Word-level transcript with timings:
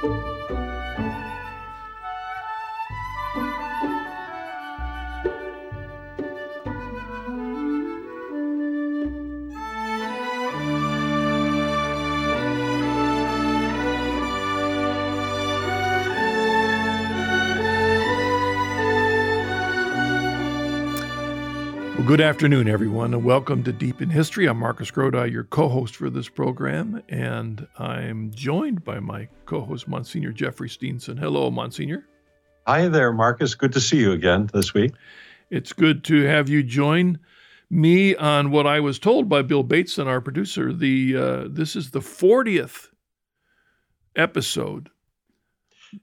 Thank 0.00 0.26
you. 0.26 0.37
Good 22.08 22.22
afternoon, 22.22 22.70
everyone, 22.70 23.12
and 23.12 23.22
welcome 23.22 23.62
to 23.62 23.70
Deep 23.70 24.00
in 24.00 24.08
History. 24.08 24.46
I'm 24.46 24.56
Marcus 24.56 24.90
Grodi, 24.90 25.30
your 25.30 25.44
co 25.44 25.68
host 25.68 25.94
for 25.94 26.08
this 26.08 26.26
program, 26.26 27.02
and 27.10 27.68
I'm 27.78 28.30
joined 28.30 28.82
by 28.82 28.98
my 28.98 29.28
co 29.44 29.60
host, 29.60 29.86
Monsignor 29.86 30.32
Jeffrey 30.32 30.70
Steenson. 30.70 31.18
Hello, 31.18 31.50
Monsignor. 31.50 32.06
Hi 32.66 32.88
there, 32.88 33.12
Marcus. 33.12 33.54
Good 33.54 33.74
to 33.74 33.80
see 33.80 33.98
you 33.98 34.12
again 34.12 34.48
this 34.54 34.72
week. 34.72 34.92
It's 35.50 35.74
good 35.74 36.02
to 36.04 36.22
have 36.22 36.48
you 36.48 36.62
join 36.62 37.18
me 37.68 38.16
on 38.16 38.52
what 38.52 38.66
I 38.66 38.80
was 38.80 38.98
told 38.98 39.28
by 39.28 39.42
Bill 39.42 39.62
Bateson, 39.62 40.08
our 40.08 40.22
producer. 40.22 40.72
The 40.72 41.14
uh, 41.14 41.44
this 41.50 41.76
is 41.76 41.90
the 41.90 42.00
40th 42.00 42.88
episode. 44.16 44.88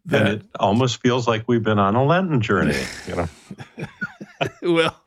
That, 0.05 0.22
and 0.22 0.41
it 0.41 0.47
almost 0.59 1.02
feels 1.02 1.27
like 1.27 1.45
we've 1.47 1.63
been 1.63 1.80
on 1.80 1.95
a 1.95 2.05
Lenten 2.05 2.41
journey, 2.41 2.83
you 3.08 3.16
know. 3.16 3.30
well, 4.61 5.02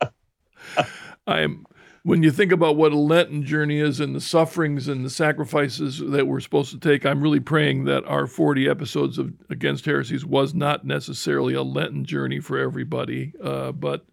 I'm 1.29 1.65
when 2.03 2.23
you 2.23 2.31
think 2.31 2.51
about 2.51 2.75
what 2.75 2.91
a 2.91 2.97
Lenten 2.97 3.45
journey 3.45 3.79
is 3.79 3.99
and 3.99 4.15
the 4.15 4.21
sufferings 4.21 4.87
and 4.87 5.05
the 5.05 5.09
sacrifices 5.09 5.99
that 5.99 6.27
we're 6.27 6.39
supposed 6.39 6.71
to 6.71 6.79
take, 6.79 7.05
I'm 7.05 7.21
really 7.21 7.39
praying 7.39 7.85
that 7.85 8.05
our 8.05 8.25
40 8.25 8.69
episodes 8.69 9.17
of 9.17 9.33
Against 9.49 9.85
Heresies 9.85 10.25
was 10.25 10.53
not 10.53 10.85
necessarily 10.85 11.53
a 11.53 11.61
Lenten 11.61 12.05
journey 12.05 12.39
for 12.39 12.57
everybody, 12.57 13.33
uh, 13.43 13.73
but 13.73 14.05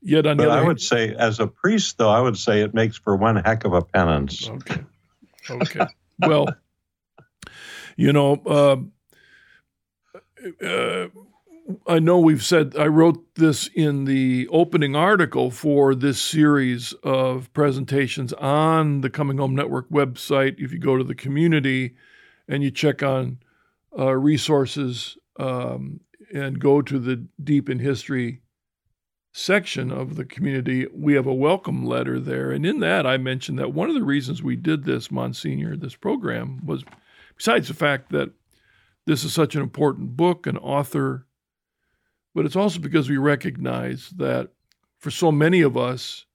yet 0.00 0.26
on 0.26 0.38
but 0.38 0.48
I 0.48 0.56
hand, 0.56 0.68
would 0.68 0.80
say, 0.80 1.14
as 1.14 1.38
a 1.38 1.46
priest, 1.46 1.98
though, 1.98 2.10
I 2.10 2.20
would 2.20 2.38
say 2.38 2.62
it 2.62 2.74
makes 2.74 2.96
for 2.96 3.14
one 3.14 3.36
heck 3.36 3.64
of 3.64 3.74
a 3.74 3.82
penance. 3.82 4.48
Okay. 4.48 4.84
Okay. 5.50 5.86
well, 6.18 6.46
you 7.96 8.12
know, 8.12 8.34
uh, 8.46 8.76
uh, 10.64 11.08
I 11.86 11.98
know 11.98 12.18
we've 12.18 12.44
said, 12.44 12.74
I 12.76 12.86
wrote 12.86 13.36
this 13.36 13.68
in 13.68 14.04
the 14.04 14.48
opening 14.48 14.96
article 14.96 15.50
for 15.50 15.94
this 15.94 16.20
series 16.20 16.92
of 17.04 17.52
presentations 17.52 18.32
on 18.34 19.00
the 19.00 19.10
Coming 19.10 19.38
Home 19.38 19.54
Network 19.54 19.88
website. 19.88 20.56
If 20.58 20.72
you 20.72 20.78
go 20.78 20.96
to 20.96 21.04
the 21.04 21.14
community 21.14 21.94
and 22.48 22.62
you 22.62 22.70
check 22.70 23.02
on 23.02 23.38
uh, 23.96 24.12
resources 24.14 25.16
um, 25.38 26.00
and 26.34 26.58
go 26.58 26.82
to 26.82 26.98
the 26.98 27.26
Deep 27.42 27.68
in 27.70 27.78
History 27.78 28.40
section 29.32 29.92
of 29.92 30.16
the 30.16 30.24
community, 30.24 30.86
we 30.92 31.14
have 31.14 31.26
a 31.26 31.34
welcome 31.34 31.86
letter 31.86 32.18
there. 32.18 32.50
And 32.50 32.66
in 32.66 32.80
that, 32.80 33.06
I 33.06 33.18
mentioned 33.18 33.58
that 33.60 33.72
one 33.72 33.88
of 33.88 33.94
the 33.94 34.02
reasons 34.02 34.42
we 34.42 34.56
did 34.56 34.84
this, 34.84 35.10
Monsignor, 35.10 35.76
this 35.76 35.94
program, 35.94 36.66
was 36.66 36.84
besides 37.36 37.68
the 37.68 37.74
fact 37.74 38.10
that 38.10 38.32
this 39.06 39.22
is 39.24 39.32
such 39.32 39.54
an 39.54 39.62
important 39.62 40.16
book, 40.16 40.46
an 40.46 40.58
author 40.58 41.26
but 42.34 42.46
it's 42.46 42.56
also 42.56 42.78
because 42.78 43.08
we 43.08 43.16
recognize 43.18 44.10
that 44.16 44.50
for 44.98 45.10
so 45.10 45.32
many 45.32 45.60
of 45.62 45.76
us, 45.76 46.26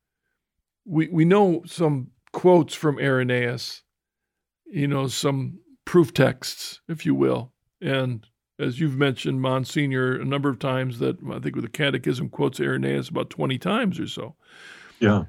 we, 0.86 1.08
we 1.08 1.26
know 1.26 1.64
some 1.66 2.12
quotes 2.34 2.74
from 2.74 3.00
Irenaeus, 3.00 3.84
you 4.66 4.88
know, 4.88 5.08
some 5.08 5.60
proof 5.86 6.14
texts, 6.14 6.82
if 6.88 7.06
you 7.06 7.16
will. 7.16 7.52
And 7.82 8.26
as 8.60 8.80
you've 8.80 8.98
mentioned, 8.98 9.42
Monsignor, 9.42 10.20
a 10.20 10.26
number 10.26 10.50
of 10.50 10.60
times 10.60 11.00
that 11.00 11.18
I 11.32 11.40
think 11.40 11.56
with 11.56 11.64
the 11.64 11.70
Catechism 11.70 12.30
quotes 12.30 12.60
Irenaeus 12.60 13.10
about 13.10 13.30
20 13.30 13.58
times 13.58 14.00
or 14.00 14.08
so. 14.08 14.36
Yeah. 15.00 15.26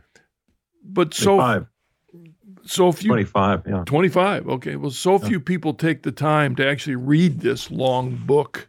But 0.83 1.15
so 1.15 1.67
so 2.65 2.93
few 2.93 3.09
25, 3.09 3.63
yeah. 3.67 3.83
25. 3.85 4.49
Okay. 4.49 4.77
Well, 4.77 4.91
so 4.91 5.19
few 5.19 5.41
people 5.41 5.75
take 5.75 6.03
the 6.03 6.13
time 6.13 6.57
to 6.57 6.67
actually 6.67 6.97
read 6.97 7.41
this 7.41 7.71
long 7.71 8.17
book 8.27 8.68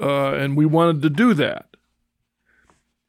uh, 0.00 0.34
and 0.34 0.56
we 0.56 0.66
wanted 0.66 1.02
to 1.02 1.10
do 1.10 1.34
that. 1.34 1.68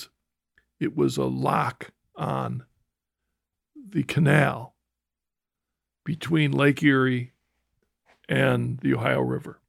it 0.78 0.96
was 0.96 1.16
a 1.16 1.24
lock 1.24 1.90
on 2.16 2.64
the 3.88 4.02
canal 4.02 4.74
between 6.04 6.52
Lake 6.52 6.82
Erie 6.82 7.32
and 8.28 8.78
the 8.80 8.94
Ohio 8.94 9.20
River. 9.20 9.60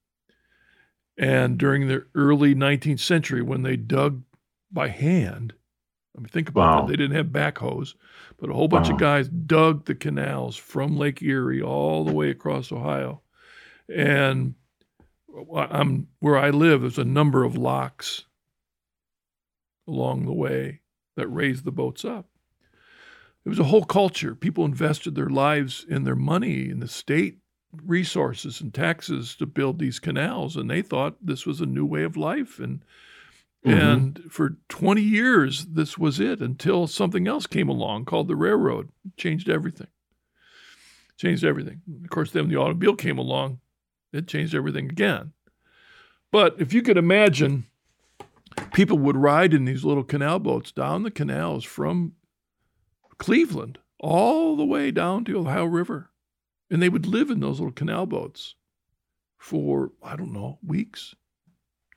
And 1.18 1.58
during 1.58 1.88
the 1.88 2.06
early 2.14 2.54
19th 2.54 3.00
century, 3.00 3.42
when 3.42 3.64
they 3.64 3.76
dug 3.76 4.24
by 4.72 4.90
hand, 4.90 5.54
I 6.16 6.20
mean, 6.20 6.28
think 6.28 6.50
about 6.50 6.60
wow. 6.60 6.82
that. 6.82 6.88
They 6.90 6.96
didn't 6.96 7.16
have 7.16 7.28
backhoes, 7.28 7.94
but 8.38 8.50
a 8.50 8.54
whole 8.54 8.68
bunch 8.68 8.88
wow. 8.90 8.94
of 8.94 9.00
guys 9.00 9.30
dug 9.30 9.86
the 9.86 9.96
canals 9.96 10.56
from 10.56 10.98
Lake 10.98 11.22
Erie 11.22 11.62
all 11.62 12.04
the 12.06 12.14
way 12.14 12.30
across 12.30 12.72
Ohio. 12.72 13.22
And 13.88 14.56
I'm 15.56 16.08
where 16.20 16.38
I 16.38 16.50
live. 16.50 16.82
There's 16.82 16.98
a 16.98 17.06
number 17.06 17.44
of 17.44 17.58
locks 17.58 18.26
along 19.88 20.26
the 20.26 20.34
way 20.34 20.82
that 21.16 21.28
raised 21.28 21.64
the 21.64 21.72
boats 21.72 22.04
up. 22.06 22.28
It 23.46 23.50
was 23.50 23.60
a 23.60 23.66
whole 23.66 23.86
culture. 23.86 24.36
People 24.36 24.66
invested 24.66 25.16
their 25.16 25.30
lives 25.30 25.86
and 25.90 26.06
their 26.06 26.16
money 26.16 26.70
in 26.70 26.80
the 26.80 26.88
state 26.88 27.40
resources 27.72 28.62
and 28.62 28.74
taxes 28.74 29.36
to 29.36 29.46
build 29.46 29.80
these 29.80 30.00
canals, 30.00 30.58
and 30.58 30.70
they 30.70 30.82
thought 30.82 31.26
this 31.26 31.46
was 31.46 31.62
a 31.62 31.66
new 31.66 31.86
way 31.86 32.04
of 32.04 32.18
life. 32.18 32.60
And 32.60 32.84
mm-hmm. 33.66 33.78
and 33.78 34.20
for 34.30 34.58
20 34.70 35.02
years, 35.02 35.66
this 35.66 35.98
was 35.98 36.20
it 36.20 36.42
until 36.42 36.88
something 36.88 37.28
else 37.28 37.48
came 37.48 37.70
along 37.70 38.06
called 38.06 38.28
the 38.28 38.36
railroad. 38.36 38.90
It 39.06 39.18
changed 39.18 39.50
everything. 39.50 39.88
Changed 41.18 41.44
everything. 41.44 41.82
Of 42.04 42.10
course, 42.10 42.32
then 42.32 42.50
the 42.50 42.58
automobile 42.58 42.96
came 42.96 43.18
along 43.18 43.60
it 44.14 44.28
changed 44.28 44.56
everything 44.56 44.90
again. 44.90 45.34
But 46.32 46.56
if 46.60 46.74
you 46.74 46.82
could 46.82 46.98
imagine, 46.98 47.66
people 48.74 48.98
would 49.00 49.18
ride 49.18 49.54
in 49.54 49.66
these 49.66 49.86
little 49.86 50.04
canal 50.04 50.40
boats 50.40 50.72
down 50.72 51.04
the 51.04 51.12
canals 51.12 51.64
from 51.64 52.14
Cleveland 53.18 53.80
all 54.00 54.56
the 54.56 54.66
way 54.66 54.92
down 54.92 55.26
to 55.26 55.40
Ohio 55.40 55.66
River. 55.66 56.12
And 56.70 56.82
they 56.82 56.90
would 56.90 57.06
live 57.06 57.30
in 57.30 57.40
those 57.40 57.60
little 57.60 57.72
canal 57.72 58.06
boats 58.06 58.56
for, 59.38 59.92
I 60.04 60.16
don't 60.16 60.34
know, 60.34 60.60
weeks 60.66 61.16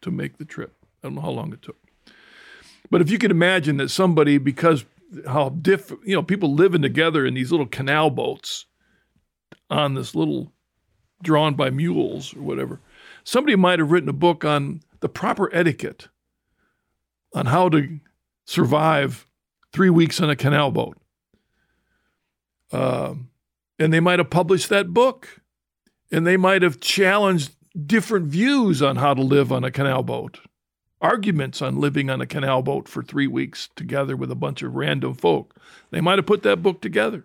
to 0.03 0.11
make 0.11 0.39
the 0.39 0.45
trip. 0.45 0.77
I 1.03 1.09
don't 1.09 1.17
know 1.17 1.23
how 1.23 1.31
long 1.31 1.53
it 1.53 1.62
took. 1.62 1.79
But 2.91 3.01
if 3.01 3.11
you 3.11 3.19
could 3.19 3.31
imagine 3.31 3.79
that 3.79 3.91
somebody, 3.91 4.39
because 4.39 4.85
how 5.27 5.49
diff, 5.49 5.91
you 6.05 6.15
know, 6.15 6.23
people 6.23 6.55
living 6.55 6.83
together 6.83 7.27
in 7.27 7.35
these 7.35 7.51
little 7.51 7.67
canal 7.67 8.11
boats 8.11 8.67
on 9.69 9.95
this 9.95 10.15
little 10.15 10.53
drawn 11.22 11.55
by 11.55 11.70
mules 11.70 12.34
or 12.34 12.43
whatever, 12.43 12.81
somebody 13.25 13.56
might 13.56 13.78
have 13.78 13.90
written 13.90 14.08
a 14.08 14.14
book 14.14 14.44
on 14.44 14.81
the 15.00 15.08
proper 15.08 15.55
etiquette 15.55 16.08
on 17.34 17.46
how 17.46 17.69
to 17.69 18.00
survive 18.44 19.26
three 19.72 19.90
weeks 19.90 20.20
on 20.20 20.31
a 20.31 20.37
canal 20.37 20.70
boat. 20.70 20.96
Um, 22.72 23.31
and 23.78 23.93
they 23.93 24.00
might 24.00 24.19
have 24.19 24.31
published 24.31 24.69
that 24.69 24.93
book 24.93 25.40
and 26.11 26.26
they 26.26 26.37
might 26.37 26.62
have 26.62 26.81
challenged 26.81 27.52
different 27.87 28.26
views 28.26 28.82
on 28.82 28.96
how 28.96 29.14
to 29.14 29.23
live 29.23 29.52
on 29.52 29.64
a 29.64 29.70
canal 29.70 30.02
boat, 30.02 30.40
arguments 31.00 31.62
on 31.62 31.81
living 31.81 32.11
on 32.11 32.20
a 32.20 32.26
canal 32.26 32.62
boat 32.62 32.88
for 32.88 33.02
three 33.02 33.26
weeks 33.26 33.69
together 33.76 34.16
with 34.16 34.31
a 34.31 34.37
bunch 34.37 34.62
of 34.62 34.75
random 34.75 35.14
folk. 35.14 35.55
They 35.90 36.00
might 36.00 36.19
have 36.19 36.26
put 36.26 36.43
that 36.43 36.62
book 36.62 36.81
together. 36.81 37.25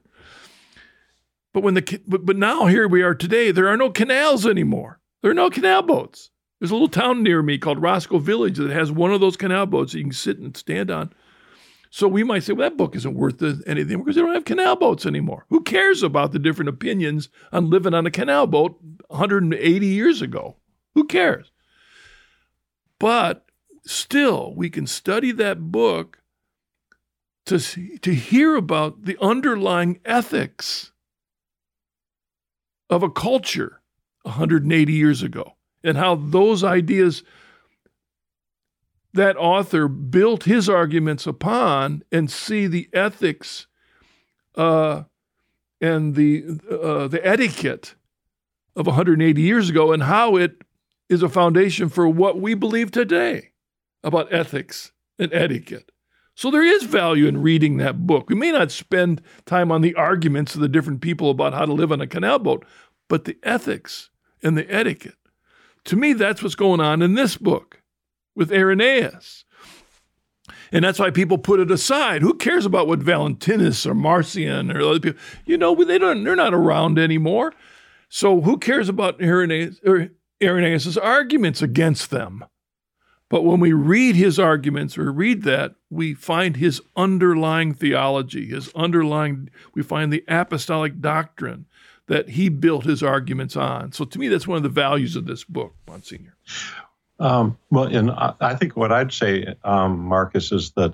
But 1.56 1.64
when 1.64 1.74
the 1.74 2.02
but, 2.06 2.26
but 2.26 2.36
now 2.36 2.66
here 2.66 2.86
we 2.86 3.02
are 3.02 3.16
today, 3.16 3.50
there 3.50 3.70
are 3.70 3.78
no 3.78 3.90
canals 3.90 4.46
anymore. 4.46 5.00
There 5.22 5.32
are 5.32 5.34
no 5.34 5.50
canal 5.50 5.84
boats. 5.84 6.30
There's 6.60 6.70
a 6.70 6.74
little 6.74 6.90
town 6.90 7.24
near 7.24 7.42
me 7.42 7.58
called 7.58 7.82
Roscoe 7.82 8.20
Village 8.20 8.58
that 8.58 8.72
has 8.72 8.92
one 8.92 9.14
of 9.14 9.22
those 9.22 9.38
canal 9.38 9.66
boats 9.66 9.94
you 9.94 10.04
can 10.04 10.12
sit 10.12 10.38
and 10.38 10.58
stand 10.58 10.92
on. 10.92 11.14
So 11.92 12.10
we 12.10 12.26
might 12.26 12.44
say, 12.44 12.52
well, 12.52 12.70
that 12.70 12.76
book 12.76 12.94
isn't 12.94 13.16
worth 13.16 13.42
anything 13.66 14.00
because 14.00 14.16
they 14.16 14.22
don't 14.22 14.34
have 14.34 14.44
canal 14.44 14.76
boats 14.76 15.06
anymore. 15.06 15.46
Who 15.48 15.62
cares 15.62 16.04
about 16.04 16.34
the 16.34 16.40
different 16.40 16.68
opinions 16.68 17.30
on 17.54 17.70
living 17.70 17.94
on 17.94 18.06
a 18.06 18.12
canal 18.12 18.48
boat 18.48 18.78
180 19.08 19.86
years 19.86 20.22
ago? 20.22 20.58
Who 20.94 21.06
cares? 21.06 21.54
But 23.00 23.46
still, 23.86 24.54
we 24.58 24.70
can 24.70 24.88
study 24.88 25.32
that 25.32 25.72
book 25.72 26.22
to, 27.46 27.62
see, 27.62 27.98
to 28.00 28.14
hear 28.14 28.58
about 28.58 29.06
the 29.06 29.18
underlying 29.22 30.02
ethics 30.04 30.92
of 32.90 33.04
a 33.04 33.10
culture 33.10 33.82
180 34.24 34.94
years 34.94 35.24
ago 35.24 35.54
and 35.84 35.98
how 35.98 36.16
those 36.16 36.64
ideas 36.64 37.24
that 39.14 39.38
author 39.38 39.88
built 39.88 40.44
his 40.44 40.68
arguments 40.68 41.26
upon 41.26 42.04
and 42.12 42.30
see 42.30 42.68
the 42.68 42.90
ethics 42.92 43.68
uh, 44.56 45.04
and 45.80 46.16
the 46.16 46.44
uh, 46.70 47.08
the 47.08 47.26
etiquette 47.26 47.96
of 48.76 48.88
180 48.88 49.42
years 49.42 49.70
ago 49.70 49.94
and 49.94 50.04
how 50.04 50.36
it 50.36 50.62
is 51.10 51.24
a 51.24 51.30
foundation 51.30 51.88
for 51.88 52.08
what 52.10 52.40
we 52.42 52.54
believe 52.54 52.92
today 52.92 53.52
about 54.04 54.32
ethics 54.34 54.92
and 55.18 55.34
etiquette. 55.34 55.92
So 56.36 56.52
there 56.52 56.64
is 56.64 56.84
value 56.84 57.28
in 57.28 57.42
reading 57.42 57.78
that 57.78 58.06
book. 58.06 58.30
We 58.30 58.36
may 58.36 58.52
not 58.52 58.70
spend 58.70 59.22
time 59.46 59.72
on 59.72 59.82
the 59.82 59.96
arguments 59.96 60.54
of 60.54 60.62
the 60.62 60.68
different 60.68 61.02
people 61.02 61.30
about 61.30 61.54
how 61.54 61.66
to 61.66 61.74
live 61.74 61.94
on 61.94 62.02
a 62.02 62.08
canal 62.08 62.40
boat, 62.40 62.66
but 63.08 63.24
the 63.24 63.38
ethics 63.42 64.10
and 64.44 64.58
the 64.58 64.70
etiquette. 64.72 65.16
To 65.86 65.96
me, 65.96 66.14
that's 66.14 66.44
what's 66.44 66.56
going 66.56 66.82
on 66.82 67.02
in 67.02 67.14
this 67.14 67.38
book 67.38 67.82
with 68.36 68.52
Irenaeus. 68.52 69.46
And 70.72 70.84
that's 70.84 71.00
why 71.00 71.10
people 71.10 71.38
put 71.38 71.60
it 71.60 71.72
aside. 71.72 72.22
Who 72.22 72.34
cares 72.34 72.66
about 72.66 72.88
what 72.88 73.00
Valentinus 73.00 73.86
or 73.86 73.96
Marcion 73.96 74.72
or 74.72 74.82
other 74.82 75.00
people? 75.00 75.22
You 75.46 75.58
know, 75.58 75.74
they 75.76 75.98
don't. 75.98 76.24
They're 76.24 76.36
not 76.36 76.54
around 76.54 77.00
anymore. 77.00 77.54
So 78.10 78.42
who 78.42 78.58
cares 78.58 78.90
about 78.90 79.22
Irenaeus, 79.22 79.80
or 79.86 80.10
Irenaeus's 80.42 80.98
arguments 80.98 81.62
against 81.62 82.10
them? 82.10 82.44
But 83.30 83.44
when 83.44 83.60
we 83.60 83.74
read 83.74 84.16
his 84.16 84.38
arguments 84.38 84.98
or 84.98 85.12
read 85.12 85.44
that, 85.44 85.76
we 85.90 86.14
find 86.14 86.58
his 86.58 86.82
underlying 86.96 87.74
theology, 87.74 88.48
his 88.48 88.72
underlying. 88.76 89.50
We 89.74 89.82
find 89.82 90.14
the 90.14 90.24
apostolic 90.28 91.02
doctrine 91.02 91.66
that 92.08 92.30
he 92.30 92.50
built 92.50 92.86
his 92.86 93.02
arguments 93.02 93.56
on. 93.56 93.92
So 93.92 94.06
to 94.06 94.20
me, 94.20 94.28
that's 94.28 94.48
one 94.48 94.58
of 94.58 94.64
the 94.64 94.70
values 94.70 95.16
of 95.16 95.26
this 95.26 95.44
book, 95.44 95.74
Monsignor. 95.88 96.36
Um, 97.20 97.58
well, 97.72 97.86
and 97.86 98.12
I 98.12 98.56
think 98.56 98.76
what 98.76 98.92
I'd 98.92 99.14
say, 99.14 99.56
um, 99.64 100.00
Marcus, 100.00 100.52
is 100.52 100.72
that 100.72 100.94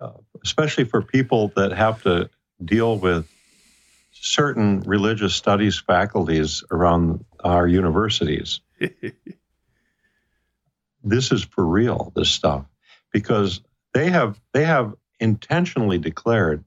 uh, 0.00 0.12
especially 0.42 0.84
for 0.84 1.02
people 1.02 1.52
that 1.54 1.72
have 1.72 2.02
to 2.02 2.28
deal 2.64 2.98
with 2.98 3.28
certain 4.10 4.80
religious 4.80 5.34
studies 5.34 5.78
faculties 5.78 6.64
around 6.70 7.24
our 7.44 7.68
universities, 7.68 8.60
this 11.04 11.32
is 11.32 11.42
for 11.44 11.64
real. 11.64 12.12
This 12.14 12.30
stuff, 12.30 12.64
because 13.12 13.60
they 13.94 14.10
have 14.10 14.40
they 14.52 14.64
have 14.64 14.94
intentionally 15.20 15.98
declared 15.98 16.64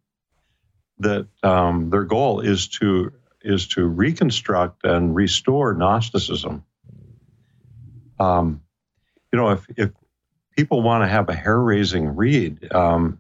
that 1.00 1.28
um, 1.44 1.90
their 1.90 2.04
goal 2.04 2.42
is 2.42 2.68
to 2.80 3.12
is 3.42 3.68
to 3.68 3.86
reconstruct 3.86 4.86
and 4.86 5.14
restore 5.16 5.74
Gnosticism 5.74 6.64
um, 8.20 8.62
you 9.32 9.40
know, 9.40 9.50
if, 9.52 9.66
if 9.76 9.92
people 10.56 10.81
want 10.81 11.04
to 11.04 11.08
have 11.08 11.30
a 11.30 11.36
hair 11.36 11.60
raising 11.60 12.16
read, 12.16 12.72
um, 12.74 13.20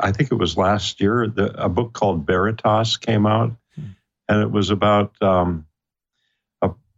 I 0.00 0.12
think 0.12 0.32
it 0.32 0.36
was 0.36 0.56
last 0.56 1.00
year, 1.00 1.28
the, 1.28 1.62
a 1.62 1.68
book 1.68 1.92
called 1.92 2.26
Veritas 2.26 2.96
came 2.96 3.26
out, 3.26 3.52
hmm. 3.74 3.88
and 4.28 4.42
it 4.42 4.50
was 4.50 4.70
about 4.70 5.20
um, 5.22 5.66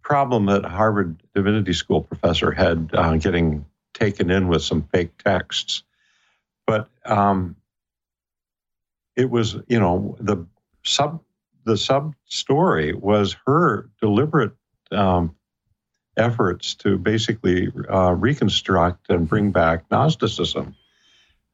problem 0.06 0.46
that 0.46 0.64
Harvard 0.64 1.20
Divinity 1.34 1.72
School 1.72 2.00
professor 2.00 2.52
had 2.52 2.90
uh, 2.94 3.16
getting 3.16 3.66
taken 3.92 4.30
in 4.30 4.46
with 4.46 4.62
some 4.62 4.82
fake 4.92 5.10
texts. 5.18 5.82
But 6.64 6.88
um, 7.04 7.56
it 9.16 9.28
was, 9.30 9.56
you 9.66 9.80
know, 9.80 10.16
the 10.20 10.46
sub 10.84 11.20
the 11.64 11.76
sub 11.76 12.14
story 12.26 12.94
was 12.94 13.34
her 13.46 13.90
deliberate 14.00 14.52
um, 14.92 15.34
efforts 16.16 16.76
to 16.76 16.98
basically 16.98 17.72
uh, 17.92 18.12
reconstruct 18.12 19.10
and 19.10 19.28
bring 19.28 19.50
back 19.50 19.90
Gnosticism 19.90 20.76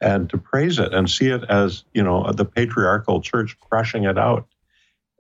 and 0.03 0.29
to 0.29 0.37
praise 0.37 0.79
it 0.79 0.93
and 0.93 1.09
see 1.09 1.29
it 1.29 1.43
as, 1.49 1.85
you 1.95 2.03
know, 2.03 2.31
the 2.33 2.45
patriarchal 2.45 3.23
church 3.23 3.57
crushing 3.61 4.05
it 4.05 4.19
out 4.19 4.47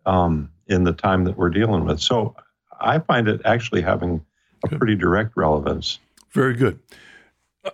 um, 0.04 0.50
in 0.66 0.84
the 0.84 0.92
time 0.92 1.24
that 1.24 1.38
we're 1.38 1.48
dealing 1.48 1.86
with. 1.86 1.98
So 1.98 2.36
I 2.82 2.98
find 2.98 3.28
it 3.28 3.40
actually 3.44 3.82
having 3.82 4.24
a 4.64 4.68
good. 4.68 4.78
pretty 4.78 4.96
direct 4.96 5.36
relevance. 5.36 5.98
Very 6.32 6.54
good. 6.54 6.78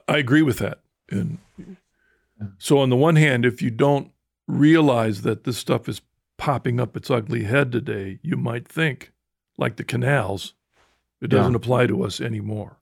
I 0.07 0.19
agree 0.19 0.43
with 0.43 0.59
that. 0.59 0.81
And 1.11 1.39
so, 2.59 2.79
on 2.79 2.91
the 2.91 2.97
one 2.97 3.17
hand, 3.17 3.45
if 3.45 3.63
you 3.63 3.71
don't 3.71 4.11
realize 4.47 5.23
that 5.23 5.45
this 5.45 5.59
stuff 5.59 5.89
is 5.89 6.01
popping 6.37 6.79
up 6.79 6.97
its 6.97 7.11
ugly 7.11 7.45
head 7.45 7.73
today, 7.73 8.19
you 8.23 8.37
might 8.37 8.69
think, 8.69 9.13
like 9.57 9.77
the 9.77 9.85
canals, 9.85 10.55
it 11.21 11.29
doesn't 11.29 11.53
yeah. 11.53 11.57
apply 11.57 11.87
to 11.87 12.05
us 12.05 12.21
anymore. 12.21 12.79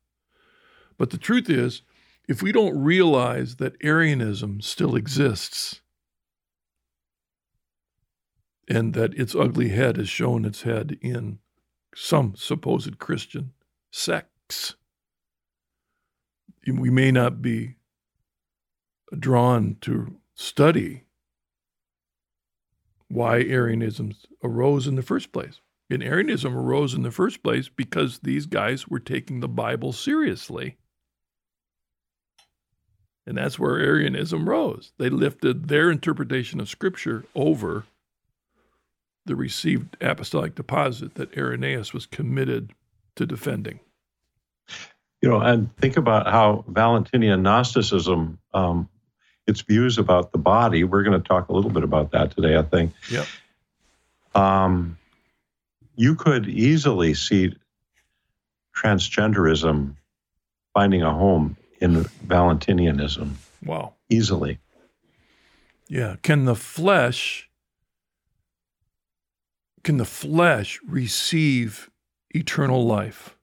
But 0.98 1.10
the 1.10 1.18
truth 1.18 1.48
is, 1.48 1.82
if 2.28 2.42
we 2.42 2.52
don't 2.52 2.76
realize 2.76 3.56
that 3.56 3.76
Arianism 3.82 4.60
still 4.60 4.96
exists 4.96 5.80
and 8.68 8.94
that 8.94 9.14
its 9.14 9.34
ugly 9.34 9.68
head 9.68 9.96
has 9.96 10.08
shown 10.08 10.44
its 10.44 10.62
head 10.62 10.98
in 11.00 11.38
some 11.96 12.34
supposed 12.36 12.98
Christian 12.98 13.52
sects, 13.90 14.74
we 16.66 16.90
may 16.90 17.10
not 17.10 17.40
be 17.40 17.76
drawn 19.18 19.76
to 19.80 20.16
study 20.34 21.04
why 23.08 23.38
Arianism 23.38 24.12
arose 24.44 24.86
in 24.86 24.96
the 24.96 25.02
first 25.02 25.32
place. 25.32 25.60
And 25.88 26.02
Arianism 26.02 26.54
arose 26.54 26.92
in 26.92 27.02
the 27.02 27.10
first 27.10 27.42
place 27.42 27.68
because 27.68 28.18
these 28.18 28.44
guys 28.44 28.88
were 28.88 29.00
taking 29.00 29.40
the 29.40 29.48
Bible 29.48 29.92
seriously. 29.92 30.76
And 33.26 33.38
that's 33.38 33.58
where 33.58 33.78
Arianism 33.78 34.48
rose. 34.48 34.92
They 34.98 35.08
lifted 35.08 35.68
their 35.68 35.90
interpretation 35.90 36.60
of 36.60 36.68
Scripture 36.68 37.24
over 37.34 37.86
the 39.26 39.36
received 39.36 39.96
apostolic 40.00 40.54
deposit 40.54 41.14
that 41.14 41.36
Irenaeus 41.36 41.92
was 41.92 42.06
committed 42.06 42.72
to 43.16 43.26
defending. 43.26 43.80
You 45.20 45.28
know, 45.28 45.40
and 45.40 45.74
think 45.76 45.96
about 45.96 46.26
how 46.26 46.64
Valentinian 46.68 47.42
Gnosticism, 47.42 48.38
um, 48.54 48.88
its 49.46 49.60
views 49.62 49.98
about 49.98 50.32
the 50.32 50.38
body, 50.38 50.84
we're 50.84 51.02
going 51.02 51.20
to 51.20 51.26
talk 51.26 51.48
a 51.48 51.52
little 51.52 51.70
bit 51.70 51.82
about 51.82 52.12
that 52.12 52.34
today, 52.34 52.56
I 52.56 52.62
think. 52.62 52.92
Yep. 53.10 53.26
Um, 54.34 54.98
you 55.96 56.14
could 56.14 56.48
easily 56.48 57.14
see 57.14 57.54
transgenderism 58.76 59.94
finding 60.74 61.02
a 61.02 61.12
home 61.12 61.56
in 61.80 62.04
Valentinianism. 62.26 63.32
Wow. 63.64 63.94
Easily. 64.10 64.58
Yeah. 65.88 66.16
Can 66.22 66.44
the 66.44 66.54
flesh 66.54 67.48
can 69.86 69.98
the 69.98 70.04
flesh 70.04 70.80
receive 70.84 71.88
eternal 72.30 72.84
life? 72.84 73.36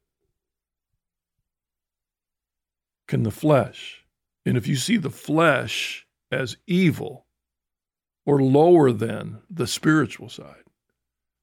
Can 3.07 3.23
the 3.23 3.31
flesh? 3.31 4.03
And 4.45 4.57
if 4.57 4.67
you 4.67 4.75
see 4.75 4.97
the 4.97 5.09
flesh 5.09 6.05
as 6.33 6.57
evil 6.67 7.27
or 8.25 8.41
lower 8.41 8.91
than 8.91 9.39
the 9.49 9.65
spiritual 9.65 10.27
side, 10.27 10.65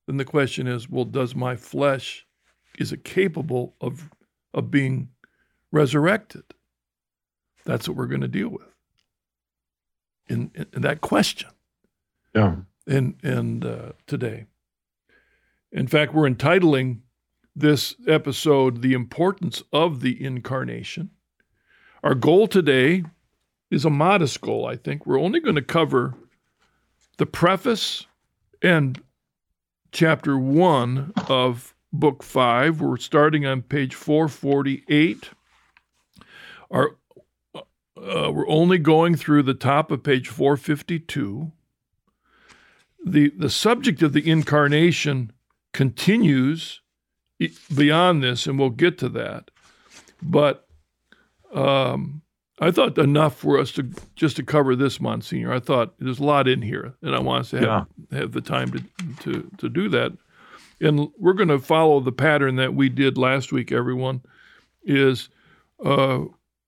then 0.06 0.18
the 0.18 0.24
question 0.26 0.66
is 0.66 0.90
well, 0.90 1.06
does 1.06 1.34
my 1.34 1.56
flesh, 1.56 2.26
is 2.78 2.92
it 2.92 3.02
capable 3.02 3.76
of, 3.80 4.10
of 4.52 4.70
being 4.70 5.08
resurrected? 5.72 6.44
That's 7.64 7.88
what 7.88 7.96
we're 7.96 8.04
going 8.04 8.20
to 8.20 8.28
deal 8.28 8.50
with 8.50 8.74
in, 10.28 10.50
in 10.74 10.82
that 10.82 11.00
question. 11.00 11.48
Yeah. 12.34 12.56
And, 12.86 13.14
and 13.22 13.64
uh, 13.64 13.92
today. 14.06 14.44
In 15.72 15.86
fact, 15.86 16.12
we're 16.12 16.26
entitling 16.26 17.02
this 17.54 17.94
episode 18.06 18.82
The 18.82 18.92
Importance 18.92 19.62
of 19.72 20.00
the 20.00 20.22
Incarnation. 20.22 21.10
Our 22.02 22.14
goal 22.14 22.48
today 22.48 23.04
is 23.70 23.84
a 23.84 23.90
modest 23.90 24.40
goal, 24.40 24.66
I 24.66 24.76
think. 24.76 25.06
We're 25.06 25.20
only 25.20 25.38
going 25.38 25.54
to 25.54 25.62
cover 25.62 26.14
the 27.18 27.26
preface 27.26 28.06
and 28.62 29.00
chapter 29.92 30.36
one 30.36 31.12
of 31.28 31.74
book 31.92 32.22
five. 32.22 32.80
We're 32.80 32.96
starting 32.96 33.46
on 33.46 33.62
page 33.62 33.94
448. 33.94 35.30
Our, 36.70 36.96
uh, 37.54 37.62
we're 38.32 38.48
only 38.48 38.78
going 38.78 39.14
through 39.14 39.44
the 39.44 39.54
top 39.54 39.90
of 39.90 40.02
page 40.02 40.28
452. 40.28 41.52
The, 43.04 43.30
the 43.36 43.50
subject 43.50 44.02
of 44.02 44.12
the 44.12 44.28
incarnation 44.28 45.32
continues 45.72 46.80
beyond 47.74 48.22
this, 48.22 48.46
and 48.46 48.58
we'll 48.58 48.70
get 48.70 48.98
to 48.98 49.08
that. 49.10 49.50
But 50.22 50.68
um, 51.54 52.22
I 52.60 52.70
thought 52.70 52.98
enough 52.98 53.36
for 53.36 53.58
us 53.58 53.72
to 53.72 53.90
just 54.14 54.36
to 54.36 54.42
cover 54.42 54.76
this, 54.76 55.00
Monsignor. 55.00 55.52
I 55.52 55.60
thought 55.60 55.94
there's 55.98 56.18
a 56.18 56.24
lot 56.24 56.46
in 56.46 56.62
here, 56.62 56.94
and 57.02 57.14
I 57.14 57.20
want 57.20 57.40
us 57.40 57.50
to 57.50 57.56
have, 57.58 57.86
yeah. 58.10 58.18
have 58.18 58.32
the 58.32 58.42
time 58.42 58.70
to, 58.72 58.84
to, 59.22 59.50
to 59.58 59.68
do 59.68 59.88
that. 59.88 60.12
And 60.80 61.08
we're 61.18 61.34
going 61.34 61.48
to 61.48 61.58
follow 61.58 62.00
the 62.00 62.12
pattern 62.12 62.56
that 62.56 62.74
we 62.74 62.88
did 62.88 63.18
last 63.18 63.52
week, 63.52 63.72
everyone, 63.72 64.22
is 64.82 65.28
uh, 65.84 66.20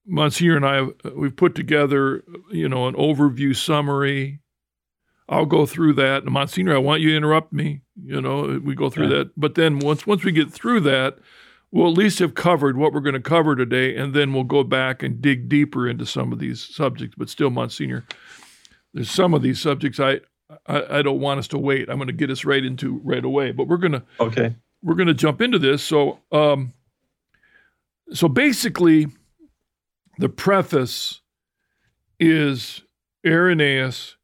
Monsignor 0.07 0.57
and 0.57 0.67
I, 0.67 1.11
we've 1.15 1.37
put 1.37 1.55
together, 1.55 2.25
you 2.51 2.69
know, 2.69 2.89
an 2.89 2.95
overview 2.95 3.57
summary, 3.57 4.41
I'll 5.29 5.47
go 5.47 5.67
through 5.67 5.95
that. 5.95 6.25
And 6.25 6.33
Monsignor, 6.33 6.75
I 6.75 6.79
want 6.79 7.01
you 7.01 7.11
to 7.11 7.17
interrupt 7.17 7.53
me. 7.53 7.83
You 8.05 8.21
know, 8.21 8.61
we 8.63 8.75
go 8.75 8.91
through 8.91 9.09
yeah. 9.09 9.19
that. 9.19 9.31
But 9.37 9.55
then 9.55 9.79
once 9.79 10.07
once 10.07 10.25
we 10.25 10.33
get 10.33 10.53
through 10.53 10.81
that, 10.81 11.19
we'll 11.71 11.91
at 11.91 11.99
least 11.99 12.19
have 12.19 12.35
covered 12.35 12.77
what 12.77 12.93
we're 12.93 13.01
going 13.01 13.15
to 13.15 13.21
cover 13.21 13.57
today, 13.57 13.97
and 13.97 14.15
then 14.15 14.33
we'll 14.33 14.45
go 14.45 14.65
back 14.65 15.03
and 15.03 15.21
dig 15.21 15.49
deeper 15.49 15.89
into 15.89 16.07
some 16.07 16.33
of 16.33 16.39
these 16.39 16.63
subjects. 16.63 17.15
But 17.17 17.31
still, 17.31 17.51
Monsignor, 17.51 18.05
there's 18.93 19.11
some 19.11 19.35
of 19.35 19.43
these 19.43 19.61
subjects 19.61 20.01
I 20.01 20.21
I, 20.67 20.99
I 20.99 21.03
don't 21.03 21.21
want 21.21 21.39
us 21.39 21.49
to 21.49 21.59
wait. 21.59 21.89
I'm 21.89 21.97
going 21.97 22.09
to 22.09 22.13
get 22.13 22.31
us 22.31 22.45
right 22.45 22.65
into 22.65 23.01
right 23.05 23.25
away. 23.25 23.53
But 23.53 23.69
we're 23.69 23.79
going 23.79 23.93
to 23.93 24.03
okay. 24.21 24.55
We're 24.83 24.97
going 24.97 25.09
to 25.09 25.15
jump 25.15 25.41
into 25.41 25.59
this. 25.59 25.83
So 25.83 26.19
um, 26.33 26.73
so 28.13 28.29
basically, 28.29 29.07
the 30.19 30.29
preface 30.29 31.21
is 32.19 32.83
Irenaeus 33.25 34.17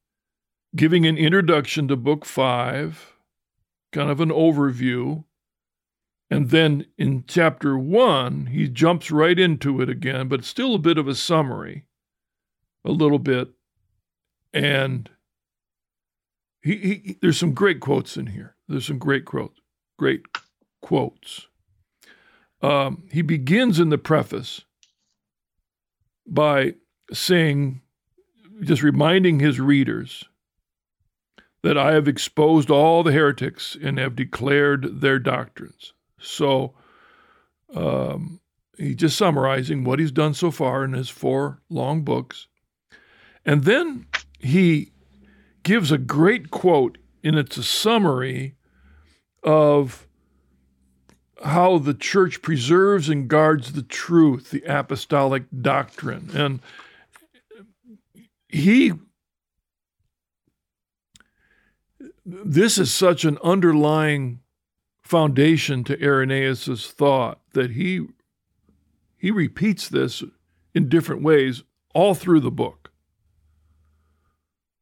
giving 0.76 1.06
an 1.06 1.16
introduction 1.16 1.88
to 1.88 1.96
book 1.96 2.24
five, 2.24 3.14
kind 3.92 4.10
of 4.10 4.20
an 4.20 4.30
overview. 4.30 5.24
And 6.30 6.50
then 6.50 6.86
in 6.98 7.24
chapter 7.26 7.78
one, 7.78 8.46
he 8.46 8.68
jumps 8.68 9.10
right 9.10 9.38
into 9.38 9.80
it 9.80 9.88
again, 9.88 10.28
but 10.28 10.44
still 10.44 10.74
a 10.74 10.78
bit 10.78 10.98
of 10.98 11.08
a 11.08 11.14
summary, 11.14 11.84
a 12.84 12.90
little 12.90 13.18
bit. 13.18 13.48
And 14.52 15.08
he, 16.60 16.76
he 16.76 17.18
there's 17.22 17.38
some 17.38 17.54
great 17.54 17.80
quotes 17.80 18.16
in 18.16 18.26
here. 18.26 18.56
There's 18.68 18.86
some 18.86 18.98
great 18.98 19.24
quotes, 19.24 19.58
great 19.98 20.26
quotes. 20.82 21.46
Um, 22.60 23.04
he 23.10 23.22
begins 23.22 23.78
in 23.78 23.88
the 23.88 23.98
preface 23.98 24.62
by 26.26 26.74
saying, 27.12 27.80
just 28.62 28.82
reminding 28.82 29.40
his 29.40 29.60
readers 29.60 30.24
that 31.68 31.76
I 31.76 31.92
have 31.92 32.08
exposed 32.08 32.70
all 32.70 33.02
the 33.02 33.12
heretics 33.12 33.76
and 33.82 33.98
have 33.98 34.16
declared 34.16 35.02
their 35.02 35.18
doctrines. 35.18 35.92
So 36.18 36.72
um, 37.74 38.40
he's 38.78 38.96
just 38.96 39.18
summarizing 39.18 39.84
what 39.84 39.98
he's 39.98 40.10
done 40.10 40.32
so 40.32 40.50
far 40.50 40.82
in 40.82 40.94
his 40.94 41.10
four 41.10 41.60
long 41.68 42.04
books. 42.04 42.46
And 43.44 43.64
then 43.64 44.06
he 44.38 44.92
gives 45.62 45.92
a 45.92 45.98
great 45.98 46.50
quote, 46.50 46.96
and 47.22 47.36
it's 47.36 47.58
a 47.58 47.62
summary 47.62 48.56
of 49.42 50.08
how 51.44 51.76
the 51.76 51.92
church 51.92 52.40
preserves 52.40 53.10
and 53.10 53.28
guards 53.28 53.72
the 53.72 53.82
truth, 53.82 54.52
the 54.52 54.62
apostolic 54.62 55.42
doctrine. 55.60 56.30
And 56.32 56.60
he 58.48 58.94
this 62.28 62.76
is 62.76 62.92
such 62.92 63.24
an 63.24 63.38
underlying 63.42 64.40
foundation 65.02 65.84
to 65.84 65.98
Irenaeus's 65.98 66.88
thought 66.88 67.40
that 67.54 67.70
he 67.70 68.06
he 69.16 69.30
repeats 69.30 69.88
this 69.88 70.22
in 70.74 70.88
different 70.88 71.22
ways 71.22 71.64
all 71.94 72.14
through 72.14 72.40
the 72.40 72.50
book, 72.50 72.92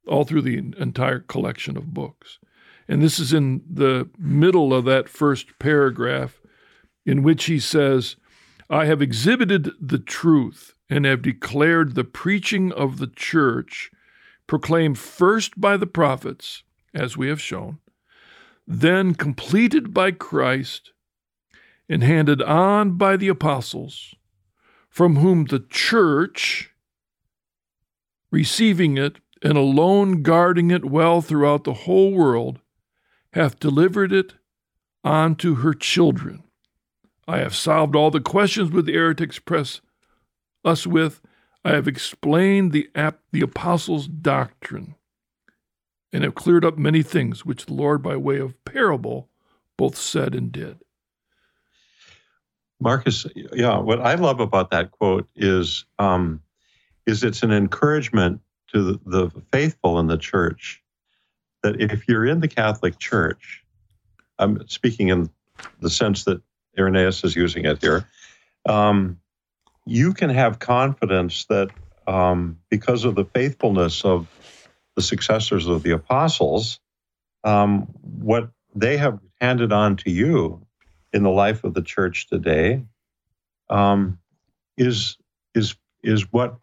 all 0.07 0.25
through 0.25 0.43
the 0.43 0.59
entire 0.59 1.21
collection 1.21 1.77
of 1.77 1.95
books. 1.95 2.39
And 2.89 3.01
this 3.01 3.19
is 3.19 3.33
in 3.33 3.63
the 3.69 4.11
middle 4.19 4.75
of 4.75 4.85
that 4.85 5.09
first 5.09 5.59
paragraph, 5.59 6.41
in 7.07 7.23
which 7.23 7.45
he 7.45 7.59
says, 7.59 8.17
I 8.69 8.87
have 8.87 9.01
exhibited 9.01 9.71
the 9.81 9.99
truth 9.99 10.75
and 10.91 11.05
have 11.05 11.23
declared 11.23 11.95
the 11.95 12.05
preaching 12.05 12.73
of 12.73 12.99
the 12.99 13.07
church, 13.07 13.91
proclaimed 14.47 14.99
first 14.99 15.59
by 15.61 15.77
the 15.77 15.87
prophets 15.87 16.65
as 16.95 17.17
we 17.17 17.29
have 17.29 17.41
shown, 17.41 17.79
then 18.67 19.15
completed 19.15 19.95
by 19.95 20.11
Christ 20.11 20.93
and 21.89 22.03
handed 22.03 22.43
on 22.43 22.97
by 22.97 23.17
the 23.17 23.29
apostles, 23.29 24.15
from 24.89 25.17
whom 25.17 25.45
the 25.45 25.61
church, 25.61 26.73
receiving 28.31 28.99
it 28.99 29.19
and 29.43 29.57
alone 29.57 30.23
guarding 30.23 30.71
it 30.71 30.85
well 30.85 31.21
throughout 31.21 31.65
the 31.65 31.75
whole 31.75 32.13
world, 32.13 32.61
hath 33.33 33.61
delivered 33.61 34.13
it 34.13 34.35
unto 35.05 35.57
her 35.57 35.75
children. 35.75 36.43
I 37.29 37.39
have 37.39 37.55
solved 37.55 37.95
all 37.95 38.11
the 38.11 38.21
questions 38.21 38.71
which 38.71 38.87
the 38.87 38.95
heretics 38.95 39.39
press 39.39 39.81
us 40.65 40.87
with. 40.87 41.21
I 41.65 41.71
have 41.71 41.87
explained 41.87 42.73
the, 42.73 42.89
ap- 42.95 43.21
the 43.33 43.43
apostles' 43.43 44.09
doctrine 44.09 44.96
and 46.13 46.25
have 46.25 46.35
cleared 46.35 46.65
up 46.65 46.79
many 46.79 47.03
things 47.03 47.45
which 47.45 47.67
the 47.67 47.75
Lord, 47.75 48.03
by 48.03 48.17
way 48.17 48.39
of 48.39 48.65
parable, 48.65 49.29
both 49.77 49.97
said 49.97 50.35
and 50.35 50.51
did. 50.53 50.79
Marcus, 52.81 53.27
yeah, 53.35 53.79
what 53.79 54.01
I 54.01 54.15
love 54.15 54.41
about 54.41 54.71
that 54.71 54.91
quote 54.91 55.29
is 55.35 55.87
um, 55.99 56.43
is 57.07 57.23
it's 57.23 57.43
an 57.43 57.53
encouragement 57.53 58.41
to 58.73 59.01
the, 59.07 59.31
faithful 59.53 59.99
in 59.99 60.09
the 60.09 60.19
church 60.19 60.83
that 61.63 61.81
if 61.81 62.07
you're 62.09 62.27
in 62.27 62.41
the 62.41 62.49
Catholic 62.49 62.99
Church, 62.99 63.65
I'm 64.39 64.67
speaking 64.69 65.09
in 65.09 65.31
the 65.81 65.89
sense 65.89 66.25
that 66.25 66.43
Irenaeus 66.79 67.25
is 67.25 67.35
using 67.35 67.65
it 67.65 67.81
here, 67.81 68.07
um, 68.69 69.19
you 69.87 70.13
can 70.13 70.31
have 70.31 70.59
confidence 70.59 71.47
that 71.47 71.71
um, 72.07 72.59
because 72.69 73.05
of 73.05 73.15
the 73.15 73.25
faithfulness 73.25 74.05
of 74.05 74.29
the 74.97 75.03
successors 75.03 75.67
of 75.67 75.83
the 75.83 75.93
apostles, 75.93 76.81
um, 77.45 77.87
what 78.03 78.51
they 78.75 78.97
have 78.97 79.21
handed 79.41 79.73
on 79.73 79.97
to 79.97 80.11
you 80.11 80.67
in 81.13 81.23
the 81.23 81.31
life 81.31 81.63
of 81.65 81.75
the 81.75 81.83
church 81.83 82.27
today 82.29 82.83
um, 83.71 84.19
is 84.77 85.17
is 85.55 85.77
is 86.03 86.33
what 86.33 86.59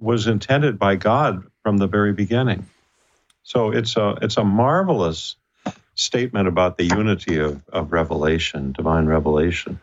was 0.00 0.26
intended 0.26 0.78
by 0.78 0.96
God 0.96 1.44
from 1.62 1.76
the 1.76 1.86
very 1.86 2.12
beginning. 2.12 2.66
So 3.42 3.70
it's 3.70 3.96
a 3.96 4.16
it's 4.22 4.36
a 4.36 4.44
marvelous 4.44 5.36
statement 5.94 6.48
about 6.48 6.78
the 6.78 6.84
unity 6.84 7.38
of, 7.38 7.68
of 7.68 7.92
revelation, 7.92 8.72
divine 8.72 9.06
revelation. 9.06 9.78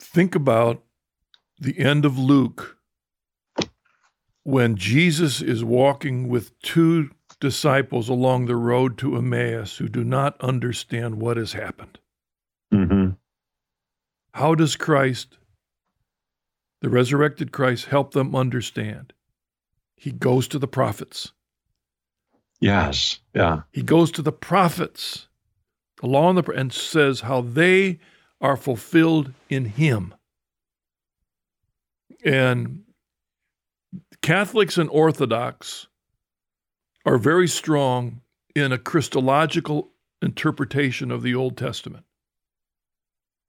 Think 0.00 0.34
about 0.34 0.82
the 1.58 1.78
end 1.78 2.04
of 2.04 2.18
Luke 2.18 2.76
when 4.44 4.76
Jesus 4.76 5.40
is 5.40 5.64
walking 5.64 6.28
with 6.28 6.58
two 6.60 7.10
disciples 7.40 8.08
along 8.08 8.46
the 8.46 8.56
road 8.56 8.98
to 8.98 9.16
Emmaus 9.16 9.76
who 9.76 9.88
do 9.88 10.04
not 10.04 10.40
understand 10.40 11.20
what 11.20 11.36
has 11.36 11.52
happened. 11.52 11.98
hmm 12.70 13.10
How 14.34 14.54
does 14.54 14.76
Christ, 14.76 15.38
the 16.80 16.88
resurrected 16.88 17.52
Christ, 17.52 17.86
help 17.86 18.12
them 18.12 18.34
understand? 18.34 19.12
He 19.96 20.10
goes 20.10 20.48
to 20.48 20.58
the 20.58 20.68
prophets. 20.68 21.32
Yes. 22.60 23.18
Yeah. 23.34 23.62
He 23.72 23.82
goes 23.82 24.10
to 24.12 24.22
the 24.22 24.32
prophets 24.32 25.28
along 26.02 26.36
the 26.36 26.50
and 26.52 26.72
says 26.72 27.20
how 27.20 27.40
they 27.40 27.98
are 28.40 28.56
fulfilled 28.56 29.32
in 29.48 29.64
him. 29.64 30.14
And 32.24 32.84
Catholics 34.22 34.78
and 34.78 34.88
Orthodox 34.90 35.88
are 37.04 37.18
very 37.18 37.48
strong 37.48 38.20
in 38.54 38.72
a 38.72 38.78
Christological 38.78 39.90
interpretation 40.20 41.10
of 41.10 41.22
the 41.22 41.34
Old 41.34 41.56
Testament. 41.56 42.04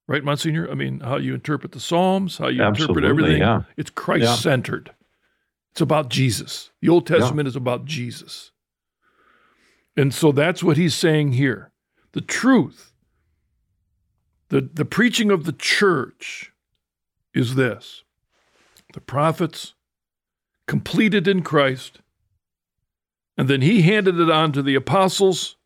Right, 0.08 0.24
Monsignor? 0.24 0.70
I 0.70 0.74
mean, 0.74 1.00
how 1.00 1.18
you 1.18 1.34
interpret 1.34 1.72
the 1.72 1.80
Psalms, 1.80 2.38
how 2.38 2.48
you 2.48 2.62
interpret 2.64 3.06
everything. 3.06 3.40
yeah. 3.42 3.64
It's 3.78 3.90
Christ 3.90 4.42
centered. 4.42 4.92
It's 5.72 5.82
about 5.82 6.10
Jesus. 6.10 6.72
The 6.82 6.90
Old 6.90 7.10
Yeah. 7.10 7.18
Testament 7.20 7.48
is 7.48 7.56
about 7.56 7.86
Jesus. 7.86 8.52
And 9.96 10.14
so 10.14 10.32
that's 10.32 10.64
what 10.64 10.76
he's 10.78 10.96
saying 10.96 11.34
here. 11.34 11.72
The 12.14 12.22
truth, 12.22 12.94
the, 14.50 14.62
the 14.62 14.86
preaching 14.86 15.32
of 15.32 15.46
the 15.46 15.54
church 15.54 16.52
is 17.34 17.56
this 17.56 18.04
the 18.94 19.02
prophets 19.02 19.74
completed 20.68 21.28
in 21.28 21.42
Christ, 21.42 22.00
and 23.38 23.48
then 23.48 23.62
he 23.62 23.82
handed 23.82 24.20
it 24.20 24.30
on 24.30 24.52
to 24.54 24.62
the 24.62 24.76
apostles, 24.76 25.58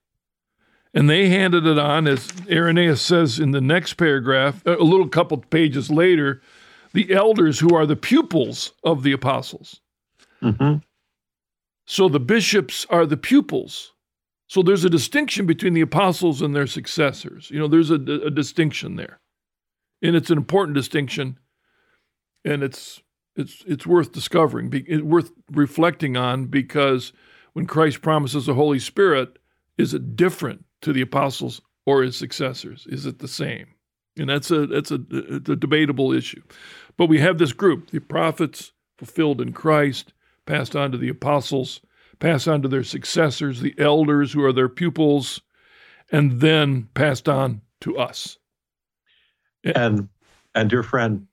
and 0.93 1.09
they 1.09 1.29
handed 1.29 1.65
it 1.65 1.77
on, 1.77 2.07
as 2.07 2.31
Irenaeus 2.49 3.01
says 3.01 3.39
in 3.39 3.51
the 3.51 3.61
next 3.61 3.95
paragraph, 3.95 4.65
a 4.65 4.71
little 4.71 5.07
couple 5.07 5.37
pages 5.37 5.89
later, 5.89 6.41
the 6.93 7.13
elders 7.13 7.59
who 7.59 7.75
are 7.75 7.85
the 7.85 7.95
pupils 7.95 8.73
of 8.83 9.03
the 9.03 9.11
apostles. 9.11 9.81
hmm 10.41 10.75
So 11.85 12.09
the 12.09 12.19
bishops 12.19 12.85
are 12.89 13.05
the 13.05 13.17
pupils. 13.17 13.93
So 14.47 14.63
there's 14.63 14.85
a 14.85 14.89
distinction 14.89 15.45
between 15.45 15.73
the 15.73 15.81
apostles 15.81 16.41
and 16.41 16.55
their 16.55 16.67
successors. 16.67 17.51
You 17.51 17.59
know, 17.59 17.67
there's 17.67 17.91
a, 17.91 17.95
a 17.95 18.31
distinction 18.31 18.95
there, 18.95 19.19
and 20.01 20.15
it's 20.15 20.29
an 20.29 20.37
important 20.37 20.75
distinction, 20.75 21.37
and 22.45 22.63
it's 22.63 23.01
it's 23.37 23.63
it's 23.67 23.85
worth 23.85 24.11
discovering, 24.11 24.69
be, 24.69 24.81
it's 24.81 25.03
worth 25.03 25.31
reflecting 25.51 26.17
on 26.17 26.45
because 26.45 27.13
when 27.53 27.67
Christ 27.67 28.01
promises 28.01 28.47
the 28.47 28.55
Holy 28.55 28.79
Spirit, 28.79 29.37
is 29.77 29.93
it 29.93 30.15
different 30.15 30.65
to 30.81 30.91
the 30.91 31.01
apostles 31.01 31.61
or 31.85 32.01
his 32.01 32.17
successors? 32.17 32.85
Is 32.89 33.05
it 33.05 33.19
the 33.19 33.27
same? 33.27 33.67
And 34.17 34.29
that's 34.29 34.49
a 34.49 34.65
that's 34.65 34.91
a, 34.91 34.95
a 34.95 35.55
debatable 35.55 36.11
issue. 36.11 36.41
But 36.97 37.05
we 37.05 37.19
have 37.19 37.37
this 37.37 37.53
group, 37.53 37.91
the 37.91 37.99
prophets 37.99 38.73
fulfilled 38.97 39.39
in 39.39 39.53
Christ, 39.53 40.13
passed 40.47 40.75
on 40.75 40.91
to 40.91 40.97
the 40.97 41.09
apostles, 41.09 41.81
passed 42.19 42.47
on 42.47 42.63
to 42.63 42.67
their 42.67 42.83
successors, 42.83 43.61
the 43.61 43.75
elders 43.77 44.33
who 44.33 44.43
are 44.43 44.53
their 44.53 44.69
pupils, 44.69 45.39
and 46.11 46.41
then 46.41 46.89
passed 46.95 47.29
on 47.29 47.61
to 47.81 47.97
us. 47.99 48.39
And 49.63 50.09
and 50.55 50.71
dear 50.71 50.81
friend, 50.81 51.27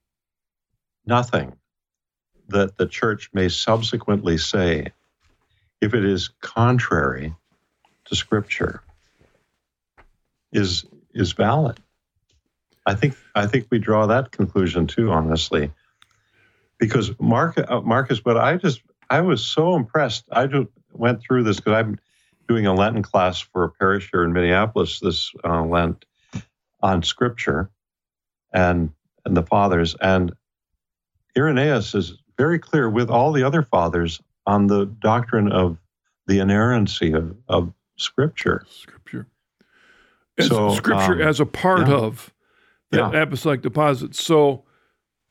nothing 1.06 1.54
that 2.48 2.76
the 2.76 2.86
church 2.86 3.30
may 3.32 3.48
subsequently 3.48 4.38
say, 4.38 4.92
if 5.80 5.94
it 5.94 6.04
is 6.04 6.28
contrary 6.40 7.34
to 8.06 8.16
Scripture, 8.16 8.82
is 10.52 10.84
is 11.12 11.32
valid. 11.32 11.80
I 12.86 12.94
think 12.94 13.16
I 13.34 13.46
think 13.46 13.66
we 13.70 13.78
draw 13.78 14.06
that 14.06 14.30
conclusion 14.30 14.86
too, 14.86 15.10
honestly, 15.10 15.70
because 16.78 17.18
Mark 17.18 17.58
uh, 17.58 17.80
Marcus. 17.80 18.20
But 18.20 18.36
I 18.36 18.56
just 18.56 18.82
I 19.10 19.20
was 19.20 19.44
so 19.44 19.76
impressed. 19.76 20.24
I 20.30 20.46
just 20.46 20.68
went 20.92 21.20
through 21.22 21.44
this 21.44 21.56
because 21.56 21.74
I'm 21.74 21.98
doing 22.46 22.66
a 22.66 22.74
Lenten 22.74 23.02
class 23.02 23.40
for 23.40 23.64
a 23.64 23.70
parish 23.70 24.10
here 24.12 24.24
in 24.24 24.32
Minneapolis 24.32 25.00
this 25.00 25.32
uh, 25.44 25.62
Lent 25.62 26.04
on 26.82 27.02
Scripture 27.02 27.70
and 28.52 28.90
and 29.24 29.36
the 29.36 29.42
fathers 29.42 29.96
and 30.00 30.32
Irenaeus 31.36 31.94
is 31.94 32.18
very 32.36 32.58
clear 32.58 32.90
with 32.90 33.10
all 33.10 33.32
the 33.32 33.42
other 33.42 33.62
fathers 33.62 34.20
on 34.46 34.66
the 34.66 34.86
doctrine 34.86 35.50
of 35.50 35.78
the 36.26 36.38
inerrancy 36.38 37.12
of, 37.12 37.36
of 37.48 37.72
Scripture. 37.96 38.64
Scripture. 38.68 39.26
As, 40.38 40.48
So, 40.48 40.74
scripture 40.74 41.14
um, 41.14 41.20
as 41.20 41.38
a 41.38 41.46
part 41.46 41.86
yeah. 41.86 41.94
of 41.94 42.34
that 42.90 43.14
apostolic 43.14 43.62
deposit. 43.62 44.14
So 44.14 44.64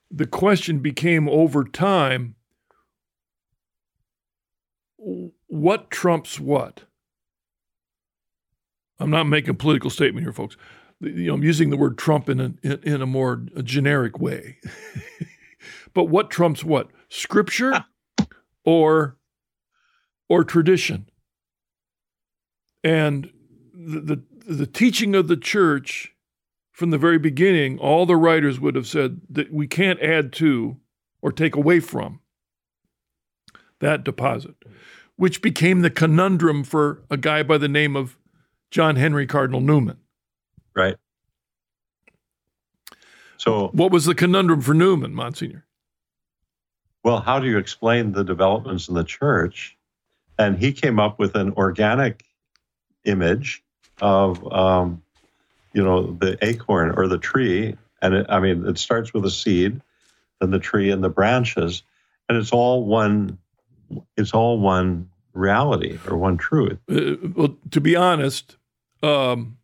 the 0.10 0.28
question 0.28 0.80
became 0.80 1.28
over 1.28 1.64
time 1.64 2.36
what 5.48 5.92
trumps 5.92 6.40
what? 6.40 6.84
I'm 9.00 9.10
not 9.10 9.26
making 9.26 9.50
a 9.50 9.56
political 9.56 9.90
statement 9.90 10.26
here, 10.26 10.32
folks. 10.32 10.56
You 11.02 11.28
know, 11.28 11.34
I'm 11.34 11.44
using 11.44 11.70
the 11.70 11.78
word 11.78 11.98
Trump 11.98 12.30
in 12.30 12.40
a, 12.64 12.80
in 12.88 13.02
a 13.02 13.06
more 13.06 13.44
generic 13.64 14.20
way. 14.20 14.60
but 15.94 16.06
what 16.06 16.30
trumps 16.30 16.64
what? 16.64 16.90
Scripture 17.10 17.86
or 18.66 19.18
or 20.30 20.44
tradition? 20.44 21.10
And 22.84 23.32
the, 23.74 24.00
the 24.00 24.24
the 24.46 24.68
teaching 24.68 25.16
of 25.16 25.28
the 25.28 25.38
church 25.38 26.14
from 26.72 26.90
the 26.90 26.98
very 26.98 27.20
beginning, 27.20 27.78
all 27.80 28.06
the 28.06 28.16
writers 28.16 28.60
would 28.60 28.76
have 28.76 28.88
said 28.88 29.22
that 29.30 29.54
we 29.54 29.68
can't 29.68 30.02
add 30.02 30.34
to 30.34 30.78
or 31.22 31.32
take 31.32 31.56
away 31.56 31.80
from 31.80 32.20
that 33.80 34.04
deposit, 34.04 34.56
which 35.16 35.42
became 35.42 35.82
the 35.82 35.90
conundrum 35.90 36.64
for 36.64 37.04
a 37.10 37.18
guy 37.18 37.44
by 37.44 37.58
the 37.58 37.68
name 37.68 37.96
of 37.96 38.18
John 38.72 38.96
Henry 38.96 39.28
Cardinal 39.28 39.62
Newman. 39.62 39.98
Right. 40.76 40.96
So, 43.38 43.70
What 43.74 43.92
was 43.92 44.06
the 44.06 44.16
conundrum 44.16 44.62
for 44.62 44.74
Newman, 44.74 45.14
Monsignor? 45.14 45.66
Well, 47.04 47.20
how 47.20 47.40
do 47.40 47.48
you 47.48 47.58
explain 47.58 48.14
the 48.14 48.24
developments 48.24 48.88
in 48.88 48.96
the 48.96 49.04
church? 49.04 49.78
And 50.40 50.58
he 50.58 50.72
came 50.72 51.00
up 51.00 51.20
with 51.20 51.36
an 51.36 51.54
organic 51.54 52.24
image 53.04 53.64
of, 54.02 54.52
um, 54.52 55.04
you 55.74 55.84
know, 55.84 56.14
the 56.14 56.38
acorn 56.42 56.94
or 56.96 57.08
the 57.08 57.18
tree. 57.18 57.76
And 58.02 58.14
it, 58.14 58.26
I 58.30 58.40
mean, 58.40 58.66
it 58.66 58.78
starts 58.78 59.14
with 59.14 59.26
a 59.26 59.32
seed, 59.32 59.82
then 60.40 60.52
the 60.52 60.60
tree 60.60 60.92
and 60.92 61.04
the 61.04 61.10
branches, 61.10 61.84
and 62.28 62.38
it's 62.38 62.52
all 62.52 62.86
one. 62.86 63.38
It's 64.18 64.34
all 64.34 64.60
one 64.60 65.10
reality 65.34 66.00
or 66.08 66.18
one 66.18 66.38
truth. 66.38 66.80
Uh, 66.90 67.16
well, 67.36 67.56
to 67.72 67.80
be 67.80 67.96
honest, 67.96 68.58
um, 69.04 69.58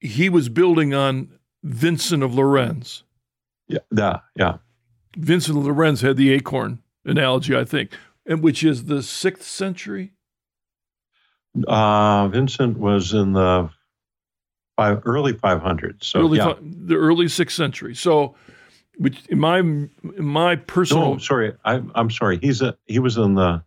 he 0.00 0.28
was 0.28 0.48
building 0.48 0.94
on 0.94 1.28
Vincent 1.62 2.22
of 2.22 2.32
Lérins. 2.32 3.02
Yeah, 3.68 3.80
yeah, 3.94 4.20
yeah. 4.36 4.56
Vincent 5.16 5.58
Lérins 5.58 6.02
had 6.02 6.16
the 6.16 6.30
acorn 6.32 6.80
analogy, 7.04 7.56
I 7.56 7.64
think, 7.64 7.92
and 8.26 8.42
which 8.42 8.64
is 8.64 8.84
the 8.84 9.02
sixth 9.02 9.44
century. 9.44 10.12
Uh, 11.66 12.28
Vincent 12.28 12.78
was 12.78 13.12
in 13.12 13.32
the 13.32 13.68
five, 14.76 15.02
early 15.04 15.34
500s. 15.34 16.04
So 16.04 16.20
early 16.20 16.38
yeah. 16.38 16.54
fi- 16.54 16.58
the 16.62 16.96
early 16.96 17.28
sixth 17.28 17.56
century. 17.56 17.94
So, 17.94 18.34
which 18.96 19.26
in 19.26 19.38
my 19.38 19.58
in 19.58 19.90
my 20.18 20.56
personal 20.56 21.12
No, 21.12 21.18
sorry. 21.18 21.54
I, 21.64 21.82
I'm 21.94 22.10
sorry. 22.10 22.38
He's 22.40 22.62
a 22.62 22.76
he 22.86 22.98
was 22.98 23.16
in 23.16 23.34
the. 23.34 23.62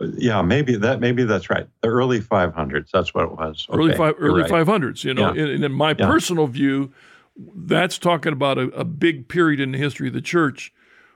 Yeah, 0.00 0.42
maybe 0.42 0.74
that 0.76 1.00
maybe 1.00 1.22
that's 1.24 1.48
right. 1.48 1.68
The 1.80 1.88
early 1.88 2.20
500s. 2.20 2.90
That's 2.92 3.14
what 3.14 3.24
it 3.24 3.32
was. 3.32 3.66
early 3.70 3.94
five 3.94 4.16
early 4.18 4.42
right. 4.42 4.50
five 4.50 4.66
hundreds. 4.66 5.04
You 5.04 5.14
know, 5.14 5.32
Yeah. 5.32 5.42
and, 5.42 5.50
and 5.52 5.64
in 5.64 5.72
my 5.72 5.90
Yeah. 5.96 6.06
personal 6.06 6.46
view, 6.48 6.92
that's 7.36 7.98
talking 7.98 8.32
about 8.32 8.58
a, 8.58 8.68
a 8.70 8.84
big 8.84 9.28
period 9.28 9.60
in 9.60 9.72
the 9.72 9.78
history 9.78 10.08
of 10.08 10.14
the 10.14 10.20
church 10.20 10.72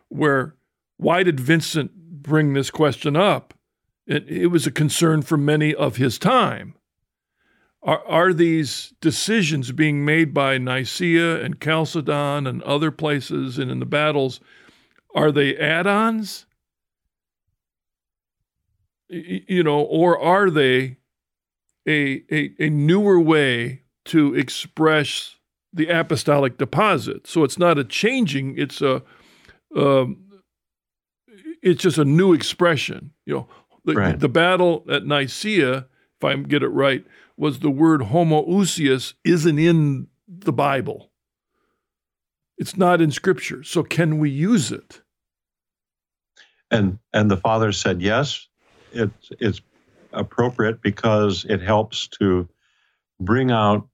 where 0.09 0.55
why 0.97 1.23
did 1.23 1.39
Vincent 1.39 1.93
bring 1.95 2.55
this 2.55 2.71
question 2.71 3.17
up? 3.17 3.55
It, 4.07 4.29
it 4.29 4.47
was 4.47 4.67
a 4.67 4.71
concern 4.71 5.23
for 5.23 5.37
many 5.37 5.75
of 5.75 5.97
his 5.97 6.19
time. 6.19 6.75
Are, 7.83 8.05
are 8.07 8.33
these 8.33 8.95
decisions 9.01 9.73
being 9.73 10.05
made 10.05 10.33
by 10.33 10.59
Nicaea 10.59 11.43
and 11.43 11.61
Chalcedon 11.61 12.47
and 12.47 12.63
other 12.63 12.91
places 12.91 13.59
and 13.59 13.71
in 13.71 13.79
the 13.79 13.87
battles? 13.87 14.41
Are 15.15 15.31
they 15.31 15.57
add-ons? 15.57 16.47
You 19.09 19.63
know, 19.63 19.81
or 19.81 20.19
are 20.19 20.51
they 20.51 20.97
a, 21.87 22.25
a, 22.31 22.55
a 22.59 22.71
newer 22.71 23.21
way 23.21 23.83
to 24.07 24.35
express 24.35 25.36
the 25.77 25.89
apostolic 25.89 26.59
deposit. 26.59 27.27
So 27.27 27.45
it's 27.45 27.59
not 27.59 27.79
a 27.79 27.85
changing; 27.85 28.57
it's 28.59 28.81
a 28.83 29.03
um, 29.77 30.25
it's 31.63 31.83
just 31.83 31.99
a 31.99 32.05
new 32.05 32.33
expression. 32.33 33.13
You 33.27 33.35
know, 33.35 33.49
The, 33.85 33.95
Right. 33.95 34.19
the 34.19 34.29
battle 34.29 34.85
at 34.91 35.05
Nicaea, 35.07 35.87
if 36.17 36.25
I 36.25 36.35
get 36.37 36.63
it 36.63 36.69
right, 36.69 37.05
was 37.37 37.61
the 37.61 37.71
word 37.71 38.01
homoousios 38.01 39.15
isn't 39.25 39.59
in 39.59 40.09
the 40.29 40.53
Bible. 40.53 41.11
It's 42.59 42.77
not 42.77 43.01
in 43.01 43.11
Scripture. 43.11 43.63
So 43.63 43.83
can 43.83 44.19
we 44.19 44.31
use 44.31 44.73
it? 44.73 45.03
And 46.71 46.99
and 47.13 47.31
the 47.31 47.37
father 47.37 47.71
said 47.73 48.01
yes, 48.03 48.49
it's 48.93 49.31
it's 49.39 49.61
appropriate 50.13 50.81
because 50.83 51.45
it 51.49 51.61
helps 51.61 52.09
to 52.09 52.49
bring 53.21 53.51
out 53.51 53.87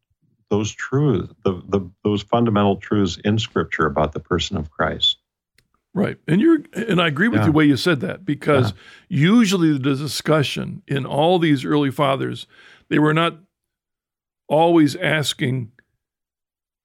those 0.53 0.71
truths, 0.71 1.33
the, 1.45 1.63
the 1.67 1.81
those 2.05 2.23
fundamental 2.23 2.77
truths 2.77 3.19
in 3.25 3.39
Scripture 3.39 3.87
about 3.87 4.13
the 4.13 4.21
person 4.21 4.59
of 4.59 4.71
Christ. 4.71 5.17
Right. 5.95 6.19
And 6.29 6.43
you're 6.43 6.59
and 6.75 7.01
I 7.01 7.09
agree 7.09 7.29
with 7.29 7.41
Yeah. 7.41 7.47
the 7.47 7.53
way 7.53 7.65
you 7.65 7.79
said 7.79 8.01
that 8.01 8.27
because 8.27 8.75
usually 9.09 9.73
the 9.73 9.79
discussion 9.97 10.83
in 10.87 11.07
all 11.07 11.39
these 11.39 11.65
early 11.65 11.91
fathers, 11.91 12.47
they 12.91 12.99
were 12.99 13.15
not 13.15 13.39
always 14.47 14.95
asking 14.97 15.73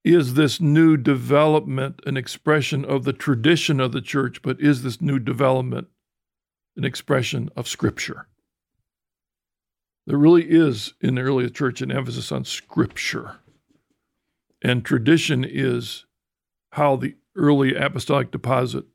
is 0.06 0.36
this 0.36 0.62
new 0.62 0.96
development 0.96 2.00
an 2.06 2.16
expression 2.16 2.86
of 2.86 3.04
the 3.04 3.12
tradition 3.12 3.82
of 3.82 3.92
the 3.92 4.00
church, 4.00 4.42
but 4.42 4.62
is 4.62 4.82
this 4.82 5.02
new 5.02 5.20
development 5.20 5.88
an 6.78 6.86
expression 6.86 7.50
of 7.58 7.68
scripture? 7.68 8.28
There 10.06 10.18
really 10.18 10.46
is 10.46 10.94
in 11.02 11.16
the 11.16 11.22
early 11.22 11.50
church 11.50 11.82
an 11.82 11.92
emphasis 11.92 12.32
on 12.32 12.46
scripture. 12.46 13.40
And 14.62 14.84
tradition 14.84 15.46
is 15.48 16.06
how 16.72 16.96
the 16.96 17.15
early 17.36 17.76
apostolic 17.76 18.32
deposit 18.32 18.86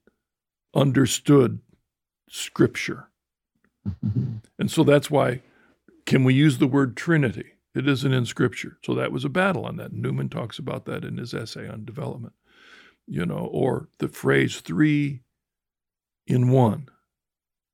understood 0.75 1.61
scripture. 2.29 3.09
And 4.59 4.70
so 4.70 4.85
that's 4.85 5.11
why 5.11 5.42
can 6.07 6.22
we 6.22 6.35
use 6.35 6.59
the 6.59 6.68
word 6.68 6.96
Trinity? 6.96 7.55
It 7.75 7.88
isn't 7.88 8.12
in 8.12 8.27
scripture. 8.27 8.79
So 8.85 8.94
that 8.94 9.11
was 9.11 9.25
a 9.25 9.29
battle 9.29 9.64
on 9.64 9.77
that. 9.77 9.92
Newman 9.92 10.29
talks 10.29 10.59
about 10.59 10.85
that 10.85 11.05
in 11.05 11.16
his 11.16 11.35
essay 11.35 11.68
on 11.68 11.85
development. 11.85 12.35
You 13.09 13.27
know, 13.27 13.48
or 13.51 13.88
the 13.98 14.07
phrase 14.09 14.61
three 14.61 15.22
in 16.29 16.51
one 16.51 16.88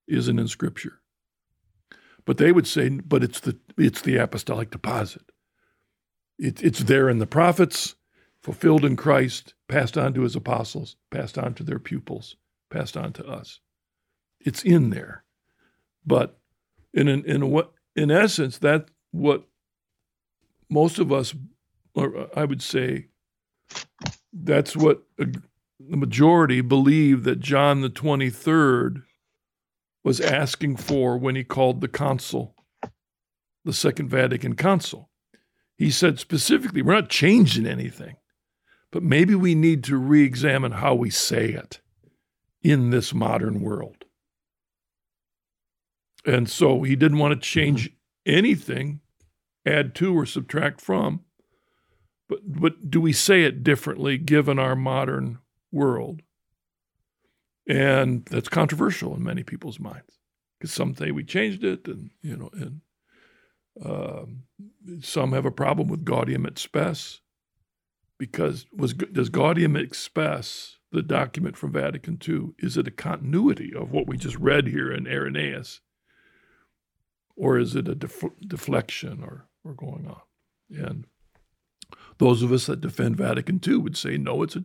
isn't 0.07 0.39
in 0.39 0.49
scripture. 0.49 1.01
But 2.25 2.39
they 2.39 2.53
would 2.53 2.67
say, 2.67 2.89
but 2.89 3.23
it's 3.23 3.41
the 3.41 3.59
it's 3.77 4.01
the 4.01 4.17
apostolic 4.17 4.71
deposit. 4.71 5.31
It, 6.39 6.63
it's 6.63 6.81
there 6.81 7.09
in 7.09 7.19
the 7.19 7.27
prophets, 7.27 7.97
fulfilled 8.41 8.85
in 8.85 8.97
Christ, 8.97 9.55
passed 9.69 9.99
on 9.99 10.15
to 10.15 10.23
his 10.23 10.37
apostles, 10.37 10.97
passed 11.11 11.37
on 11.37 11.55
to 11.55 11.65
their 11.65 11.79
pupils, 11.79 12.37
passed 12.71 12.97
on 12.97 13.13
to 13.15 13.27
us. 13.27 13.61
It's 14.41 14.63
in 14.63 14.91
there. 14.91 15.25
But 16.07 16.39
in 16.95 17.09
in, 17.09 17.25
in 17.25 17.51
what 17.51 17.73
in 17.97 18.11
essence, 18.11 18.59
that's 18.59 18.91
what 19.11 19.45
most 20.71 20.99
of 20.99 21.13
us, 21.13 21.35
or 21.95 22.29
I 22.37 22.45
would 22.45 22.63
say, 22.63 23.07
that's 24.33 24.77
what 24.77 25.03
a, 25.19 25.27
the 25.81 25.97
majority 25.97 26.61
believe 26.61 27.25
that 27.25 27.41
John 27.41 27.81
the 27.81 27.89
twenty 27.89 28.31
third 28.31 29.03
was 30.05 30.21
asking 30.21 30.77
for 30.77 31.19
when 31.19 31.35
he 31.35 31.45
called 31.45 31.81
the 31.81 31.89
council, 31.89 32.55
the 33.65 33.73
Second 33.73 34.09
Vatican 34.09 34.55
Council. 34.55 35.11
He 35.79 35.91
said 35.93 36.19
specifically, 36.19 36.83
we're 36.83 36.95
not 36.95 37.09
changing 37.09 37.65
anything, 37.65 38.17
but 38.91 39.05
maybe 39.05 39.37
we 39.37 39.55
need 39.55 39.85
to 39.85 39.97
re 39.97 40.25
examine 40.25 40.73
how 40.73 40.95
we 40.95 41.09
say 41.09 41.51
it 41.51 41.81
in 42.63 42.91
this 42.91 43.15
modern 43.15 43.61
world. 43.61 44.05
And 46.27 46.51
so 46.51 46.83
he 46.83 46.97
didn't 46.97 47.19
want 47.19 47.33
to 47.33 47.49
change 47.49 47.91
mm-hmm. 47.91 48.37
anything, 48.37 49.01
add 49.65 49.95
to 49.97 50.15
or 50.15 50.27
subtract 50.27 50.81
from. 50.81 51.21
But, 52.29 52.41
but 52.45 52.91
do 52.91 53.01
we 53.01 53.13
say 53.13 53.45
it 53.45 53.63
differently 53.63 54.19
given 54.19 54.59
our 54.59 54.77
modern 54.77 55.39
world? 55.71 56.23
And 57.69 58.27
that's 58.27 58.49
controversial 58.49 59.15
in 59.15 59.23
many 59.23 59.45
people's 59.45 59.79
minds 59.79 60.19
because 60.59 60.73
some 60.73 60.95
say 60.95 61.13
we 61.13 61.23
changed 61.23 61.63
it, 61.65 61.87
and 61.87 62.11
you 62.23 62.37
know, 62.37 62.51
and 62.53 62.81
um, 63.85 64.43
some 65.01 65.33
have 65.33 65.47
a 65.47 65.51
problem 65.51 65.89
with 65.89 66.05
Gaudium 66.05 66.47
et 66.47 66.59
Spes 66.59 67.21
because 68.19 68.67
was 68.73 68.95
does 68.95 69.31
Gaudium 69.31 69.77
et 69.77 69.95
Spes 69.95 70.77
the 70.91 71.03
document 71.03 71.57
from 71.57 71.73
Vatican 71.73 72.19
II 72.27 72.51
is 72.59 72.77
it 72.77 72.89
a 72.89 72.93
continuity 72.93 73.73
of 73.75 73.93
what 73.93 74.07
we 74.07 74.17
just 74.17 74.37
read 74.37 74.67
here 74.67 74.91
in 74.91 75.07
Irenaeus, 75.07 75.81
or 77.37 77.59
is 77.59 77.77
it 77.77 77.89
a 77.89 77.95
def- 77.95 78.25
deflection 78.47 79.23
or 79.23 79.49
or 79.65 79.75
going 79.75 80.07
on? 80.07 80.21
And 80.71 81.07
those 82.19 82.43
of 82.43 82.53
us 82.53 82.67
that 82.67 82.81
defend 82.81 83.17
Vatican 83.17 83.61
II 83.67 83.77
would 83.77 83.97
say 83.97 84.17
no, 84.19 84.43
it's 84.43 84.57
a, 84.57 84.65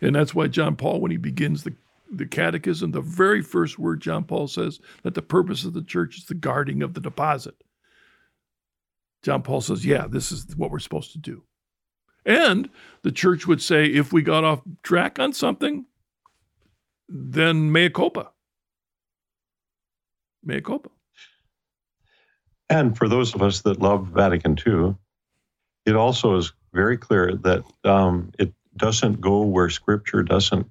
and 0.00 0.14
that's 0.14 0.34
why 0.34 0.46
John 0.48 0.76
Paul, 0.76 1.00
when 1.00 1.10
he 1.10 1.16
begins 1.16 1.64
the 1.64 1.74
the 2.14 2.26
catechism, 2.26 2.90
the 2.90 3.00
very 3.00 3.40
first 3.40 3.78
word 3.78 4.02
John 4.02 4.24
Paul 4.24 4.46
says 4.46 4.80
that 5.02 5.14
the 5.14 5.22
purpose 5.22 5.64
of 5.64 5.72
the 5.72 5.82
church 5.82 6.18
is 6.18 6.26
the 6.26 6.34
guarding 6.34 6.82
of 6.82 6.92
the 6.92 7.00
deposit. 7.00 7.64
John 9.22 9.42
Paul 9.42 9.60
says, 9.60 9.86
yeah, 9.86 10.06
this 10.08 10.32
is 10.32 10.56
what 10.56 10.70
we're 10.70 10.78
supposed 10.78 11.12
to 11.12 11.18
do. 11.18 11.44
And 12.24 12.70
the 13.02 13.12
church 13.12 13.46
would 13.46 13.62
say, 13.62 13.86
if 13.86 14.12
we 14.12 14.22
got 14.22 14.44
off 14.44 14.62
track 14.82 15.18
on 15.18 15.32
something, 15.32 15.86
then 17.08 17.72
mea 17.72 17.90
culpa. 17.90 18.30
Mea 20.44 20.60
culpa. 20.60 20.90
And 22.68 22.96
for 22.96 23.08
those 23.08 23.34
of 23.34 23.42
us 23.42 23.60
that 23.62 23.80
love 23.80 24.08
Vatican 24.08 24.56
II, 24.66 24.96
it 25.84 25.96
also 25.96 26.36
is 26.36 26.52
very 26.72 26.96
clear 26.96 27.34
that 27.34 27.64
um, 27.84 28.32
it 28.38 28.52
doesn't 28.76 29.20
go 29.20 29.42
where 29.42 29.68
Scripture 29.68 30.22
doesn't. 30.22 30.66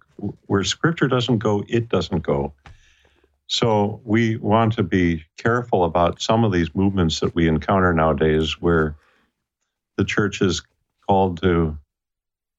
Where 0.47 0.63
Scripture 0.63 1.07
doesn't 1.07 1.39
go, 1.39 1.63
it 1.67 1.89
doesn't 1.89 2.23
go. 2.23 2.53
So 3.51 3.99
we 4.05 4.37
want 4.37 4.71
to 4.77 4.83
be 4.83 5.25
careful 5.37 5.83
about 5.83 6.21
some 6.21 6.45
of 6.45 6.53
these 6.53 6.73
movements 6.73 7.19
that 7.19 7.35
we 7.35 7.49
encounter 7.49 7.91
nowadays, 7.91 8.61
where 8.61 8.95
the 9.97 10.05
church 10.05 10.41
is 10.41 10.61
called 11.05 11.41
to, 11.41 11.77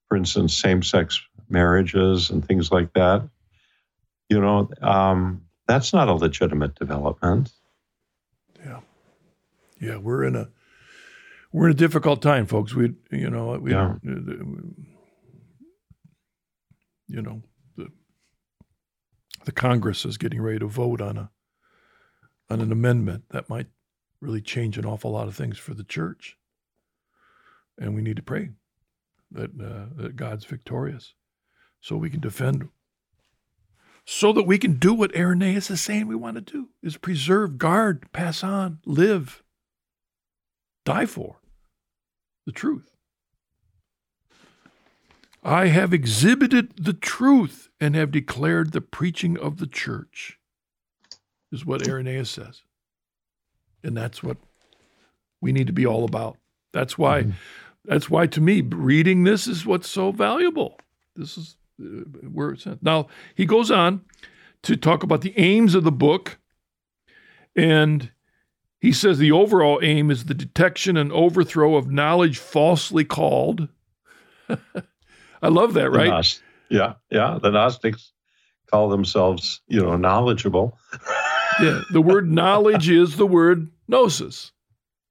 for 0.09 0.19
instance, 0.19 0.53
same-sex 0.53 1.19
marriages 1.49 2.29
and 2.29 2.47
things 2.47 2.71
like 2.71 2.93
that. 2.93 3.27
You 4.29 4.43
know, 4.43 4.69
um, 4.83 5.47
that's 5.67 5.95
not 5.95 6.09
a 6.09 6.13
legitimate 6.13 6.75
development. 6.75 7.51
Yeah. 8.63 8.81
Yeah, 9.81 9.97
we're 9.97 10.25
in 10.25 10.37
a 10.37 10.51
we're 11.53 11.69
in 11.69 11.73
a 11.73 11.75
difficult 11.75 12.21
time, 12.21 12.45
folks. 12.45 12.75
We, 12.75 12.93
you 13.11 13.31
know, 13.31 13.59
we, 13.59 13.71
Yeah. 13.71 13.95
you 17.09 17.23
know, 17.23 17.43
the 19.45 19.53
Congress 19.53 20.05
is 20.05 20.19
getting 20.19 20.41
ready 20.41 20.59
to 20.59 20.67
vote 20.67 21.01
on 21.01 21.17
a 21.17 21.31
on 22.51 22.61
an 22.61 22.73
amendment 22.73 23.25
that 23.31 23.49
might 23.49 23.69
really 24.21 24.41
change 24.41 24.77
an 24.77 24.85
awful 24.85 25.11
lot 25.11 25.29
of 25.29 25.35
things 25.35 25.59
for 25.59 25.75
the 25.75 25.85
church, 25.85 26.37
and 27.79 27.95
we 27.95 28.03
need 28.03 28.17
to 28.17 28.23
pray 28.23 28.51
that 29.31 29.51
uh, 29.61 29.87
that 29.97 30.17
God's 30.17 30.45
victorious, 30.45 31.15
so 31.81 31.97
we 31.97 32.11
can 32.11 32.21
defend. 32.21 32.69
So 34.05 34.33
that 34.33 34.43
we 34.43 34.59
can 34.59 34.75
do 34.75 34.93
what 34.93 35.15
Irenaeus 35.15 35.71
is 35.71 35.81
saying 35.81 36.09
we 36.09 36.17
want 36.17 36.35
to 36.35 36.41
do 36.41 36.71
is 36.83 36.97
preserve, 36.97 37.57
guard, 37.57 38.11
pass 38.13 38.43
on, 38.43 38.81
live, 38.85 39.45
die 40.85 41.07
for 41.07 41.37
the 42.45 42.51
truth. 42.51 42.92
I 45.43 45.67
have 45.67 45.93
exhibited 45.93 46.77
the 46.77 46.93
truth 46.93 47.69
and 47.81 47.97
have 47.97 48.13
declared 48.13 48.73
the 48.73 48.81
preaching 48.81 49.37
of 49.37 49.59
the 49.59 49.67
church, 49.67 50.39
is 51.51 51.67
what 51.67 51.89
Irenaeus 51.89 52.31
says. 52.31 52.63
And 53.83 53.97
that's 53.97 54.23
what 54.23 54.37
we 55.41 55.51
need 55.51 55.67
to 55.67 55.73
be 55.73 55.85
all 55.85 56.05
about. 56.05 56.39
That's 56.73 56.97
why, 56.97 57.27
that's 57.85 58.09
why 58.09 58.29
to 58.29 58.41
me, 58.41 58.61
reading 58.61 59.25
this 59.25 59.49
is 59.49 59.67
what's 59.67 59.91
so 59.91 60.13
valuable. 60.13 60.79
This 61.17 61.37
is 61.37 61.57
uh, 61.81 62.05
where 62.31 62.51
it's 62.51 62.67
at. 62.67 62.83
Now, 62.83 63.09
he 63.35 63.45
goes 63.45 63.71
on 63.71 64.03
to 64.63 64.77
talk 64.77 65.03
about 65.03 65.23
the 65.23 65.37
aims 65.37 65.75
of 65.75 65.83
the 65.83 65.93
book. 65.93 66.39
And 67.57 68.13
he 68.81 68.93
says 68.93 69.19
the 69.19 69.33
overall 69.33 69.81
aim 69.83 70.11
is 70.11 70.25
the 70.25 70.35
detection 70.35 70.97
and 70.97 71.13
overthrow 71.13 71.75
of 71.75 71.91
knowledge 71.91 72.39
falsely 72.39 73.05
called. 73.05 73.69
I 75.43 75.49
love 75.49 75.75
that, 75.75 75.91
right? 75.91 76.11
Gnost- 76.11 76.41
yeah, 76.71 76.95
yeah. 77.11 77.39
The 77.43 77.51
Gnostics 77.51 78.13
call 78.71 78.89
themselves, 78.89 79.61
you 79.69 79.83
know, 79.83 79.97
knowledgeable. 79.97 80.79
Yeah. 81.61 81.83
The 81.93 82.01
word 82.01 82.31
knowledge 82.41 82.89
is 82.89 83.17
the 83.17 83.27
word 83.27 83.71
gnosis. 83.89 84.53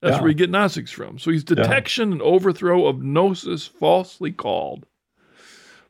That's 0.02 0.16
Yeah. 0.16 0.22
where 0.22 0.30
you 0.30 0.36
get 0.36 0.50
Gnostics 0.50 0.92
from. 0.92 1.20
So 1.20 1.30
he's 1.30 1.44
detection 1.44 2.12
and 2.12 2.22
overthrow 2.22 2.88
of 2.88 3.04
gnosis 3.04 3.68
falsely 3.68 4.32
called. 4.32 4.86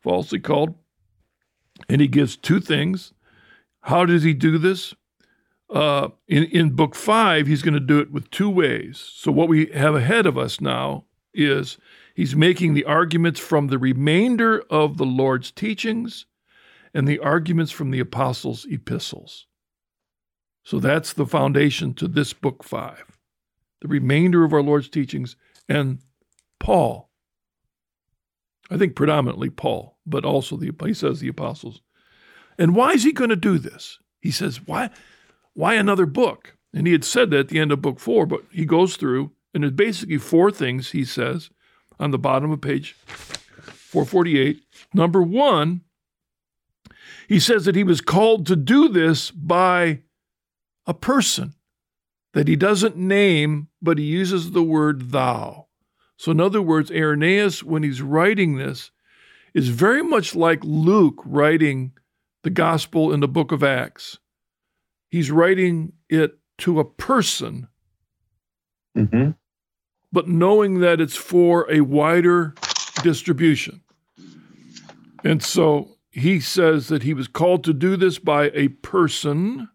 Falsely 0.02 0.40
called. 0.40 0.76
And 1.88 2.02
he 2.02 2.08
gives 2.08 2.36
two 2.36 2.60
things. 2.60 3.14
How 3.82 4.06
does 4.06 4.24
he 4.24 4.34
do 4.34 4.58
this? 4.58 4.94
uh, 5.74 6.10
in, 6.28 6.44
in 6.46 6.72
book 6.72 6.96
five, 6.96 7.48
he's 7.48 7.62
going 7.62 7.74
to 7.74 7.80
do 7.80 8.00
it 8.00 8.12
with 8.12 8.30
two 8.30 8.50
ways. 8.50 8.98
So, 9.14 9.32
what 9.32 9.48
we 9.48 9.68
have 9.68 9.96
ahead 9.96 10.26
of 10.26 10.38
us 10.38 10.60
now 10.60 11.06
is 11.34 11.78
he's 12.22 12.36
making 12.36 12.76
the 12.76 12.86
arguments 12.86 13.40
from 13.40 13.66
the 13.66 13.80
remainder 13.80 14.64
of 14.70 14.98
the 14.98 15.06
Lord's 15.08 15.50
teachings 15.50 16.28
and 16.94 17.08
the 17.08 17.18
arguments 17.18 17.72
from 17.72 17.90
the 17.90 18.00
apostles' 18.00 18.68
epistles. 18.70 19.48
So, 20.64 20.80
that's 20.80 21.14
the 21.14 21.26
foundation 21.26 21.96
to 21.96 22.08
this 22.08 22.32
book 22.32 22.64
five 22.64 23.18
the 23.82 23.88
remainder 23.88 24.44
of 24.44 24.54
our 24.54 24.62
Lord's 24.62 24.88
teachings 24.88 25.36
and 25.68 25.98
Paul. 26.60 27.10
I 28.70 28.78
think 28.78 28.96
predominantly 28.96 29.50
Paul, 29.50 29.98
but 30.06 30.24
also 30.24 30.58
the 30.58 30.72
he 30.86 30.94
says 30.94 31.22
the 31.22 31.28
apostles. 31.28 31.82
And 32.60 32.76
why 32.76 32.92
is 32.92 33.04
he 33.04 33.14
going 33.14 33.32
to 33.32 33.36
do 33.36 33.58
this? 33.58 33.98
He 34.20 34.30
says, 34.30 34.68
why? 34.68 34.92
why 35.56 35.74
another 35.74 36.06
book? 36.06 36.56
And 36.72 36.86
he 36.86 36.94
had 36.94 37.04
said 37.04 37.32
that 37.32 37.40
at 37.40 37.48
the 37.48 37.58
end 37.58 37.72
of 37.72 37.82
book 37.82 38.00
four, 38.00 38.28
but 38.28 38.42
he 38.52 38.66
goes 38.66 38.96
through, 38.96 39.32
and 39.56 39.64
there's 39.64 39.74
basically 39.74 40.20
four 40.20 40.52
things 40.52 40.92
he 40.92 41.04
says 41.04 41.50
on 42.00 42.12
the 42.12 42.20
bottom 42.20 42.52
of 42.52 42.62
page 42.62 42.94
448. 42.94 44.62
Number 44.94 45.22
one, 45.22 45.82
he 47.28 47.40
says 47.40 47.66
that 47.66 47.76
he 47.76 47.84
was 47.84 48.02
called 48.02 48.48
to 48.48 48.56
do 48.56 48.90
this 48.90 49.32
by 49.32 50.02
a 50.86 50.94
person 50.94 51.54
that 52.34 52.48
he 52.48 52.56
doesn't 52.56 52.98
name, 52.98 53.68
but 53.82 53.98
he 53.98 54.06
uses 54.06 54.52
the 54.52 54.64
word 54.64 55.12
thou. 55.12 55.68
So, 56.18 56.32
in 56.32 56.40
other 56.40 56.62
words, 56.62 56.92
Irenaeus, 56.92 57.64
when 57.64 57.84
he's 57.84 58.02
writing 58.02 58.58
this, 58.58 58.92
is 59.54 59.70
very 59.70 60.04
much 60.04 60.36
like 60.36 60.64
Luke 60.64 61.22
writing 61.26 61.94
the 62.44 62.50
gospel 62.50 63.12
in 63.12 63.20
the 63.20 63.28
book 63.28 63.52
of 63.52 63.64
Acts 63.64 64.18
he's 65.12 65.30
writing 65.30 65.92
it 66.10 66.40
to 66.60 66.80
a 66.80 66.86
person, 66.86 67.68
Mm-hmm. 68.98 69.32
But 70.12 70.28
knowing 70.28 70.80
that 70.80 71.00
it's 71.00 71.16
for 71.16 71.72
a 71.72 71.82
wider 71.82 72.54
distribution. 73.04 73.82
And 75.24 75.42
so 75.42 75.98
he 76.10 76.40
says 76.40 76.88
that 76.88 77.04
he 77.04 77.14
was 77.14 77.28
called 77.28 77.64
to 77.64 77.74
do 77.74 77.96
this 77.96 78.20
by 78.20 78.52
a 78.54 78.70
person. 78.70 79.70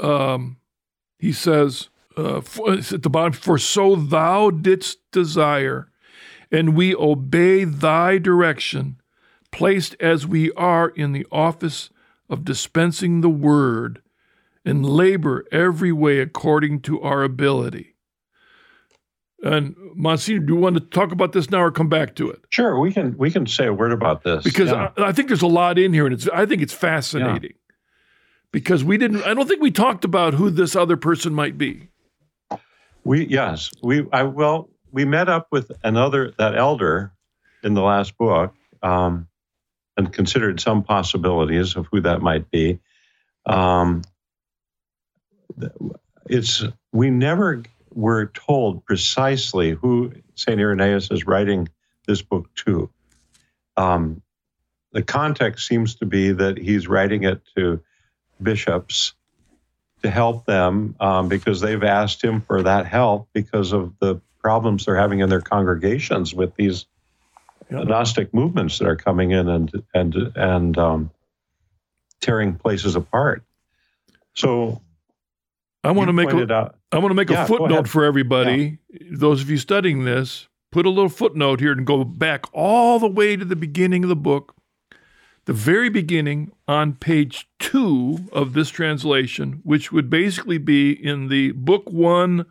Um, 0.00 0.56
he 1.18 1.32
says 1.32 1.88
uh, 2.16 2.40
for, 2.40 2.72
at 2.72 3.02
the 3.02 3.10
bottom, 3.10 3.32
for 3.32 3.58
so 3.58 3.96
thou 3.96 4.50
didst 4.50 4.98
desire, 5.12 5.88
and 6.50 6.76
we 6.76 6.94
obey 6.94 7.64
thy 7.64 8.18
direction, 8.18 9.00
placed 9.50 9.96
as 10.00 10.26
we 10.26 10.50
are 10.52 10.88
in 10.88 11.12
the 11.12 11.26
office 11.30 11.90
of 12.28 12.44
dispensing 12.44 13.20
the 13.20 13.28
word 13.28 14.02
and 14.64 14.86
labor 14.86 15.44
every 15.52 15.92
way 15.92 16.18
according 16.18 16.80
to 16.80 17.00
our 17.02 17.22
ability. 17.22 17.93
And 19.44 19.76
Monsignor, 19.94 20.40
do 20.40 20.54
you 20.54 20.58
want 20.58 20.76
to 20.76 20.80
talk 20.80 21.12
about 21.12 21.32
this 21.32 21.50
now 21.50 21.60
or 21.60 21.70
come 21.70 21.90
back 21.90 22.14
to 22.16 22.30
it? 22.30 22.40
Sure, 22.48 22.80
we 22.80 22.90
can 22.92 23.14
we 23.18 23.30
can 23.30 23.46
say 23.46 23.66
a 23.66 23.74
word 23.74 23.92
about 23.92 24.22
this 24.24 24.42
Because 24.42 24.70
Yeah. 24.70 24.90
I, 24.96 25.08
I 25.08 25.12
think 25.12 25.28
there's 25.28 25.42
a 25.42 25.46
lot 25.46 25.78
in 25.78 25.92
here, 25.92 26.06
and 26.06 26.14
it's 26.14 26.26
I 26.28 26.46
think 26.46 26.62
it's 26.62 26.72
fascinating. 26.72 27.52
Because 28.52 28.82
we 28.82 28.96
didn't, 28.96 29.22
I 29.24 29.34
don't 29.34 29.46
think 29.48 29.60
we 29.60 29.70
talked 29.70 30.04
about 30.04 30.32
who 30.32 30.48
this 30.48 30.74
other 30.76 30.96
person 30.96 31.34
might 31.34 31.58
be. 31.58 31.88
We 33.04 33.26
yes, 33.26 33.70
we 33.82 34.06
I 34.12 34.22
well 34.22 34.70
we 34.92 35.04
met 35.04 35.28
up 35.28 35.48
with 35.50 35.70
another 35.82 36.32
that 36.38 36.56
elder 36.56 37.12
in 37.62 37.74
the 37.74 37.82
last 37.82 38.16
book 38.16 38.54
um, 38.82 39.28
and 39.98 40.10
considered 40.10 40.58
some 40.58 40.82
possibilities 40.82 41.76
of 41.76 41.86
who 41.92 42.00
that 42.00 42.22
might 42.22 42.50
be. 42.50 42.78
Um, 43.44 44.02
it's 46.30 46.64
we 46.92 47.10
never 47.10 47.62
were 47.94 48.26
told 48.26 48.84
precisely 48.84 49.70
who 49.70 50.12
Saint 50.34 50.60
Irenaeus 50.60 51.10
is 51.10 51.26
writing 51.26 51.68
this 52.06 52.22
book 52.22 52.52
to. 52.66 52.90
Um, 53.76 54.22
the 54.92 55.02
context 55.02 55.66
seems 55.66 55.96
to 55.96 56.06
be 56.06 56.32
that 56.32 56.58
he's 56.58 56.86
writing 56.86 57.24
it 57.24 57.42
to 57.56 57.80
bishops 58.42 59.14
to 60.02 60.10
help 60.10 60.44
them 60.44 60.94
um, 61.00 61.28
because 61.28 61.60
they've 61.60 61.82
asked 61.82 62.22
him 62.22 62.40
for 62.42 62.62
that 62.62 62.86
help 62.86 63.28
because 63.32 63.72
of 63.72 63.94
the 64.00 64.20
problems 64.38 64.84
they're 64.84 64.96
having 64.96 65.20
in 65.20 65.28
their 65.30 65.40
congregations 65.40 66.34
with 66.34 66.54
these 66.56 66.86
Yeah. 67.70 67.82
Gnostic 67.84 68.34
movements 68.34 68.78
that 68.78 68.86
are 68.86 68.96
coming 68.96 69.30
in 69.30 69.48
and 69.48 69.72
and 69.94 70.14
and 70.36 70.76
um, 70.78 71.10
tearing 72.20 72.56
places 72.56 72.94
apart. 72.94 73.42
So 74.34 74.82
I 75.84 75.90
want 75.92 76.08
to 76.08 76.12
make 76.12 76.30
a, 76.32 76.74
I 76.92 76.98
want 76.98 77.10
to 77.10 77.14
make 77.14 77.30
Yeah, 77.30 77.44
a 77.44 77.46
footnote 77.46 77.88
for 77.88 78.04
everybody. 78.04 78.78
Those 79.10 79.42
of 79.42 79.50
you 79.50 79.58
studying 79.58 80.04
this, 80.04 80.48
put 80.72 80.86
a 80.86 80.90
little 80.90 81.08
footnote 81.08 81.60
here 81.60 81.72
and 81.72 81.86
go 81.86 82.04
back 82.04 82.46
all 82.52 82.98
the 82.98 83.08
way 83.08 83.36
to 83.36 83.44
the 83.44 83.56
beginning 83.56 84.02
of 84.02 84.08
the 84.08 84.16
book. 84.16 84.54
The 85.46 85.52
very 85.52 85.90
beginning 85.90 86.52
on 86.66 86.94
page 86.94 87.46
two 87.58 88.18
of 88.32 88.54
this 88.54 88.70
translation, 88.70 89.60
which 89.62 89.92
would 89.92 90.08
basically 90.08 90.56
be 90.56 90.92
in 90.92 91.28
the 91.28 91.52
book 91.52 91.90
one, 91.90 92.46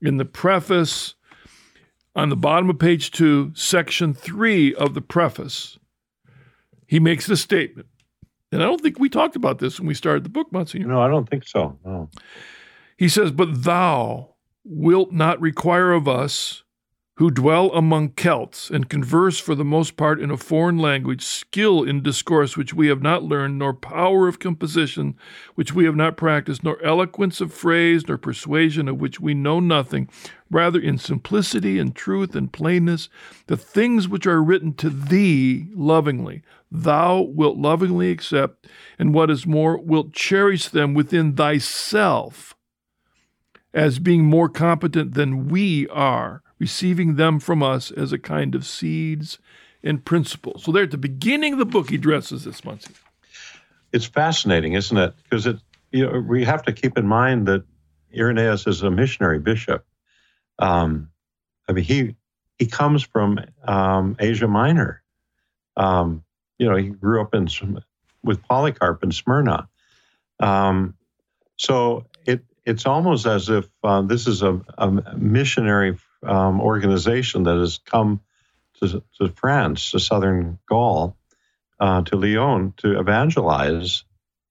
in 0.00 0.16
the 0.16 0.24
preface, 0.24 1.14
on 2.16 2.30
the 2.30 2.36
bottom 2.36 2.70
of 2.70 2.78
page 2.78 3.10
two, 3.10 3.52
section 3.54 4.14
three 4.14 4.74
of 4.74 4.94
the 4.94 5.02
preface, 5.02 5.78
he 6.86 6.98
makes 6.98 7.26
this 7.26 7.42
statement. 7.42 7.88
And 8.50 8.62
I 8.62 8.66
don't 8.66 8.80
think 8.80 8.98
we 8.98 9.08
talked 9.08 9.36
about 9.36 9.58
this 9.58 9.78
when 9.78 9.86
we 9.86 9.94
started 9.94 10.24
the 10.24 10.28
book, 10.30 10.52
Monsignor. 10.52 10.86
no, 10.86 11.00
I 11.00 11.08
don't 11.08 11.28
think 11.28 11.46
so. 11.46 11.78
No. 11.84 12.10
He 13.02 13.08
says, 13.08 13.32
But 13.32 13.64
thou 13.64 14.36
wilt 14.62 15.10
not 15.10 15.40
require 15.40 15.90
of 15.90 16.06
us, 16.06 16.62
who 17.16 17.32
dwell 17.32 17.72
among 17.72 18.10
Celts 18.10 18.70
and 18.70 18.88
converse 18.88 19.40
for 19.40 19.56
the 19.56 19.64
most 19.64 19.96
part 19.96 20.20
in 20.20 20.30
a 20.30 20.36
foreign 20.36 20.78
language, 20.78 21.24
skill 21.24 21.82
in 21.82 22.04
discourse 22.04 22.56
which 22.56 22.72
we 22.72 22.86
have 22.86 23.02
not 23.02 23.24
learned, 23.24 23.58
nor 23.58 23.74
power 23.74 24.28
of 24.28 24.38
composition 24.38 25.16
which 25.56 25.74
we 25.74 25.84
have 25.84 25.96
not 25.96 26.16
practiced, 26.16 26.62
nor 26.62 26.80
eloquence 26.80 27.40
of 27.40 27.52
phrase, 27.52 28.06
nor 28.06 28.18
persuasion 28.18 28.86
of 28.86 29.00
which 29.00 29.18
we 29.18 29.34
know 29.34 29.58
nothing, 29.58 30.08
rather 30.48 30.78
in 30.78 30.96
simplicity 30.96 31.80
and 31.80 31.96
truth 31.96 32.36
and 32.36 32.52
plainness, 32.52 33.08
the 33.48 33.56
things 33.56 34.06
which 34.06 34.28
are 34.28 34.40
written 34.40 34.72
to 34.74 34.88
thee 34.88 35.66
lovingly, 35.74 36.40
thou 36.70 37.20
wilt 37.20 37.56
lovingly 37.56 38.12
accept, 38.12 38.68
and 38.96 39.12
what 39.12 39.28
is 39.28 39.44
more, 39.44 39.76
wilt 39.76 40.12
cherish 40.12 40.68
them 40.68 40.94
within 40.94 41.34
thyself 41.34 42.54
as 43.74 43.98
being 43.98 44.24
more 44.24 44.48
competent 44.48 45.14
than 45.14 45.48
we 45.48 45.88
are, 45.88 46.42
receiving 46.58 47.16
them 47.16 47.40
from 47.40 47.62
us 47.62 47.90
as 47.90 48.12
a 48.12 48.18
kind 48.18 48.54
of 48.54 48.66
seeds 48.66 49.38
and 49.82 50.04
principles. 50.04 50.64
So 50.64 50.72
there 50.72 50.84
at 50.84 50.90
the 50.90 50.98
beginning 50.98 51.54
of 51.54 51.58
the 51.58 51.64
book, 51.64 51.90
he 51.90 51.96
addresses 51.96 52.44
this, 52.44 52.64
Muncie. 52.64 52.94
It's 53.92 54.06
fascinating, 54.06 54.74
isn't 54.74 54.96
it? 54.96 55.14
Because 55.22 55.46
it 55.46 55.58
you 55.90 56.06
know 56.06 56.20
we 56.20 56.44
have 56.44 56.62
to 56.64 56.72
keep 56.72 56.96
in 56.96 57.06
mind 57.06 57.46
that 57.48 57.64
Irenaeus 58.16 58.66
is 58.66 58.82
a 58.82 58.90
missionary 58.90 59.38
bishop. 59.38 59.84
Um, 60.58 61.10
I 61.68 61.72
mean, 61.72 61.84
he 61.84 62.16
he 62.58 62.66
comes 62.66 63.02
from 63.02 63.40
um, 63.64 64.16
Asia 64.18 64.48
Minor. 64.48 65.02
Um, 65.76 66.24
you 66.58 66.68
know, 66.68 66.76
he 66.76 66.88
grew 66.88 67.20
up 67.20 67.34
in 67.34 67.48
with 68.22 68.42
Polycarp 68.42 69.02
in 69.02 69.12
Smyrna. 69.12 69.68
Um, 70.40 70.94
so 71.56 72.06
it's 72.64 72.86
almost 72.86 73.26
as 73.26 73.48
if 73.48 73.68
uh, 73.82 74.02
this 74.02 74.26
is 74.26 74.42
a, 74.42 74.60
a 74.78 74.90
missionary 75.16 75.98
um, 76.22 76.60
organization 76.60 77.42
that 77.44 77.56
has 77.56 77.78
come 77.78 78.20
to, 78.80 79.02
to 79.18 79.28
France, 79.28 79.90
to 79.90 80.00
southern 80.00 80.58
Gaul, 80.68 81.16
uh, 81.80 82.02
to 82.02 82.16
Lyon 82.16 82.74
to 82.78 82.98
evangelize. 82.98 84.04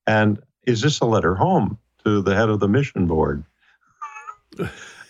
And 0.06 0.42
is 0.66 0.82
this 0.82 1.00
a 1.00 1.06
letter 1.06 1.36
home 1.36 1.78
to 2.04 2.22
the 2.22 2.36
head 2.36 2.50
of 2.50 2.60
the 2.60 2.68
mission 2.68 3.08
board? 3.08 3.44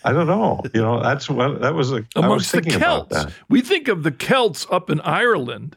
I 0.04 0.12
don't 0.12 0.26
know. 0.26 0.62
You 0.74 0.82
know, 0.82 1.02
that's 1.02 1.28
what 1.28 1.60
that 1.60 1.74
was. 1.74 1.92
A, 1.92 1.96
I 1.96 1.98
was 1.98 2.06
Amongst 2.16 2.52
the 2.52 2.60
thinking 2.60 2.74
about 2.76 3.10
Celts. 3.10 3.24
that. 3.24 3.34
We 3.48 3.60
think 3.60 3.88
of 3.88 4.02
the 4.02 4.10
Celts 4.12 4.66
up 4.70 4.90
in 4.90 5.00
Ireland. 5.00 5.76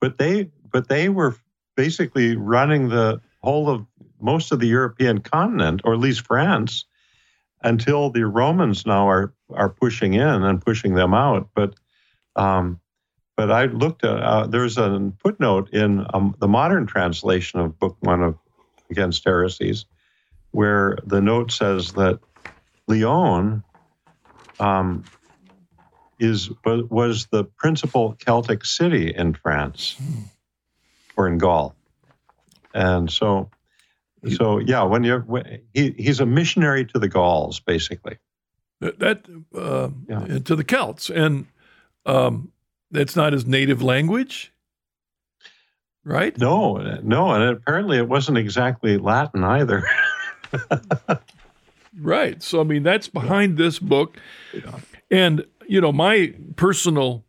But 0.00 0.18
they, 0.18 0.50
but 0.70 0.88
they 0.88 1.08
were 1.08 1.36
basically 1.76 2.36
running 2.36 2.88
the 2.88 3.20
whole 3.42 3.70
of 3.70 3.86
most 4.24 4.52
of 4.52 4.58
the 4.58 4.66
European 4.66 5.20
continent, 5.20 5.82
or 5.84 5.92
at 5.92 6.00
least 6.00 6.26
France, 6.26 6.86
until 7.62 8.10
the 8.10 8.24
Romans 8.24 8.86
now 8.86 9.08
are 9.08 9.34
are 9.50 9.68
pushing 9.68 10.14
in 10.14 10.42
and 10.42 10.64
pushing 10.64 10.94
them 10.94 11.12
out. 11.12 11.50
But 11.54 11.74
um, 12.34 12.80
but 13.36 13.50
I 13.50 13.66
looked 13.66 14.04
at 14.04 14.18
uh, 14.18 14.46
there's 14.46 14.78
a 14.78 15.12
footnote 15.18 15.70
in 15.72 16.06
um, 16.14 16.34
the 16.38 16.48
modern 16.48 16.86
translation 16.86 17.60
of 17.60 17.78
Book 17.78 17.96
One 18.00 18.22
of 18.22 18.38
Against 18.90 19.24
Heresies, 19.24 19.84
where 20.52 20.96
the 21.04 21.20
note 21.20 21.52
says 21.52 21.92
that 21.92 22.18
Lyon 22.86 23.62
um, 24.58 25.04
is 26.18 26.50
was 26.64 27.26
the 27.26 27.44
principal 27.44 28.16
Celtic 28.18 28.64
city 28.64 29.12
in 29.14 29.34
France 29.34 29.96
or 31.16 31.28
in 31.28 31.36
Gaul, 31.36 31.74
and 32.72 33.10
so 33.10 33.50
So 34.30 34.58
yeah, 34.58 34.82
when 34.82 35.04
you're 35.04 35.20
when, 35.20 35.60
he 35.72 35.94
he's 35.96 36.20
a 36.20 36.26
missionary 36.26 36.84
to 36.86 36.98
the 36.98 37.08
Gauls, 37.08 37.60
basically. 37.60 38.18
That, 38.80 39.24
uh, 39.56 39.88
yeah. 40.08 40.38
to 40.40 40.56
the 40.56 40.64
Celts, 40.64 41.08
and 41.08 41.46
um, 42.04 42.52
that's 42.90 43.16
not 43.16 43.32
his 43.32 43.46
native 43.46 43.82
language, 43.82 44.52
right? 46.04 46.36
No, 46.36 46.76
no, 47.02 47.30
and 47.30 47.56
apparently 47.56 47.96
it 47.96 48.08
wasn't 48.08 48.36
exactly 48.36 48.98
Latin 48.98 49.42
either. 49.42 49.84
right. 51.98 52.42
So 52.42 52.60
I 52.60 52.64
mean, 52.64 52.82
that's 52.82 53.08
behind 53.08 53.56
this 53.56 53.78
book, 53.78 54.18
yeah. 54.52 54.80
and 55.10 55.46
you 55.66 55.80
know, 55.80 55.92
my 55.92 56.34
personal 56.56 57.24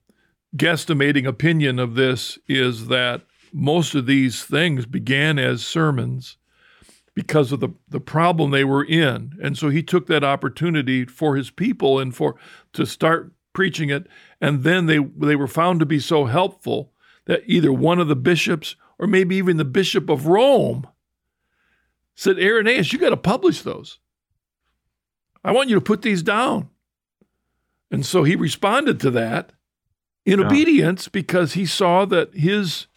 guesstimating 0.57 1.25
opinion 1.25 1.79
of 1.79 1.95
this 1.95 2.37
is 2.47 2.87
that 2.87 3.21
most 3.53 3.95
of 3.95 4.05
these 4.05 4.43
things 4.43 4.85
began 4.85 5.39
as 5.39 5.65
sermons 5.65 6.37
because 7.15 7.51
of 7.51 7.61
the, 7.61 7.69
the 7.89 7.99
problem 7.99 8.51
they 8.51 8.65
were 8.65 8.83
in. 8.83 9.37
And 9.41 9.57
so 9.57 9.69
he 9.69 9.81
took 9.81 10.07
that 10.07 10.23
opportunity 10.23 11.05
for 11.05 11.35
his 11.35 11.49
people 11.49 11.97
and 11.97 12.13
for 12.13 12.35
to 12.73 12.85
start 12.85 13.31
preaching 13.53 13.89
it. 13.89 14.05
And 14.39 14.63
then 14.63 14.85
they 14.85 14.99
they 14.99 15.35
were 15.35 15.47
found 15.47 15.79
to 15.79 15.85
be 15.85 15.99
so 15.99 16.25
helpful 16.25 16.91
that 17.25 17.41
either 17.47 17.73
one 17.73 17.99
of 17.99 18.07
the 18.07 18.15
bishops 18.15 18.75
or 18.99 19.07
maybe 19.07 19.35
even 19.37 19.57
the 19.57 19.65
bishop 19.65 20.09
of 20.09 20.27
Rome 20.27 20.87
said, 22.13 22.37
Irenaeus, 22.37 22.93
you 22.93 22.99
got 22.99 23.09
to 23.09 23.17
publish 23.17 23.61
those. 23.61 23.99
I 25.43 25.51
want 25.51 25.69
you 25.69 25.75
to 25.75 25.81
put 25.81 26.01
these 26.01 26.23
down. 26.23 26.69
And 27.91 28.05
so 28.05 28.23
he 28.23 28.35
responded 28.35 28.99
to 29.01 29.11
that 29.11 29.53
in 30.25 30.39
yeah. 30.39 30.45
obedience 30.45 31.07
because 31.07 31.53
he 31.53 31.65
saw 31.65 32.05
that 32.05 32.33
his 32.33 32.87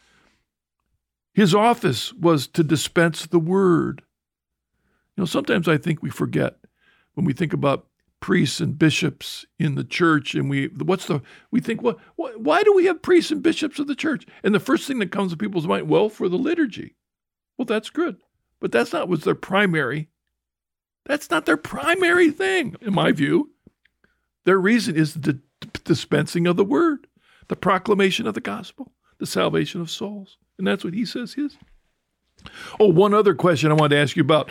his 1.35 1.55
office 1.55 2.13
was 2.15 2.49
to 2.49 2.65
dispense 2.65 3.25
the 3.25 3.39
word. 3.39 4.03
You 5.19 5.23
know, 5.23 5.27
sometimes 5.27 5.67
I 5.67 5.77
think 5.77 6.01
we 6.01 6.11
forget 6.11 6.57
when 7.15 7.27
we 7.27 7.33
think 7.33 7.53
about 7.53 7.89
priests 8.21 8.61
and 8.61 8.79
bishops 8.79 9.45
in 9.59 9.75
the 9.75 9.83
church 9.85 10.35
and 10.35 10.49
we 10.49 10.69
what's 10.69 11.07
the 11.07 11.21
we 11.51 11.61
think 11.61 11.83
what, 11.83 11.99
what 12.17 12.41
why 12.41 12.63
do 12.63 12.73
we 12.73 12.87
have 12.87 13.03
priests 13.03 13.31
and 13.31 13.43
bishops 13.43 13.79
of 13.79 13.87
the 13.87 13.95
church 13.95 14.27
and 14.43 14.55
the 14.55 14.61
first 14.61 14.89
thing 14.89 14.99
that 14.99 15.13
comes 15.13 15.31
to 15.31 15.37
people's 15.37 15.69
mind 15.69 15.89
well 15.89 16.09
for 16.09 16.29
the 16.29 16.37
liturgy 16.37 16.97
well 17.57 17.65
that's 17.65 17.91
good 17.91 18.17
but 18.59 18.73
that's 18.73 18.93
not 18.93 19.09
what's 19.09 19.25
their 19.25 19.37
primary 19.37 20.09
that's 21.05 21.31
not 21.31 21.47
their 21.47 21.57
primary 21.57 22.33
thing 22.33 22.75
in 22.81 22.93
my 22.93 23.13
view 23.13 23.53
their 24.45 24.59
reason 24.59 24.97
is 24.97 25.15
the 25.15 25.39
dispensing 25.85 26.49
of 26.49 26.57
the 26.57 26.65
word 26.65 27.07
the 27.49 27.57
proclamation 27.57 28.27
of 28.27 28.35
the 28.35 28.41
gospel, 28.41 28.93
the 29.19 29.27
salvation 29.27 29.81
of 29.81 29.91
souls. 29.91 30.37
And 30.59 30.67
that's 30.67 30.85
what 30.85 30.95
he 30.95 31.05
says 31.05 31.35
his. 31.35 31.57
Oh, 32.79 32.89
one 32.89 33.15
other 33.15 33.35
question 33.35 33.71
I 33.71 33.75
wanted 33.75 33.97
to 33.97 34.03
ask 34.03 34.17
you 34.17 34.23
about. 34.23 34.51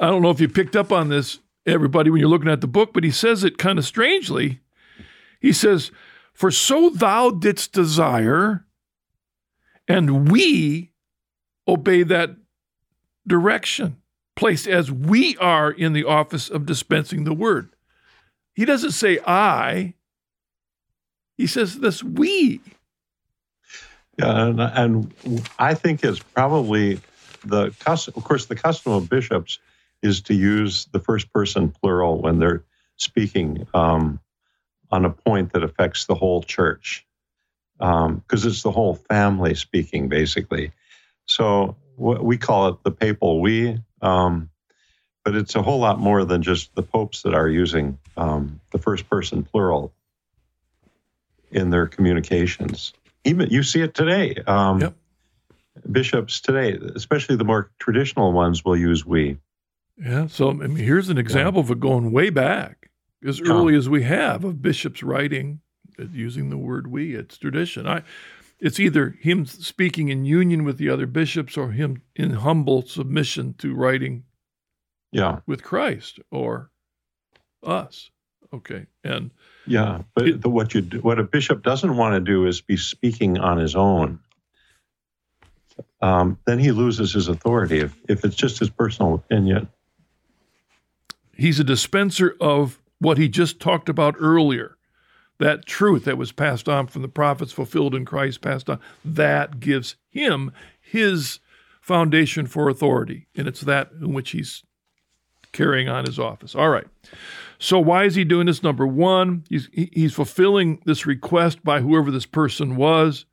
I 0.00 0.08
don't 0.08 0.22
know 0.22 0.30
if 0.30 0.40
you 0.40 0.48
picked 0.48 0.76
up 0.76 0.92
on 0.92 1.08
this, 1.08 1.38
everybody, 1.64 2.10
when 2.10 2.20
you're 2.20 2.28
looking 2.28 2.50
at 2.50 2.60
the 2.60 2.66
book, 2.66 2.92
but 2.92 3.04
he 3.04 3.10
says 3.10 3.44
it 3.44 3.58
kind 3.58 3.78
of 3.78 3.84
strangely. 3.84 4.60
He 5.40 5.52
says, 5.52 5.90
For 6.32 6.50
so 6.50 6.90
thou 6.90 7.30
didst 7.30 7.72
desire, 7.72 8.66
and 9.88 10.30
we 10.30 10.92
obey 11.66 12.02
that 12.02 12.30
direction, 13.26 13.96
placed 14.34 14.66
as 14.66 14.90
we 14.90 15.36
are 15.38 15.70
in 15.70 15.92
the 15.92 16.04
office 16.04 16.48
of 16.50 16.66
dispensing 16.66 17.24
the 17.24 17.34
word. 17.34 17.70
He 18.54 18.64
doesn't 18.64 18.92
say 18.92 19.18
I, 19.26 19.94
he 21.36 21.46
says 21.46 21.78
this 21.78 22.02
we. 22.02 22.60
Yeah, 24.18 24.46
and, 24.46 24.60
and 24.60 25.50
I 25.58 25.74
think 25.74 26.02
it's 26.04 26.20
probably 26.20 27.00
the 27.44 27.74
custom. 27.80 28.14
Of 28.16 28.24
course, 28.24 28.46
the 28.46 28.56
custom 28.56 28.92
of 28.92 29.08
bishops 29.10 29.58
is 30.06 30.22
to 30.22 30.34
use 30.34 30.86
the 30.92 31.00
first 31.00 31.32
person 31.32 31.70
plural 31.70 32.20
when 32.22 32.38
they're 32.38 32.64
speaking 32.96 33.66
um, 33.74 34.20
on 34.90 35.04
a 35.04 35.10
point 35.10 35.52
that 35.52 35.62
affects 35.62 36.06
the 36.06 36.14
whole 36.14 36.42
church, 36.42 37.06
because 37.78 38.06
um, 38.06 38.22
it's 38.30 38.62
the 38.62 38.70
whole 38.70 38.94
family 38.94 39.54
speaking, 39.54 40.08
basically. 40.08 40.72
So 41.26 41.76
we 41.96 42.38
call 42.38 42.68
it 42.68 42.82
the 42.84 42.90
papal 42.90 43.40
we, 43.40 43.78
um, 44.00 44.50
but 45.24 45.34
it's 45.34 45.56
a 45.56 45.62
whole 45.62 45.80
lot 45.80 45.98
more 45.98 46.24
than 46.24 46.42
just 46.42 46.74
the 46.74 46.82
popes 46.82 47.22
that 47.22 47.34
are 47.34 47.48
using 47.48 47.98
um, 48.16 48.60
the 48.70 48.78
first 48.78 49.10
person 49.10 49.42
plural 49.42 49.92
in 51.50 51.70
their 51.70 51.86
communications. 51.86 52.92
Even 53.24 53.50
you 53.50 53.62
see 53.62 53.80
it 53.80 53.94
today. 53.94 54.36
Um, 54.46 54.80
yep. 54.80 54.94
Bishops 55.90 56.40
today, 56.40 56.78
especially 56.94 57.36
the 57.36 57.44
more 57.44 57.70
traditional 57.78 58.32
ones, 58.32 58.64
will 58.64 58.76
use 58.76 59.04
we. 59.04 59.38
Yeah. 59.96 60.26
So 60.26 60.50
I 60.50 60.54
mean, 60.54 60.76
here's 60.76 61.08
an 61.08 61.18
example 61.18 61.62
yeah. 61.62 61.66
of 61.66 61.70
it 61.70 61.80
going 61.80 62.12
way 62.12 62.30
back, 62.30 62.90
as 63.24 63.40
early 63.40 63.74
as 63.74 63.88
we 63.88 64.02
have, 64.02 64.44
of 64.44 64.62
bishops 64.62 65.02
writing 65.02 65.60
uh, 65.98 66.04
using 66.12 66.50
the 66.50 66.58
word 66.58 66.86
we. 66.86 67.14
It's 67.14 67.38
tradition. 67.38 67.86
I. 67.86 68.02
It's 68.58 68.80
either 68.80 69.14
him 69.20 69.44
speaking 69.44 70.08
in 70.08 70.24
union 70.24 70.64
with 70.64 70.78
the 70.78 70.88
other 70.88 71.06
bishops 71.06 71.58
or 71.58 71.72
him 71.72 72.00
in 72.14 72.30
humble 72.30 72.80
submission 72.80 73.52
to 73.58 73.74
writing 73.74 74.24
yeah. 75.12 75.40
with 75.46 75.62
Christ 75.62 76.20
or 76.30 76.70
us. 77.62 78.10
Okay. 78.54 78.86
And 79.04 79.30
yeah, 79.66 80.02
but 80.14 80.26
it, 80.26 80.40
the, 80.40 80.48
what 80.48 80.72
you 80.72 80.80
do, 80.80 81.00
what 81.00 81.18
a 81.18 81.24
bishop 81.24 81.62
doesn't 81.62 81.96
want 81.98 82.14
to 82.14 82.20
do 82.20 82.46
is 82.46 82.62
be 82.62 82.78
speaking 82.78 83.38
on 83.38 83.58
his 83.58 83.74
own. 83.74 84.20
Um, 86.00 86.38
then 86.46 86.58
he 86.58 86.70
loses 86.70 87.12
his 87.12 87.28
authority 87.28 87.80
if, 87.80 87.94
if 88.08 88.24
it's 88.24 88.36
just 88.36 88.58
his 88.58 88.70
personal 88.70 89.14
opinion. 89.14 89.68
He's 91.36 91.60
a 91.60 91.64
dispenser 91.64 92.36
of 92.40 92.80
what 92.98 93.18
he 93.18 93.28
just 93.28 93.60
talked 93.60 93.88
about 93.88 94.16
earlier. 94.18 94.76
That 95.38 95.66
truth 95.66 96.04
that 96.04 96.16
was 96.16 96.32
passed 96.32 96.68
on 96.68 96.86
from 96.86 97.02
the 97.02 97.08
prophets, 97.08 97.52
fulfilled 97.52 97.94
in 97.94 98.06
Christ, 98.06 98.40
passed 98.40 98.70
on, 98.70 98.80
that 99.04 99.60
gives 99.60 99.96
him 100.08 100.50
his 100.80 101.40
foundation 101.80 102.46
for 102.46 102.70
authority. 102.70 103.26
And 103.36 103.46
it's 103.46 103.60
that 103.60 103.90
in 104.00 104.14
which 104.14 104.30
he's 104.30 104.62
carrying 105.52 105.88
on 105.88 106.04
his 106.06 106.18
office. 106.18 106.54
All 106.54 106.70
right. 106.70 106.86
So 107.58 107.78
why 107.78 108.04
is 108.04 108.14
he 108.14 108.24
doing 108.24 108.46
this? 108.46 108.62
Number 108.62 108.86
one, 108.86 109.44
he's 109.48 109.68
he's 109.72 110.14
fulfilling 110.14 110.82
this 110.84 111.06
request 111.06 111.64
by 111.64 111.80
whoever 111.80 112.10
this 112.10 112.26
person 112.26 112.76
was. 112.76 113.24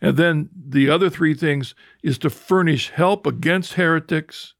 And 0.00 0.16
then 0.16 0.48
the 0.54 0.88
other 0.88 1.10
three 1.10 1.34
things 1.34 1.74
is 2.02 2.18
to 2.18 2.30
furnish 2.30 2.90
help 2.90 3.26
against 3.26 3.74
heretics. 3.74 4.54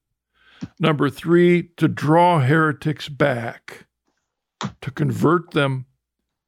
Number 0.79 1.11
three, 1.11 1.71
to 1.77 1.89
draw 1.89 2.41
heretics 2.41 3.09
back, 3.09 3.87
to 4.81 4.91
convert 4.91 5.53
them 5.53 5.87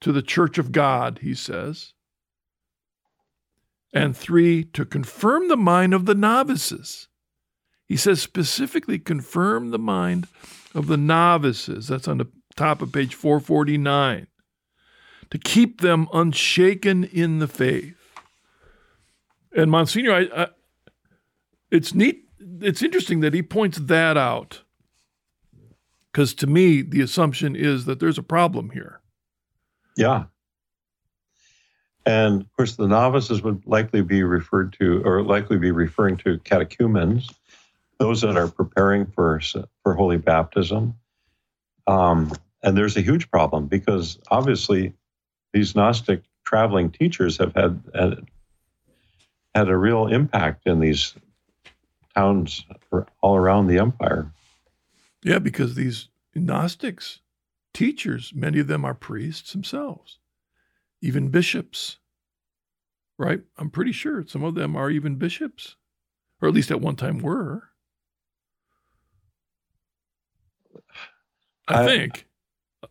to 0.01 0.13
the 0.13 0.23
church 0.23 0.59
of 0.59 0.73
God, 0.73 1.21
he 1.23 1.35
says. 1.35 1.95
And 3.93 4.17
three, 4.17 4.65
to 4.65 4.85
confirm 4.85 5.49
the 5.49 5.57
mind 5.57 5.95
of 5.95 6.07
the 6.07 6.15
novices. 6.15 7.09
He 7.89 7.97
says 7.97 8.23
specifically, 8.23 8.99
confirm 8.99 9.71
the 9.71 9.79
mind 9.79 10.27
of 10.75 10.87
the 10.87 10.97
novices. 10.97 11.89
That's 11.89 12.09
on 12.09 12.19
the 12.19 12.29
top 12.57 12.83
of 12.83 12.93
page 12.93 13.15
449, 13.15 14.27
to 15.31 15.39
keep 15.39 15.81
them 15.81 16.09
unshaken 16.13 17.05
in 17.05 17.39
the 17.39 17.49
faith. 17.49 17.97
And 19.55 19.71
Monsignor, 19.71 20.13
I, 20.13 20.43
I, 20.43 20.47
it's 21.71 21.95
neat, 21.95 22.22
it's 22.65 22.83
interesting 22.83 23.21
that 23.21 23.35
he 23.35 23.43
points 23.43 23.79
that 23.79 24.17
out. 24.17 24.63
Because 26.13 26.35
to 26.35 26.47
me, 26.47 26.83
the 26.83 27.01
assumption 27.01 27.57
is 27.57 27.87
that 27.87 27.99
there's 27.99 28.19
a 28.19 28.23
problem 28.23 28.71
here. 28.71 29.01
Yeah. 29.97 30.25
And 32.05 32.43
of 32.43 32.53
course, 32.57 32.77
the 32.77 32.89
novices 32.89 33.43
would 33.43 33.63
likely 33.67 34.03
be 34.03 34.23
referred 34.23 34.75
to, 34.75 35.03
or 35.05 35.23
likely 35.23 35.57
be 35.57 35.71
referring 35.71 36.17
to 36.19 36.39
catechumens, 36.41 37.31
those 37.99 38.21
that 38.23 38.37
are 38.37 38.49
preparing 38.49 39.07
for, 39.07 39.41
for 39.83 39.95
holy 39.95 40.19
baptism. 40.19 40.95
Um, 41.87 42.33
and 42.63 42.77
there's 42.77 42.97
a 42.97 43.01
huge 43.01 43.31
problem 43.31 43.67
because 43.67 44.19
obviously 44.31 44.95
these 45.53 45.75
Gnostic 45.75 46.23
traveling 46.45 46.91
teachers 46.91 47.39
have 47.39 47.55
had, 47.55 47.83
had, 47.95 48.27
had 49.55 49.69
a 49.69 49.77
real 49.77 50.09
impact 50.09 50.67
in 50.67 50.81
these 50.81 51.15
towns 52.15 52.65
all 53.21 53.37
around 53.37 53.67
the 53.67 53.79
empire. 53.79 54.33
Yeah, 55.23 55.39
because 55.39 55.75
these 55.75 56.09
Gnostics 56.35 57.21
teachers, 57.75 58.33
many 58.35 58.59
of 58.59 58.67
them 58.67 58.85
are 58.85 58.95
priests 58.95 59.53
themselves, 59.53 60.19
even 61.01 61.29
bishops, 61.29 61.99
right? 63.19 63.41
I'm 63.59 63.71
pretty 63.71 63.93
sure 63.93 64.25
some 64.27 64.45
of 64.45 64.55
them 64.55 64.77
are 64.77 64.91
even 64.91 65.17
bishops, 65.17 65.77
or 66.41 66.49
at 66.49 66.55
least 66.55 66.71
at 66.71 66.81
one 66.81 66.97
time 66.97 67.19
were. 67.19 67.65
I, 71.69 71.83
I 71.83 71.87
think. 71.87 72.27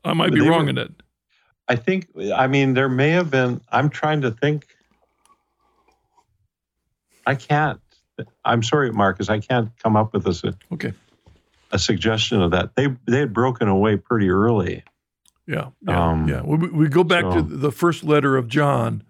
I 0.05 0.13
might 0.13 0.33
be 0.33 0.39
wrong 0.39 0.63
were, 0.65 0.69
in 0.69 0.77
it. 0.77 0.91
I 1.67 1.75
think, 1.75 2.07
I 2.35 2.47
mean, 2.47 2.73
there 2.73 2.89
may 2.89 3.09
have 3.09 3.29
been, 3.29 3.61
I'm 3.69 3.89
trying 3.89 4.21
to 4.21 4.31
think. 4.31 4.67
I 7.25 7.35
can't. 7.35 7.81
I'm 8.45 8.63
sorry, 8.63 8.91
Marcus, 8.91 9.29
I 9.29 9.39
can't 9.39 9.69
come 9.81 9.95
up 9.95 10.13
with 10.13 10.23
this. 10.23 10.43
Okay. 10.71 10.93
a 11.71 11.79
suggestion 11.79 12.41
of 12.41 12.51
that. 12.51 12.75
They 12.75 12.87
they 13.07 13.19
had 13.19 13.33
broken 13.33 13.67
away 13.67 13.97
pretty 13.97 14.29
early. 14.29 14.83
Yeah, 15.47 15.69
yeah, 15.81 16.09
Um, 16.11 16.27
yeah. 16.27 16.41
We, 16.43 16.69
we 16.69 16.87
go 16.87 17.03
back 17.03 17.23
to 17.33 17.41
the 17.41 17.71
first 17.71 18.03
letter 18.03 18.37
of 18.37 18.47
John, 18.47 19.03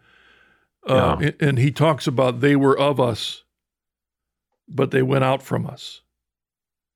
uh, 0.88 1.18
Yeah. 1.20 1.32
and 1.40 1.58
he 1.60 1.72
talks 1.72 2.08
about 2.08 2.40
they 2.40 2.56
were 2.56 2.78
of 2.78 3.00
us, 3.00 3.44
but 4.68 4.92
they 4.92 5.02
went 5.04 5.24
out 5.24 5.44
from 5.44 5.66
us. 5.68 6.02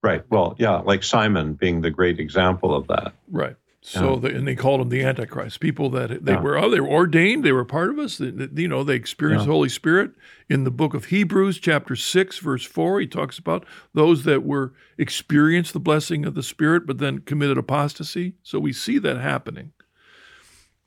Right. 0.02 0.24
Well, 0.30 0.56
yeah, 0.58 0.78
like 0.78 1.04
Simon 1.04 1.54
being 1.54 1.82
the 1.82 1.90
great 1.92 2.20
example 2.20 2.74
of 2.76 2.88
that. 2.88 3.14
Right. 3.30 3.56
So, 3.88 4.00
uh-huh. 4.00 4.14
Yeah. 4.14 4.20
they, 4.30 4.36
and 4.40 4.48
they 4.48 4.56
called 4.56 4.82
them 4.82 4.90
the 4.90 5.04
Antichrist, 5.04 5.60
people 5.60 5.92
that 5.92 6.26
they 6.26 6.32
Yeah. 6.32 6.42
were, 6.42 6.58
oh, 6.58 6.72
they 6.72 6.80
were 6.80 6.90
ordained, 6.90 7.44
they 7.46 7.52
were 7.52 7.64
part 7.64 7.92
of 7.92 8.00
us. 8.00 8.18
They- 8.18 8.32
they- 8.32 8.64
you 8.64 8.68
know, 8.68 8.84
they 8.84 8.96
experienced 8.96 9.44
Yeah. 9.44 9.50
the 9.50 9.54
Holy 9.54 9.70
Spirit. 9.70 10.12
In 10.50 10.64
the 10.64 10.72
book 10.72 10.96
of 10.96 11.06
Hebrews, 11.06 11.60
chapter 11.60 11.96
six, 11.96 12.40
verse 12.40 12.64
four, 12.66 13.00
he 13.00 13.06
talks 13.06 13.38
about 13.38 13.64
those 13.94 14.24
that 14.24 14.44
were 14.44 14.74
experienced 14.98 15.74
the 15.74 15.80
blessing 15.80 16.26
of 16.26 16.34
the 16.34 16.42
Spirit, 16.42 16.88
but 16.88 16.98
then 16.98 17.20
committed 17.20 17.60
apostasy. 17.60 18.34
So 18.42 18.60
we 18.60 18.74
see 18.74 18.98
that 18.98 19.18
happening. 19.18 19.74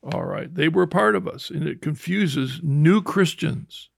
All 0.02 0.24
right, 0.24 0.52
they 0.52 0.68
were 0.68 0.86
part 0.88 1.14
of 1.14 1.28
us, 1.28 1.50
and 1.50 1.68
it 1.68 1.80
confuses 1.80 2.60
new 2.64 3.00
Christians 3.00 3.90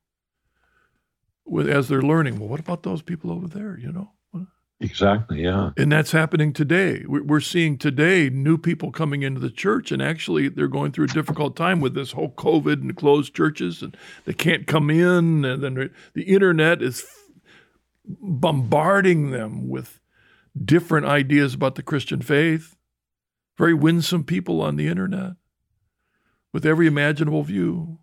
with 1.47 1.71
as 1.71 1.89
they're 1.89 2.03
learning. 2.03 2.39
Well, 2.39 2.51
what 2.51 2.61
about 2.61 2.83
those 2.83 3.01
people 3.01 3.31
over 3.31 3.49
there? 3.49 3.79
You 3.79 3.93
know. 3.93 4.13
Exactly. 4.81 5.43
Yeah. 5.43 5.71
And 5.77 5.93
that's 5.93 6.13
happening 6.13 6.53
today. 6.55 7.05
We- 7.07 7.21
We're 7.21 7.41
seeing 7.41 7.77
today 7.77 8.31
new 8.31 8.57
people 8.57 8.91
coming 8.91 9.23
into 9.23 9.39
the 9.41 9.51
church, 9.51 9.93
and 9.93 10.01
actually 10.01 10.49
they're 10.49 10.69
going 10.69 10.93
through 10.93 11.05
a 11.05 11.09
difficult 11.09 11.55
time 11.55 11.81
with 11.81 11.95
this 11.95 12.13
whole 12.13 12.33
COVID 12.33 12.81
and 12.81 12.97
closed 12.97 13.35
churches, 13.35 13.83
and 13.83 13.95
they 14.25 14.33
can't 14.33 14.67
come 14.67 14.89
in. 14.91 15.45
And 15.45 15.63
then 15.63 15.91
the 16.15 16.23
internet 16.23 16.81
is 16.81 17.07
bombarding 18.07 19.31
them 19.31 19.69
with 19.69 20.01
different 20.63 21.07
ideas 21.07 21.53
about 21.55 21.75
the 21.75 21.83
Christian 21.83 22.23
faith. 22.23 22.77
Very 23.59 23.75
winsome 23.75 24.25
people 24.25 24.63
on 24.63 24.77
the 24.77 24.89
internet 24.89 25.33
with 26.53 26.65
every 26.65 26.87
imaginable 26.87 27.43
view. 27.43 27.99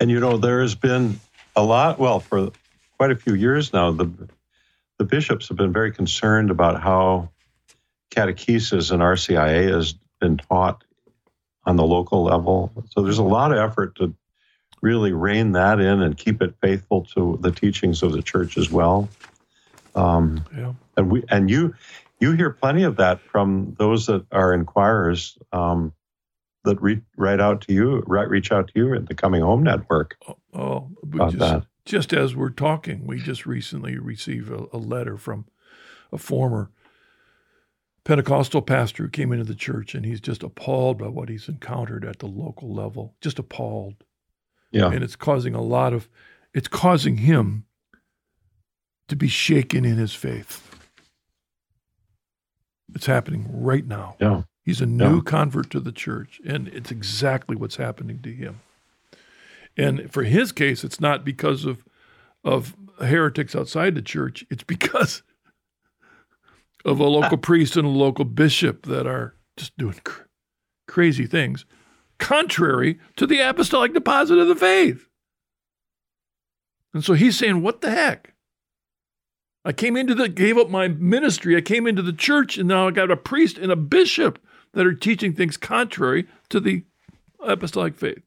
And 0.00 0.10
you 0.10 0.18
know, 0.18 0.36
there 0.36 0.60
has 0.60 0.74
been 0.74 1.20
a 1.54 1.62
lot. 1.62 2.00
Well, 2.00 2.18
for 2.18 2.50
quite 2.98 3.12
a 3.12 3.16
few 3.16 3.34
years 3.34 3.72
now, 3.72 3.92
the 3.92 4.10
the 4.98 5.04
bishops 5.04 5.48
have 5.48 5.56
been 5.56 5.72
very 5.72 5.92
concerned 5.92 6.50
about 6.50 6.80
how 6.80 7.30
catechesis 8.10 8.90
and 8.92 9.02
RCIA 9.02 9.68
has 9.74 9.94
been 10.20 10.38
taught 10.38 10.84
on 11.64 11.76
the 11.76 11.84
local 11.84 12.22
level. 12.24 12.72
So 12.90 13.02
there's 13.02 13.18
a 13.18 13.22
lot 13.24 13.52
of 13.52 13.58
effort 13.58 13.96
to 13.96 14.14
really 14.82 15.12
rein 15.12 15.52
that 15.52 15.80
in 15.80 16.00
and 16.02 16.16
keep 16.16 16.40
it 16.42 16.54
faithful 16.62 17.04
to 17.14 17.38
the 17.40 17.50
teachings 17.50 18.02
of 18.02 18.12
the 18.12 18.22
church 18.22 18.56
as 18.56 18.70
well. 18.70 19.08
Um, 19.94 20.44
Yeah. 20.56 20.74
and 20.96 21.10
we 21.10 21.24
and 21.30 21.50
you 21.50 21.74
you 22.20 22.32
hear 22.32 22.50
plenty 22.50 22.82
of 22.84 22.96
that 22.96 23.20
from 23.20 23.74
those 23.78 24.06
that 24.06 24.24
are 24.32 24.54
inquirers 24.54 25.36
um, 25.52 25.92
that 26.64 26.80
re- 26.80 27.02
write 27.16 27.40
out 27.40 27.62
to 27.62 27.72
you, 27.74 28.02
right, 28.06 28.28
reach 28.28 28.50
out 28.52 28.68
to 28.68 28.72
you 28.76 28.94
at 28.94 29.06
the 29.06 29.14
Coming 29.14 29.42
Home 29.42 29.62
Network 29.62 30.16
Oh, 30.26 30.36
Oh, 30.54 30.90
about 31.02 31.32
just, 31.32 31.40
that. 31.40 31.66
Just 31.86 32.12
as 32.12 32.34
we're 32.36 32.50
talking, 32.50 33.06
we 33.06 33.18
just 33.20 33.46
recently 33.46 33.96
received 33.98 34.50
a, 34.50 34.66
a 34.74 34.78
letter 34.78 35.16
from 35.16 35.46
a 36.12 36.18
former 36.18 36.70
Pentecostal 38.04 38.62
pastor 38.62 39.04
who 39.04 39.08
came 39.08 39.32
into 39.32 39.44
the 39.44 39.54
church, 39.54 39.94
and 39.94 40.04
he's 40.04 40.20
just 40.20 40.42
appalled 40.42 40.98
by 40.98 41.08
what 41.08 41.28
he's 41.28 41.48
encountered 41.48 42.04
at 42.04 42.18
the 42.20 42.26
local 42.26 42.72
level. 42.72 43.14
Just 43.20 43.38
appalled, 43.38 43.94
Yeah, 44.70 44.90
and 44.92 45.02
it's 45.02 45.16
causing 45.16 45.54
a 45.54 45.62
lot 45.62 45.92
of, 45.92 46.08
it's 46.54 46.68
causing 46.68 47.16
him 47.18 47.64
to 49.08 49.16
be 49.16 49.28
shaken 49.28 49.84
in 49.84 49.96
his 49.96 50.12
faith. 50.14 50.62
It's 52.94 53.06
happening 53.06 53.46
right 53.50 53.86
now. 53.86 54.16
yeah, 54.20 54.42
He's 54.62 54.80
a 54.80 54.86
new 54.86 55.16
Yeah. 55.16 55.22
convert 55.24 55.70
to 55.70 55.80
the 55.80 55.92
church, 55.92 56.40
and 56.44 56.68
it's 56.68 56.90
exactly 56.92 57.56
what's 57.56 57.76
happening 57.76 58.20
to 58.22 58.32
him. 58.32 58.60
And 59.76 60.10
for 60.10 60.22
his 60.22 60.52
case, 60.52 60.84
it's 60.84 61.00
not 61.00 61.24
because 61.24 61.64
of 61.64 61.84
of 62.44 62.76
heretics 63.00 63.56
outside 63.56 63.94
the 63.94 64.02
church. 64.02 64.44
It's 64.50 64.62
because 64.62 65.22
of 66.84 67.00
a 67.00 67.04
local 67.04 67.38
ah. 67.38 67.40
priest 67.42 67.76
and 67.76 67.86
a 67.86 67.90
local 67.90 68.24
bishop 68.24 68.86
that 68.86 69.06
are 69.06 69.34
just 69.56 69.76
doing 69.76 70.00
cr- 70.04 70.22
crazy 70.86 71.26
things, 71.26 71.66
contrary 72.18 72.98
to 73.16 73.26
the 73.26 73.40
apostolic 73.40 73.92
deposit 73.92 74.38
of 74.38 74.48
the 74.48 74.54
faith. 74.54 75.08
And 76.94 77.04
so 77.04 77.12
he's 77.12 77.38
saying, 77.38 77.60
"What 77.60 77.82
the 77.82 77.90
heck? 77.90 78.34
I 79.64 79.72
came 79.72 79.96
into 79.96 80.14
the 80.14 80.28
gave 80.28 80.56
up 80.56 80.70
my 80.70 80.88
ministry. 80.88 81.56
I 81.56 81.60
came 81.60 81.86
into 81.86 82.02
the 82.02 82.12
church, 82.12 82.56
and 82.56 82.68
now 82.68 82.88
I 82.88 82.92
got 82.92 83.10
a 83.10 83.16
priest 83.16 83.58
and 83.58 83.72
a 83.72 83.76
bishop 83.76 84.38
that 84.72 84.86
are 84.86 84.94
teaching 84.94 85.34
things 85.34 85.56
contrary 85.56 86.26
to 86.48 86.60
the 86.60 86.84
apostolic 87.40 87.96
faith." 87.96 88.25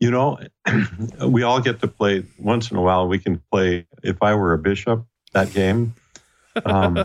You 0.00 0.10
know, 0.10 0.38
we 1.26 1.42
all 1.42 1.60
get 1.60 1.80
to 1.80 1.88
play 1.88 2.24
once 2.38 2.70
in 2.70 2.76
a 2.76 2.82
while. 2.82 3.06
We 3.06 3.18
can 3.18 3.40
play. 3.52 3.86
If 4.02 4.22
I 4.22 4.34
were 4.34 4.54
a 4.54 4.58
bishop, 4.58 5.04
that 5.32 5.52
game. 5.52 5.94
Um, 6.64 7.04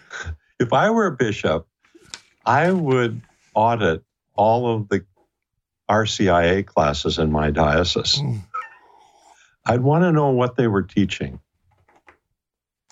if 0.60 0.72
I 0.72 0.90
were 0.90 1.06
a 1.06 1.12
bishop, 1.12 1.66
I 2.44 2.70
would 2.70 3.22
audit 3.54 4.04
all 4.34 4.74
of 4.74 4.88
the 4.90 5.04
RCIA 5.90 6.64
classes 6.66 7.18
in 7.18 7.32
my 7.32 7.50
diocese. 7.50 8.16
Mm. 8.16 8.42
I'd 9.64 9.80
want 9.80 10.04
to 10.04 10.12
know 10.12 10.30
what 10.30 10.56
they 10.56 10.68
were 10.68 10.82
teaching, 10.82 11.40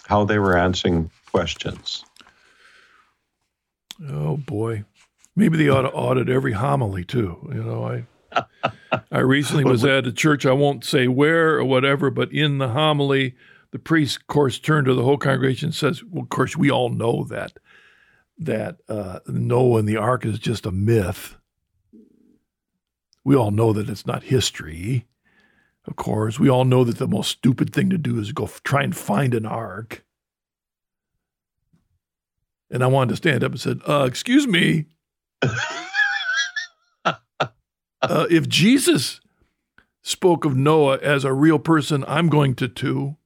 how 0.07 0.25
they 0.25 0.39
were 0.39 0.57
answering 0.57 1.11
questions. 1.31 2.05
Oh 4.09 4.39
boy, 4.39 4.85
maybe 5.37 5.57
they 5.57 5.69
ought 5.69 5.83
to 5.83 5.93
audit 5.93 6.29
every 6.29 6.53
homily 6.53 7.05
too. 7.05 7.49
You 7.55 7.63
know, 7.63 7.85
I 7.87 8.07
I 9.11 9.19
recently 9.19 9.65
was 9.65 9.85
at 9.85 10.07
a 10.07 10.13
church. 10.13 10.47
I 10.47 10.53
won't 10.53 10.85
say 10.85 11.09
where 11.09 11.57
or 11.57 11.65
whatever, 11.65 12.11
but 12.11 12.33
in 12.33 12.59
the 12.59 12.69
homily, 12.69 13.35
the 13.71 13.79
priest, 13.79 14.19
of 14.19 14.27
course, 14.27 14.59
turned 14.59 14.87
to 14.87 14.95
the 14.95 15.03
whole 15.03 15.19
congregation 15.19 15.67
and 15.69 15.75
says, 15.75 16.03
"Well, 16.05 16.23
of 16.23 16.29
course, 16.29 16.57
we 16.57 16.71
all 16.71 16.91
know 16.91 17.25
that 17.25 17.59
that 18.39 18.79
uh, 18.89 19.21
Noah 19.27 19.79
and 19.81 19.89
the 19.89 19.97
ark 19.97 20.25
is 20.25 20.39
just 20.39 20.67
a 20.67 20.73
myth. 20.73 21.37
We 23.25 23.37
all 23.37 23.51
know 23.51 23.73
that 23.73 23.89
it's 23.89 24.07
not 24.07 24.25
history." 24.25 25.07
Of 25.87 25.97
course, 25.97 26.41
we 26.41 26.49
all 26.49 26.65
know 26.65 26.83
that 26.85 26.97
the 26.97 27.07
most 27.07 27.31
stupid 27.31 27.75
thing 27.75 27.91
to 27.91 27.99
do 27.99 28.19
is 28.19 28.33
go 28.33 28.45
f- 28.45 28.63
try 28.63 28.83
and 28.83 28.97
find 28.97 29.35
an 29.35 29.45
ark. 29.45 30.03
And 32.71 32.83
I 32.83 32.87
wanted 32.87 33.11
to 33.11 33.17
stand 33.17 33.45
up 33.45 33.53
and 33.53 33.61
said, 33.61 33.81
uh, 33.87 34.05
"Excuse 34.09 34.47
me, 34.47 34.87
uh, 38.11 38.27
if 38.31 38.49
Jesus 38.49 39.21
spoke 40.03 40.45
of 40.45 40.57
Noah 40.57 40.99
as 40.99 41.25
a 41.25 41.33
real 41.33 41.59
person, 41.59 42.05
I'm 42.07 42.29
going 42.29 42.55
to 42.57 42.69
too. 42.69 43.17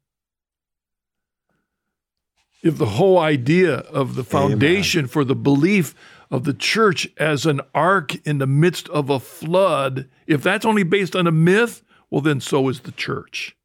If 2.63 2.77
the 2.77 2.87
whole 2.87 3.19
idea 3.19 3.77
of 3.77 4.15
the 4.17 4.25
foundation 4.25 5.07
for 5.07 5.25
the 5.25 5.37
belief 5.37 5.95
of 6.31 6.45
the 6.45 6.53
church 6.53 7.09
as 7.17 7.47
an 7.47 7.61
ark 7.75 8.15
in 8.27 8.39
the 8.39 8.47
midst 8.47 8.89
of 8.89 9.11
a 9.11 9.21
flood, 9.21 10.09
if 10.27 10.43
that's 10.43 10.67
only 10.67 10.83
based 10.83 11.15
on 11.15 11.27
a 11.27 11.33
myth, 11.33 11.83
well, 12.11 12.21
then 12.21 12.41
so 12.41 12.69
is 12.69 12.81
the 12.81 12.93
church. 12.93 13.57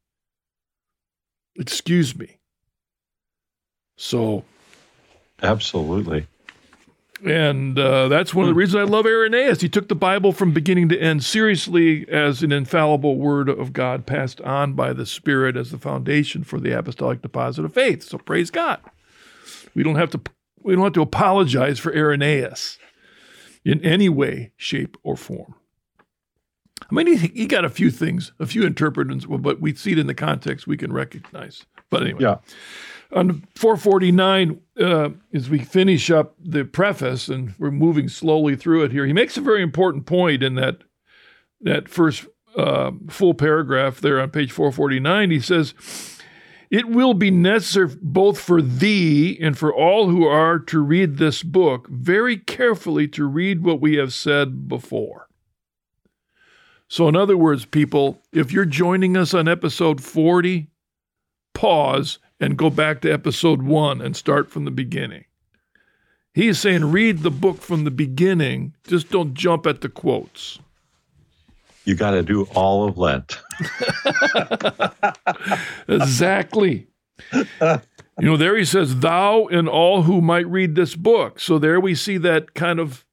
Excuse 1.56 2.16
me. 2.16 2.38
So, 3.96 4.44
Absolutely. 5.42 6.26
And 7.24 7.78
uh, 7.78 8.08
that's 8.08 8.34
one 8.34 8.44
of 8.44 8.48
the 8.48 8.54
reasons 8.54 8.80
I 8.80 8.84
love 8.84 9.06
Irenaeus. 9.06 9.60
He 9.60 9.68
took 9.68 9.88
the 9.88 9.94
Bible 9.94 10.32
from 10.32 10.52
beginning 10.52 10.88
to 10.90 10.98
end 10.98 11.24
seriously 11.24 12.06
as 12.08 12.42
an 12.42 12.52
infallible 12.52 13.16
word 13.16 13.48
of 13.48 13.72
God 13.72 14.06
passed 14.06 14.40
on 14.42 14.74
by 14.74 14.92
the 14.92 15.06
Spirit 15.06 15.56
as 15.56 15.70
the 15.70 15.78
foundation 15.78 16.44
for 16.44 16.60
the 16.60 16.72
apostolic 16.72 17.22
deposit 17.22 17.64
of 17.64 17.72
faith. 17.72 18.02
So 18.02 18.18
praise 18.18 18.50
God. 18.50 18.80
We 19.74 19.82
don't 19.82 19.96
have 19.96 20.10
to 20.10 20.20
we 20.62 20.74
don't 20.74 20.84
have 20.84 20.92
to 20.94 21.02
apologize 21.02 21.78
for 21.78 21.94
Irenaeus 21.94 22.78
in 23.64 23.84
any 23.84 24.08
way, 24.08 24.52
shape, 24.56 24.96
or 25.02 25.16
form. 25.16 25.54
I 26.90 26.94
mean, 26.94 27.06
he, 27.06 27.28
he 27.28 27.46
got 27.46 27.64
a 27.64 27.70
few 27.70 27.90
things, 27.90 28.32
a 28.38 28.46
few 28.46 28.64
interpretations, 28.64 29.26
but 29.26 29.60
we 29.60 29.74
see 29.74 29.92
it 29.92 29.98
in 29.98 30.06
the 30.06 30.14
context 30.14 30.66
we 30.66 30.76
can 30.76 30.92
recognize. 30.92 31.64
But 31.90 32.02
anyway, 32.02 32.22
Yeah. 32.22 32.36
On 33.12 33.44
449, 33.54 34.60
uh, 34.80 35.10
as 35.32 35.48
we 35.48 35.58
finish 35.58 36.10
up 36.10 36.34
the 36.38 36.64
preface 36.64 37.28
and 37.28 37.54
we're 37.58 37.70
moving 37.70 38.08
slowly 38.08 38.56
through 38.56 38.84
it 38.84 38.92
here, 38.92 39.06
he 39.06 39.12
makes 39.12 39.36
a 39.36 39.40
very 39.40 39.62
important 39.62 40.06
point 40.06 40.42
in 40.42 40.54
that 40.56 40.82
that 41.60 41.88
first 41.88 42.26
uh, 42.56 42.90
full 43.08 43.34
paragraph 43.34 44.00
there 44.00 44.20
on 44.20 44.30
page 44.30 44.52
449. 44.52 45.30
He 45.30 45.40
says, 45.40 45.74
"It 46.70 46.88
will 46.88 47.14
be 47.14 47.30
necessary 47.30 47.96
both 48.02 48.38
for 48.38 48.60
thee 48.60 49.38
and 49.40 49.56
for 49.56 49.72
all 49.72 50.08
who 50.08 50.24
are 50.26 50.58
to 50.58 50.80
read 50.80 51.16
this 51.16 51.42
book 51.42 51.88
very 51.88 52.36
carefully 52.36 53.08
to 53.08 53.26
read 53.26 53.62
what 53.62 53.80
we 53.80 53.94
have 53.96 54.12
said 54.12 54.68
before." 54.68 55.28
So, 56.88 57.08
in 57.08 57.16
other 57.16 57.36
words, 57.36 57.64
people, 57.64 58.22
if 58.32 58.52
you're 58.52 58.64
joining 58.64 59.16
us 59.16 59.34
on 59.34 59.48
episode 59.48 60.02
40, 60.02 60.68
pause 61.54 62.18
and 62.44 62.58
go 62.58 62.68
back 62.68 63.00
to 63.00 63.10
episode 63.10 63.62
one 63.62 64.02
and 64.02 64.14
start 64.14 64.50
from 64.50 64.66
the 64.66 64.70
beginning. 64.70 65.24
He 66.34 66.48
is 66.48 66.58
saying 66.58 66.90
read 66.90 67.20
the 67.20 67.30
book 67.30 67.62
from 67.62 67.84
the 67.84 67.90
beginning, 67.90 68.74
just 68.86 69.10
don't 69.10 69.32
jump 69.32 69.66
at 69.66 69.80
the 69.80 69.88
quotes. 69.88 70.58
You 71.86 71.94
got 71.94 72.10
to 72.10 72.22
do 72.22 72.44
all 72.54 72.86
of 72.86 72.98
Lent. 72.98 73.40
exactly. 75.88 76.86
you 77.32 77.46
know, 78.18 78.36
there 78.36 78.58
he 78.58 78.64
says, 78.66 78.98
Thou 78.98 79.46
and 79.46 79.66
all 79.66 80.02
who 80.02 80.20
might 80.20 80.46
read 80.46 80.74
this 80.74 80.94
book. 80.96 81.40
So 81.40 81.58
there 81.58 81.80
we 81.80 81.94
see 81.94 82.18
that 82.18 82.52
kind 82.52 82.78
of 82.78 83.06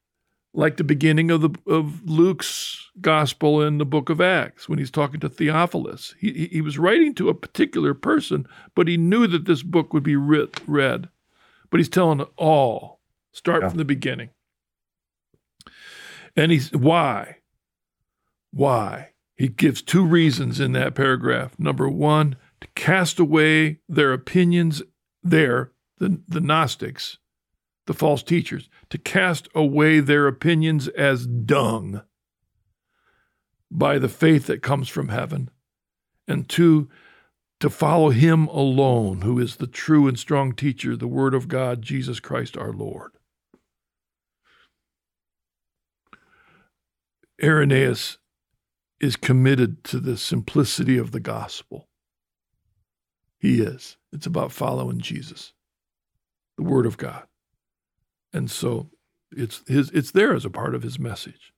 like 0.54 0.78
the 0.78 0.84
beginning 0.84 1.32
of 1.32 1.42
the 1.42 1.50
of 1.66 2.04
Luke's 2.10 2.90
gospel 3.00 3.62
in 3.62 3.78
the 3.78 3.86
book 3.86 4.10
of 4.10 4.20
Acts 4.20 4.68
when 4.68 4.80
he's 4.80 4.92
talking 4.92 5.20
to 5.22 5.30
Theophilus. 5.30 6.14
He, 6.20 6.50
he 6.52 6.62
was 6.62 6.78
writing 6.78 7.16
to 7.16 7.30
a 7.30 7.34
particular 7.34 7.94
person, 7.94 8.48
but 8.76 8.88
he 8.88 8.98
knew 8.98 9.28
that 9.28 9.46
this 9.46 9.64
book 9.64 9.94
would 9.94 10.04
be 10.04 10.16
writ, 10.16 10.60
read. 10.68 11.10
But 11.70 11.80
he's 11.80 11.90
telling 11.90 12.22
all, 12.38 13.00
start 13.32 13.64
yeah. 13.64 13.70
from 13.70 13.78
the 13.78 13.86
beginning. 13.86 14.30
And 16.36 16.52
he's 16.52 16.72
why? 16.72 17.38
Why? 18.52 19.12
He 19.36 19.48
gives 19.48 19.82
two 19.82 20.06
reasons 20.06 20.60
in 20.60 20.74
that 20.74 20.96
paragraph. 20.96 21.58
Number 21.58 21.90
one, 21.90 22.36
to 22.60 22.68
cast 22.76 23.20
away 23.20 23.80
their 23.88 24.14
opinions 24.14 24.82
there, 25.24 25.72
the, 25.98 26.22
the 26.28 26.42
Gnostics, 26.42 27.18
the 27.88 27.94
false 27.94 28.24
teachers, 28.24 28.70
to 28.90 28.98
cast 28.98 29.48
away 29.56 30.00
their 30.00 30.28
opinions 30.28 30.88
as 30.90 31.26
dung 31.28 32.02
by 33.70 33.98
the 33.98 34.10
faith 34.10 34.48
that 34.48 34.62
comes 34.62 34.90
from 34.90 35.10
heaven, 35.10 35.50
and 36.28 36.48
two, 36.48 36.90
to 37.60 37.70
follow 37.70 38.10
him 38.10 38.48
alone, 38.48 39.22
who 39.22 39.40
is 39.40 39.58
the 39.58 39.68
true 39.68 40.08
and 40.08 40.18
strong 40.20 40.54
teacher, 40.54 40.96
the 40.96 41.08
Word 41.08 41.34
of 41.34 41.48
God, 41.48 41.82
Jesus 41.82 42.20
Christ 42.20 42.58
our 42.58 42.74
Lord. 42.74 43.12
Irenaeus 47.42 48.18
is 49.00 49.16
committed 49.16 49.84
to 49.86 50.00
the 50.00 50.18
simplicity 50.18 50.98
of 50.98 51.12
the 51.12 51.20
gospel. 51.20 51.88
He 53.40 53.62
is. 53.62 53.98
It's 54.12 54.28
about 54.28 54.52
following 54.52 55.00
Jesus, 55.00 55.54
the 56.58 56.64
Word 56.64 56.86
of 56.86 56.98
God. 56.98 57.24
And 58.34 58.50
so 58.50 58.90
it's 59.32 59.62
his 59.68 59.90
it's 59.92 60.12
there 60.12 60.34
as 60.34 60.46
a 60.46 60.50
part 60.50 60.76
of 60.76 60.84
his 60.84 61.00
message. 61.00 61.54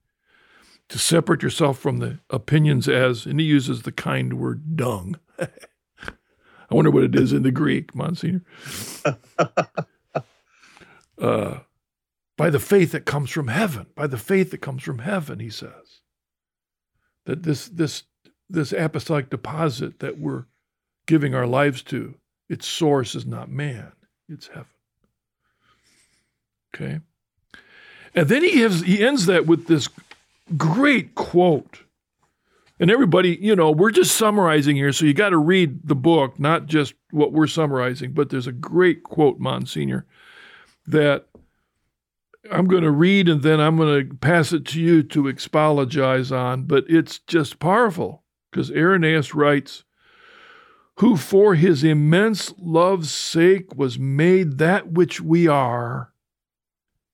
To 0.89 0.99
separate 0.99 1.41
yourself 1.41 1.79
from 1.79 1.99
the 1.99 2.19
opinions 2.29 2.87
as, 2.87 3.25
and 3.25 3.39
he 3.39 3.45
uses 3.45 3.81
the 3.81 3.91
kind 3.91 4.33
word 4.33 4.75
dung. 4.75 5.17
I 5.39 6.75
wonder 6.75 6.91
what 6.91 7.03
it 7.03 7.15
is 7.15 7.33
in 7.33 7.43
the 7.43 7.51
Greek, 7.51 7.95
Monsignor. 7.95 8.43
uh, 11.21 11.59
by 12.37 12.49
the 12.49 12.59
faith 12.59 12.91
that 12.91 13.05
comes 13.05 13.29
from 13.29 13.47
heaven, 13.47 13.87
by 13.95 14.07
the 14.07 14.17
faith 14.17 14.51
that 14.51 14.59
comes 14.59 14.83
from 14.83 14.99
heaven, 14.99 15.39
he 15.39 15.49
says. 15.49 16.01
That 17.25 17.43
this 17.43 17.67
this 17.69 18.03
this 18.49 18.73
apostolic 18.73 19.29
deposit 19.29 19.99
that 19.99 20.19
we're 20.19 20.45
giving 21.07 21.33
our 21.33 21.47
lives 21.47 21.81
to, 21.83 22.15
its 22.49 22.67
source 22.67 23.15
is 23.15 23.25
not 23.25 23.49
man, 23.49 23.93
it's 24.27 24.47
heaven. 24.47 24.67
Okay. 26.73 26.99
And 28.15 28.27
then 28.27 28.43
he 28.43 28.59
has 28.61 28.81
he 28.81 29.03
ends 29.03 29.25
that 29.25 29.45
with 29.45 29.67
this 29.67 29.89
great 30.57 31.15
quote. 31.15 31.79
And 32.79 32.91
everybody, 32.91 33.37
you 33.39 33.55
know, 33.55 33.71
we're 33.71 33.91
just 33.91 34.15
summarizing 34.17 34.75
here, 34.75 34.91
so 34.91 35.05
you 35.05 35.13
got 35.13 35.29
to 35.29 35.37
read 35.37 35.87
the 35.87 35.95
book, 35.95 36.39
not 36.39 36.65
just 36.65 36.95
what 37.11 37.31
we're 37.31 37.47
summarizing. 37.47 38.13
But 38.13 38.29
there's 38.29 38.47
a 38.47 38.51
great 38.51 39.03
quote, 39.03 39.39
Monsignor, 39.39 40.05
that 40.87 41.27
I'm 42.51 42.67
going 42.67 42.83
to 42.83 42.91
read 42.91 43.29
and 43.29 43.41
then 43.41 43.61
I'm 43.61 43.77
going 43.77 44.09
to 44.09 44.15
pass 44.15 44.51
it 44.51 44.65
to 44.67 44.81
you 44.81 45.03
to 45.03 45.23
expologize 45.23 46.35
on. 46.35 46.63
But 46.63 46.85
it's 46.89 47.19
just 47.19 47.59
powerful 47.59 48.23
because 48.51 48.71
Irenaeus 48.71 49.33
writes, 49.33 49.83
Who 50.95 51.15
for 51.15 51.55
his 51.55 51.83
immense 51.83 52.53
love's 52.57 53.11
sake 53.11 53.75
was 53.75 53.97
made 53.97 54.57
that 54.57 54.91
which 54.91 55.21
we 55.21 55.47
are 55.47 56.12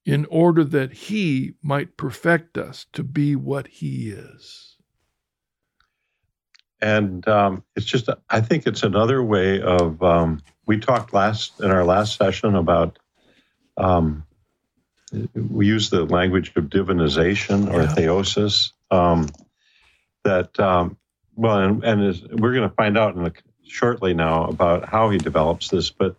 in 0.06 0.26
order 0.26 0.64
that 0.64 0.94
he 0.94 1.54
might 1.62 1.98
perfect 1.98 2.58
us 2.58 2.86
to 2.94 3.04
be 3.04 3.36
what 3.36 3.68
he 3.68 4.10
is. 4.10 4.78
And 6.82 7.28
um, 7.28 7.64
it's 7.76 7.86
just, 7.86 8.10
I 8.30 8.42
think 8.42 8.66
it's 8.66 8.84
another 8.84 9.22
way 9.22 9.62
of, 9.62 10.02
um, 10.02 10.42
we 10.66 10.80
talked 10.80 11.14
last 11.14 11.60
in 11.60 11.72
our 11.72 11.84
last 11.84 12.18
session 12.18 12.56
about, 12.56 12.98
um, 13.78 14.24
we 15.34 15.68
use 15.68 15.90
the 15.90 16.06
language 16.06 16.54
of 16.56 16.66
divinization 16.66 17.72
or 17.74 17.82
yeah. 17.82 17.94
theosis. 17.94 18.72
Um, 18.92 19.28
that, 20.24 20.58
um, 20.60 20.98
well, 21.36 21.58
and, 21.58 21.84
and 21.84 22.40
we're 22.40 22.54
going 22.54 22.70
to 22.70 22.76
find 22.76 22.98
out 22.98 23.16
in 23.16 23.26
a, 23.26 23.34
shortly 23.66 24.14
now 24.14 24.46
about 24.46 24.88
how 24.88 25.10
he 25.10 25.18
develops 25.18 25.70
this, 25.70 25.92
but 25.92 26.16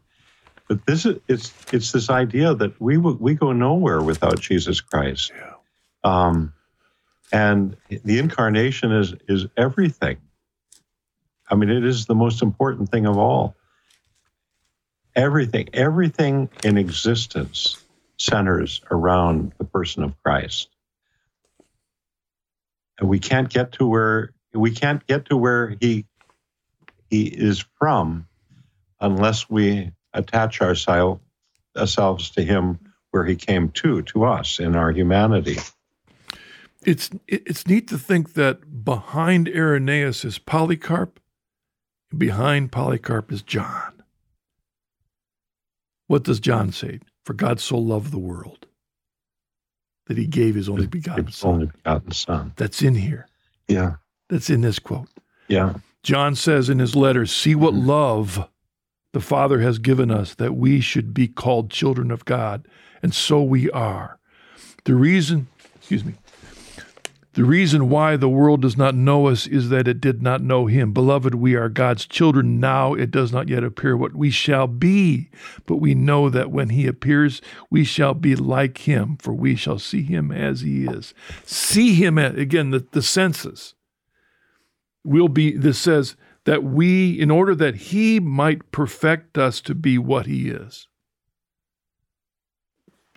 but 0.71 0.87
this 0.87 1.05
is 1.05 1.19
it's 1.27 1.53
it's 1.73 1.91
this 1.91 2.09
idea 2.11 2.55
that 2.55 2.81
we 2.81 2.97
we 2.97 3.35
go 3.35 3.51
nowhere 3.51 4.01
without 4.01 4.39
Jesus 4.41 4.81
Christ. 4.81 5.33
Yeah. 5.37 5.55
Um, 6.05 6.53
and 7.33 7.77
the 7.89 8.21
incarnation 8.21 8.93
is 8.93 9.13
is 9.29 9.47
everything. 9.57 10.19
I 11.51 11.57
mean, 11.57 11.71
it 11.71 11.85
is 11.85 12.07
the 12.07 12.15
most 12.15 12.41
important 12.41 12.89
thing 12.89 13.07
of 13.07 13.19
all. 13.19 13.57
Everything, 15.17 15.71
everything 15.73 16.49
in 16.63 16.79
existence 16.79 17.85
centers 18.17 18.81
around 18.93 19.53
the 19.59 19.65
person 19.65 20.05
of 20.05 20.23
Christ. 20.23 20.69
And 23.01 23.09
we 23.09 23.19
can't 23.19 23.49
get 23.49 23.73
to 23.73 23.89
where 23.89 24.35
we 24.55 24.71
can't 24.71 25.05
get 25.05 25.25
to 25.31 25.37
where 25.37 25.75
he 25.81 26.07
he 27.09 27.25
is 27.25 27.65
from 27.77 28.29
unless 29.01 29.51
we 29.51 29.91
attach 30.13 30.61
ourselves 30.61 31.21
ourselves 31.77 32.31
to 32.31 32.43
him 32.43 32.79
where 33.11 33.25
he 33.25 33.37
came 33.37 33.71
to 33.71 34.03
to 34.03 34.25
us 34.25 34.59
in 34.59 34.75
our 34.75 34.91
humanity. 34.91 35.59
It's 36.85 37.11
it's 37.29 37.67
neat 37.67 37.89
to 37.89 37.99
think 37.99 38.35
that 38.35 38.85
behind 38.85 39.49
Irenaeus 39.49 40.25
is 40.25 40.39
Polycarp 40.39 41.21
behind 42.17 42.73
Polycarp 42.73 43.31
is 43.31 43.43
John. 43.43 44.03
What 46.07 46.25
does 46.25 46.41
John 46.41 46.73
say? 46.73 47.01
For 47.25 47.35
God 47.35 47.61
so 47.61 47.79
loved 47.79 48.11
the 48.11 48.19
world 48.19 48.67
that 50.07 50.19
he 50.19 50.27
gave 50.27 50.57
his 50.57 50.69
only 50.69 50.87
begotten 50.87 51.27
his 51.27 51.37
son. 51.37 51.53
only 51.53 51.67
begotten 51.67 52.11
son. 52.11 52.53
That's 52.57 52.83
in 52.83 52.97
here. 52.97 53.29
Yeah. 53.69 53.97
That's 54.29 54.51
in 54.51 54.63
this 54.63 54.79
quote. 54.79 55.09
Yeah. 55.47 55.75
John 56.03 56.35
says 56.35 56.69
in 56.69 56.79
his 56.79 56.97
letter 56.97 57.27
see 57.27 57.55
what 57.55 57.75
mm-hmm. 57.75 57.87
love 57.87 58.49
the 59.13 59.21
Father 59.21 59.61
has 59.61 59.79
given 59.79 60.11
us 60.11 60.35
that 60.35 60.55
we 60.55 60.81
should 60.81 61.13
be 61.13 61.29
called 61.29 61.71
children 61.71 62.11
of 62.11 62.25
God, 62.25 62.67
and 63.03 63.15
so 63.15 63.43
we 63.43 63.71
are. 63.71 64.19
The 64.85 64.95
reason, 64.95 65.49
excuse 65.77 66.05
me, 66.05 66.15
the 67.35 67.45
reason 67.45 67.89
why 67.89 68.17
the 68.17 68.29
world 68.29 68.61
does 68.63 68.77
not 68.77 68.97
know 68.97 69.29
us 69.29 69.47
is 69.47 69.69
that 69.69 69.87
it 69.87 70.01
did 70.01 70.21
not 70.21 70.43
know 70.43 70.67
him. 70.67 70.93
Beloved, 70.93 71.37
we 71.37 71.55
are 71.55 71.69
God's 71.69 72.05
children 72.05 72.59
now. 72.59 72.93
It 72.95 73.13
does 73.13 73.31
not 73.33 73.49
yet 73.49 73.63
appear 73.63 73.97
what 73.97 74.17
we 74.17 74.31
shall 74.31 74.67
be, 74.67 75.31
but 75.65 75.77
we 75.77 75.95
know 75.95 76.29
that 76.29 76.51
when 76.51 76.71
he 76.71 76.89
appears, 76.89 77.41
we 77.71 77.85
shall 77.85 78.15
be 78.15 78.35
like 78.35 78.79
him, 78.79 79.17
for 79.17 79.33
we 79.33 79.55
shall 79.55 79.79
see 79.79 80.03
him 80.03 80.33
as 80.33 80.63
he 80.63 80.87
is. 80.87 81.15
See 81.45 81.95
him, 81.95 82.19
at, 82.19 82.37
again, 82.37 82.71
the, 82.71 82.85
the 82.91 83.03
senses. 83.03 83.75
We'll 85.05 85.29
be, 85.29 85.57
this 85.57 85.79
says, 85.79 86.17
that 86.51 86.65
we, 86.65 87.13
in 87.13 87.31
order 87.31 87.55
that 87.55 87.77
He 87.77 88.19
might 88.19 88.73
perfect 88.73 89.39
us 89.39 89.61
to 89.61 89.73
be 89.73 89.99
what 89.99 90.27
He 90.27 90.49
is, 90.49 90.89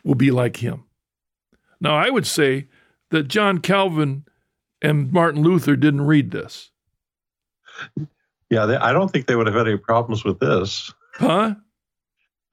will 0.04 0.14
be 0.14 0.30
like 0.30 0.58
Him. 0.58 0.84
Now, 1.82 1.96
I 1.96 2.12
would 2.12 2.28
say 2.28 2.68
that 3.10 3.30
John 3.30 3.58
Calvin 3.58 4.26
and 4.84 5.12
Martin 5.12 5.42
Luther 5.42 5.76
didn't 5.76 6.06
read 6.06 6.30
this. 6.30 6.70
Yeah, 8.52 8.68
they, 8.68 8.76
I 8.76 8.94
don't 8.94 9.10
think 9.10 9.26
they 9.26 9.36
would 9.36 9.48
have 9.48 9.56
had 9.56 9.68
any 9.68 9.78
problems 9.78 10.24
with 10.24 10.38
this. 10.40 10.94
Huh? 11.16 11.56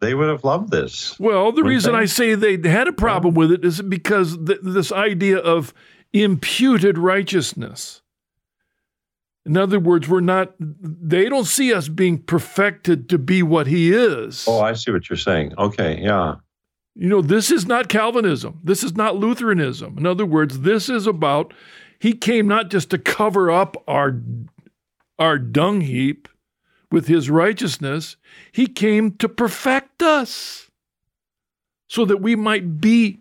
They 0.00 0.14
would 0.14 0.30
have 0.30 0.44
loved 0.44 0.70
this. 0.70 1.20
Well, 1.20 1.52
the 1.52 1.62
reason 1.62 1.92
they? 1.92 1.98
I 1.98 2.04
say 2.06 2.34
they 2.34 2.56
had 2.66 2.88
a 2.88 2.92
problem 2.94 3.34
with 3.34 3.52
it 3.52 3.66
is 3.66 3.82
because 3.82 4.38
th- 4.46 4.60
this 4.62 4.92
idea 4.92 5.40
of 5.40 5.74
imputed 6.14 6.96
righteousness. 6.96 7.99
In 9.46 9.56
other 9.56 9.80
words, 9.80 10.08
we're 10.08 10.20
not, 10.20 10.54
they 10.58 11.28
don't 11.28 11.46
see 11.46 11.72
us 11.72 11.88
being 11.88 12.18
perfected 12.18 13.08
to 13.08 13.18
be 13.18 13.42
what 13.42 13.66
he 13.66 13.92
is. 13.92 14.44
Oh, 14.46 14.60
I 14.60 14.74
see 14.74 14.90
what 14.90 15.08
you're 15.08 15.16
saying. 15.16 15.54
Okay, 15.56 15.98
yeah. 16.00 16.36
You 16.94 17.08
know, 17.08 17.22
this 17.22 17.50
is 17.50 17.66
not 17.66 17.88
Calvinism. 17.88 18.60
This 18.62 18.84
is 18.84 18.94
not 18.94 19.16
Lutheranism. 19.16 19.96
In 19.96 20.06
other 20.06 20.26
words, 20.26 20.60
this 20.60 20.88
is 20.88 21.06
about, 21.06 21.54
he 21.98 22.12
came 22.12 22.46
not 22.46 22.70
just 22.70 22.90
to 22.90 22.98
cover 22.98 23.50
up 23.50 23.82
our, 23.88 24.20
our 25.18 25.38
dung 25.38 25.80
heap, 25.80 26.28
with 26.90 27.06
his 27.06 27.30
righteousness, 27.30 28.16
he 28.52 28.66
came 28.66 29.12
to 29.12 29.28
perfect 29.28 30.02
us 30.02 30.70
so 31.88 32.04
that 32.04 32.20
we 32.20 32.34
might 32.34 32.80
be 32.80 33.20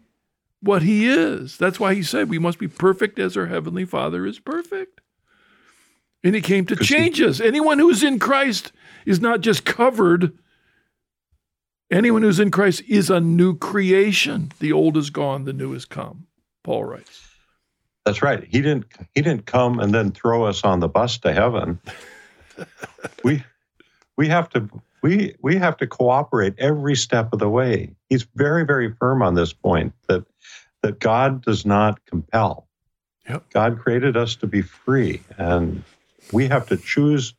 what 0.61 0.82
he 0.82 1.07
is. 1.07 1.57
That's 1.57 1.80
why 1.80 1.93
he 1.93 2.03
said 2.03 2.30
we 2.30 2.39
must 2.39 2.59
be 2.59 2.67
perfect 2.67 3.20
as 3.20 3.38
our 3.38 3.45
heavenly 3.45 3.86
Father 3.86 4.26
is 4.26 4.39
perfect. 4.39 4.99
And 6.24 6.36
he 6.36 6.41
came 6.41 6.65
to 6.65 6.76
change 6.76 7.17
he, 7.17 7.26
us. 7.26 7.39
Anyone 7.39 7.80
who's 7.80 8.03
in 8.03 8.20
Christ 8.20 8.72
is 9.05 9.22
not 9.22 9.41
just 9.41 9.65
covered. 9.65 10.38
Anyone 11.91 12.22
who's 12.22 12.39
in 12.39 12.51
Christ 12.51 12.84
is 12.88 13.09
a 13.09 13.20
new 13.20 13.57
creation. 13.57 14.51
The 14.59 14.72
old 14.72 14.97
is 14.97 15.09
gone, 15.09 15.45
the 15.45 15.53
new 15.53 15.74
has 15.74 15.86
come. 15.86 16.28
Paul 16.63 16.84
writes. 16.84 17.30
That's 18.05 18.22
right. 18.22 18.43
He 18.43 18.61
didn't 18.61 18.86
he 19.13 19.22
didn't 19.22 19.45
come 19.45 19.80
and 19.80 19.93
then 19.93 20.11
throw 20.11 20.45
us 20.45 20.63
on 20.63 20.80
the 20.80 20.88
bus 20.88 21.17
to 21.20 21.34
heaven. 21.34 21.80
we 23.24 23.43
we 24.17 24.28
have 24.28 24.49
to 24.49 24.67
we 25.01 25.36
we 25.41 25.57
have 25.57 25.78
to 25.78 25.88
cooperate 25.88 26.55
every 26.57 26.95
step 26.95 27.34
of 27.34 27.39
the 27.39 27.49
way. 27.49 27.95
He's 28.09 28.26
very 28.36 28.65
very 28.65 28.93
firm 28.93 29.22
on 29.22 29.36
this 29.36 29.53
point 29.53 29.93
that 30.07 30.26
that 30.82 30.99
God 30.99 31.43
does 31.43 31.65
not 31.65 32.03
compel. 32.05 32.67
Yep. 33.28 33.49
God 33.51 33.80
created 33.80 34.17
us 34.17 34.36
to 34.38 34.47
be 34.47 34.61
free 34.61 35.22
and 35.38 35.84
we 36.32 36.47
have 36.47 36.67
to 36.67 36.77
choose 36.77 37.34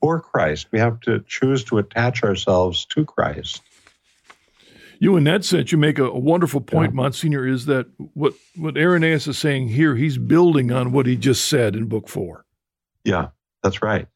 for 0.00 0.20
Christ. 0.20 0.68
We 0.70 0.78
have 0.78 1.00
to 1.00 1.24
choose 1.26 1.64
to 1.64 1.78
attach 1.78 2.22
ourselves 2.22 2.84
to 2.86 3.04
Christ. 3.04 3.62
You, 5.00 5.16
in 5.16 5.24
that 5.24 5.44
sense, 5.44 5.72
you 5.72 5.78
make 5.78 5.98
a, 5.98 6.04
a 6.04 6.18
wonderful 6.18 6.60
point, 6.60 6.92
yeah. 6.92 6.96
Monsignor, 6.96 7.46
is 7.46 7.66
that 7.66 7.86
what, 8.14 8.34
what 8.56 8.76
Irenaeus 8.76 9.26
is 9.26 9.38
saying 9.38 9.68
here, 9.68 9.96
he's 9.96 10.18
building 10.18 10.70
on 10.72 10.92
what 10.92 11.06
he 11.06 11.16
just 11.16 11.46
said 11.46 11.74
in 11.74 11.86
book 11.86 12.08
four. 12.08 12.44
Yeah, 13.04 13.28
that's 13.62 13.82
right. 13.82 14.06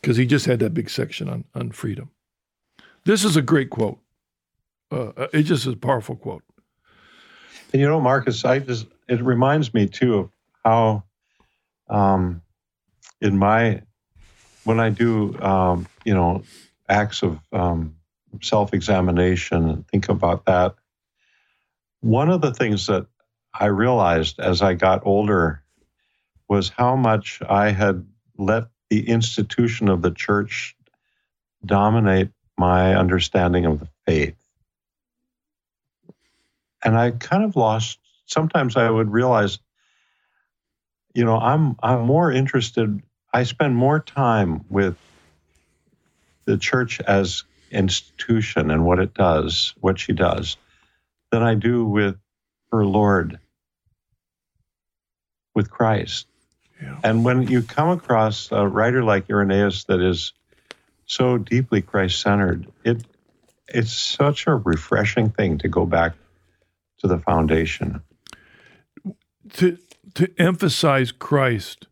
Because 0.00 0.16
he 0.16 0.26
just 0.26 0.46
had 0.46 0.60
that 0.60 0.72
big 0.72 0.88
section 0.88 1.28
on, 1.28 1.44
on 1.54 1.72
freedom. 1.72 2.10
This 3.04 3.24
is 3.24 3.36
a 3.36 3.42
great 3.42 3.70
quote. 3.70 3.98
Uh, 4.90 5.12
uh 5.16 5.28
it 5.32 5.42
just 5.42 5.66
is 5.66 5.74
a 5.74 5.76
powerful 5.76 6.16
quote. 6.16 6.42
And 7.72 7.80
you 7.80 7.88
know, 7.88 8.00
Marcus, 8.00 8.44
I 8.44 8.60
just 8.60 8.86
it 9.08 9.22
reminds 9.22 9.74
me 9.74 9.86
too 9.88 10.18
of 10.18 10.30
how 10.64 11.04
um, 11.88 12.42
in 13.22 13.38
my 13.38 13.80
when 14.64 14.80
I 14.80 14.90
do 14.90 15.40
um, 15.40 15.86
you 16.04 16.12
know 16.12 16.42
acts 16.88 17.22
of 17.22 17.38
um, 17.52 17.96
self-examination 18.42 19.70
and 19.70 19.88
think 19.88 20.08
about 20.08 20.44
that, 20.46 20.74
one 22.00 22.28
of 22.28 22.40
the 22.42 22.52
things 22.52 22.86
that 22.88 23.06
I 23.54 23.66
realized 23.66 24.40
as 24.40 24.60
I 24.60 24.74
got 24.74 25.06
older 25.06 25.62
was 26.48 26.68
how 26.68 26.96
much 26.96 27.40
I 27.48 27.70
had 27.70 28.06
let 28.36 28.64
the 28.90 29.08
institution 29.08 29.88
of 29.88 30.02
the 30.02 30.10
church 30.10 30.76
dominate 31.64 32.30
my 32.58 32.94
understanding 32.94 33.64
of 33.64 33.80
the 33.80 33.88
faith. 34.06 34.36
And 36.84 36.98
I 36.98 37.12
kind 37.12 37.44
of 37.44 37.56
lost 37.56 37.98
sometimes 38.26 38.76
I 38.76 38.90
would 38.90 39.10
realize 39.10 39.58
you 41.14 41.24
know, 41.24 41.38
I'm 41.38 41.76
I'm 41.82 42.02
more 42.06 42.32
interested 42.32 43.02
I 43.32 43.44
spend 43.44 43.76
more 43.76 44.00
time 44.00 44.64
with 44.68 44.96
the 46.44 46.58
church 46.58 47.00
as 47.00 47.44
institution 47.70 48.70
and 48.70 48.84
what 48.84 48.98
it 48.98 49.14
does, 49.14 49.74
what 49.80 49.98
she 49.98 50.12
does, 50.12 50.56
than 51.30 51.42
I 51.42 51.54
do 51.54 51.84
with 51.84 52.16
her 52.70 52.84
Lord, 52.84 53.38
with 55.54 55.70
Christ. 55.70 56.26
Yeah. 56.80 56.98
And 57.04 57.24
when 57.24 57.46
you 57.46 57.62
come 57.62 57.88
across 57.88 58.50
a 58.52 58.66
writer 58.66 59.02
like 59.02 59.30
Irenaeus 59.30 59.84
that 59.84 60.00
is 60.00 60.32
so 61.06 61.38
deeply 61.38 61.80
Christ 61.80 62.20
centered, 62.20 62.66
it 62.84 63.04
it's 63.68 63.92
such 63.92 64.46
a 64.46 64.54
refreshing 64.54 65.30
thing 65.30 65.58
to 65.58 65.68
go 65.68 65.86
back 65.86 66.14
to 66.98 67.06
the 67.06 67.18
foundation. 67.18 68.02
To 69.54 69.78
to 70.14 70.28
emphasize 70.38 71.12
Christ 71.12 71.86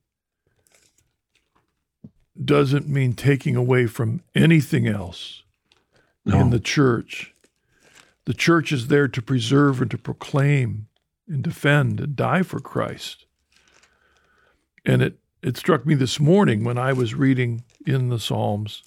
doesn't 2.45 2.88
mean 2.88 3.12
taking 3.12 3.57
away 3.57 3.86
from 3.86 4.22
anything 4.34 4.86
else 4.86 5.43
no. 6.24 6.41
in 6.41 6.51
the 6.51 6.61
church. 6.61 7.34
The 8.24 8.34
church 8.34 8.72
is 8.72 8.88
there 8.88 9.09
to 9.09 9.22
preserve 9.22 9.80
and 9.80 9.91
to 9.91 9.99
proclaim 9.99 10.88
and 11.28 11.43
defend 11.43 12.01
and 12.01 12.16
die 12.16 12.43
for 12.43 12.61
Christ. 12.61 13.26
And 14.84 15.03
it, 15.03 15.18
it 15.43 15.57
struck 15.57 15.84
me 15.84 15.95
this 15.95 16.18
morning 16.20 16.64
when 16.64 16.78
I 16.78 16.93
was 16.93 17.14
reading 17.14 17.64
in 17.86 18.09
the 18.09 18.18
Psalms. 18.18 18.82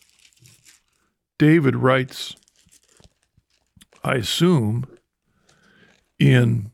David 1.37 1.75
writes, 1.75 2.35
I 4.03 4.15
assume, 4.15 4.85
in 6.19 6.71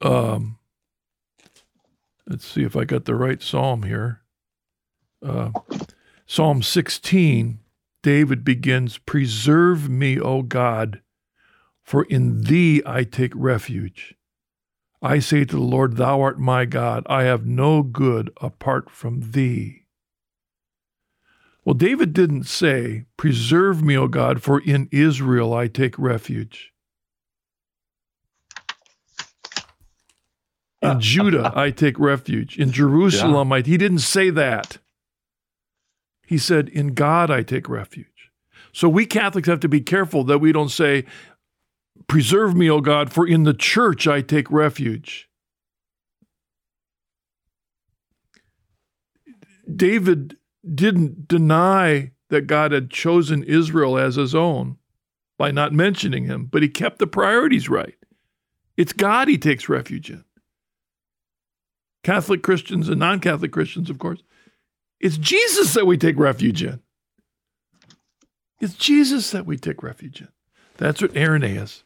um, 0.00 0.58
let's 2.28 2.46
see 2.46 2.62
if 2.62 2.76
I 2.76 2.84
got 2.84 3.04
the 3.04 3.14
right 3.14 3.42
psalm 3.42 3.84
here 3.84 4.20
uh, 5.24 5.50
Psalm 6.26 6.62
16, 6.62 7.60
David 8.02 8.44
begins 8.44 8.98
Preserve 8.98 9.88
me, 9.88 10.18
O 10.20 10.42
God, 10.42 11.00
for 11.82 12.04
in 12.04 12.42
thee 12.42 12.82
I 12.84 13.04
take 13.04 13.32
refuge. 13.34 14.14
I 15.02 15.18
say 15.18 15.44
to 15.44 15.56
the 15.56 15.62
Lord, 15.62 15.96
Thou 15.96 16.20
art 16.20 16.38
my 16.38 16.64
God. 16.64 17.04
I 17.08 17.24
have 17.24 17.46
no 17.46 17.82
good 17.82 18.30
apart 18.40 18.90
from 18.90 19.30
thee. 19.32 19.86
Well, 21.64 21.74
David 21.74 22.12
didn't 22.12 22.44
say, 22.44 23.06
Preserve 23.16 23.82
me, 23.82 23.96
O 23.96 24.08
God, 24.08 24.42
for 24.42 24.60
in 24.60 24.88
Israel 24.92 25.52
I 25.52 25.66
take 25.66 25.98
refuge. 25.98 26.72
In 30.80 31.00
Judah 31.00 31.52
I 31.54 31.70
take 31.70 31.98
refuge. 31.98 32.56
In 32.58 32.70
Jerusalem 32.70 33.48
yeah. 33.50 33.56
I. 33.56 33.60
He 33.62 33.76
didn't 33.76 33.98
say 33.98 34.30
that. 34.30 34.78
He 36.26 36.38
said, 36.38 36.68
In 36.68 36.94
God 36.94 37.30
I 37.30 37.42
take 37.42 37.68
refuge. 37.68 38.32
So 38.72 38.88
we 38.88 39.06
Catholics 39.06 39.48
have 39.48 39.60
to 39.60 39.68
be 39.68 39.80
careful 39.80 40.24
that 40.24 40.38
we 40.38 40.52
don't 40.52 40.68
say, 40.68 41.04
Preserve 42.08 42.54
me, 42.54 42.68
O 42.68 42.80
God, 42.80 43.10
for 43.10 43.26
in 43.26 43.44
the 43.44 43.54
church 43.54 44.06
I 44.06 44.20
take 44.20 44.50
refuge. 44.50 45.28
David 49.74 50.36
didn't 50.74 51.26
deny 51.26 52.12
that 52.28 52.42
God 52.42 52.72
had 52.72 52.90
chosen 52.90 53.42
Israel 53.42 53.96
as 53.96 54.16
his 54.16 54.34
own 54.34 54.76
by 55.38 55.50
not 55.50 55.72
mentioning 55.72 56.24
him, 56.24 56.46
but 56.46 56.62
he 56.62 56.68
kept 56.68 56.98
the 56.98 57.06
priorities 57.06 57.68
right. 57.68 57.94
It's 58.76 58.92
God 58.92 59.28
he 59.28 59.38
takes 59.38 59.68
refuge 59.68 60.10
in. 60.10 60.24
Catholic 62.02 62.42
Christians 62.42 62.88
and 62.88 63.00
non 63.00 63.20
Catholic 63.20 63.52
Christians, 63.52 63.90
of 63.90 63.98
course, 63.98 64.22
it's 65.00 65.18
Jesus 65.18 65.74
that 65.74 65.86
we 65.86 65.96
take 65.96 66.18
refuge 66.18 66.62
in. 66.62 66.80
It's 68.60 68.74
Jesus 68.74 69.30
that 69.30 69.46
we 69.46 69.56
take 69.56 69.82
refuge 69.82 70.22
in. 70.22 70.28
That's 70.78 71.02
what 71.02 71.16
Irenaeus 71.16 71.84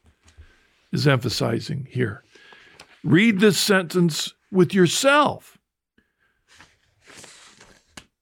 is 0.93 1.07
emphasizing 1.07 1.89
here. 1.91 2.23
Read 3.03 3.41
this 3.41 3.59
sentence 3.59 4.35
with 4.51 4.75
yourself. 4.75 5.59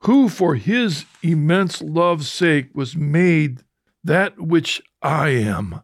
Who, 0.02 0.28
for 0.28 0.54
his 0.54 1.04
immense 1.22 1.82
love's 1.82 2.30
sake, 2.30 2.68
was 2.72 2.96
made 2.96 3.64
that 4.04 4.40
which 4.40 4.80
I 5.02 5.30
am, 5.30 5.82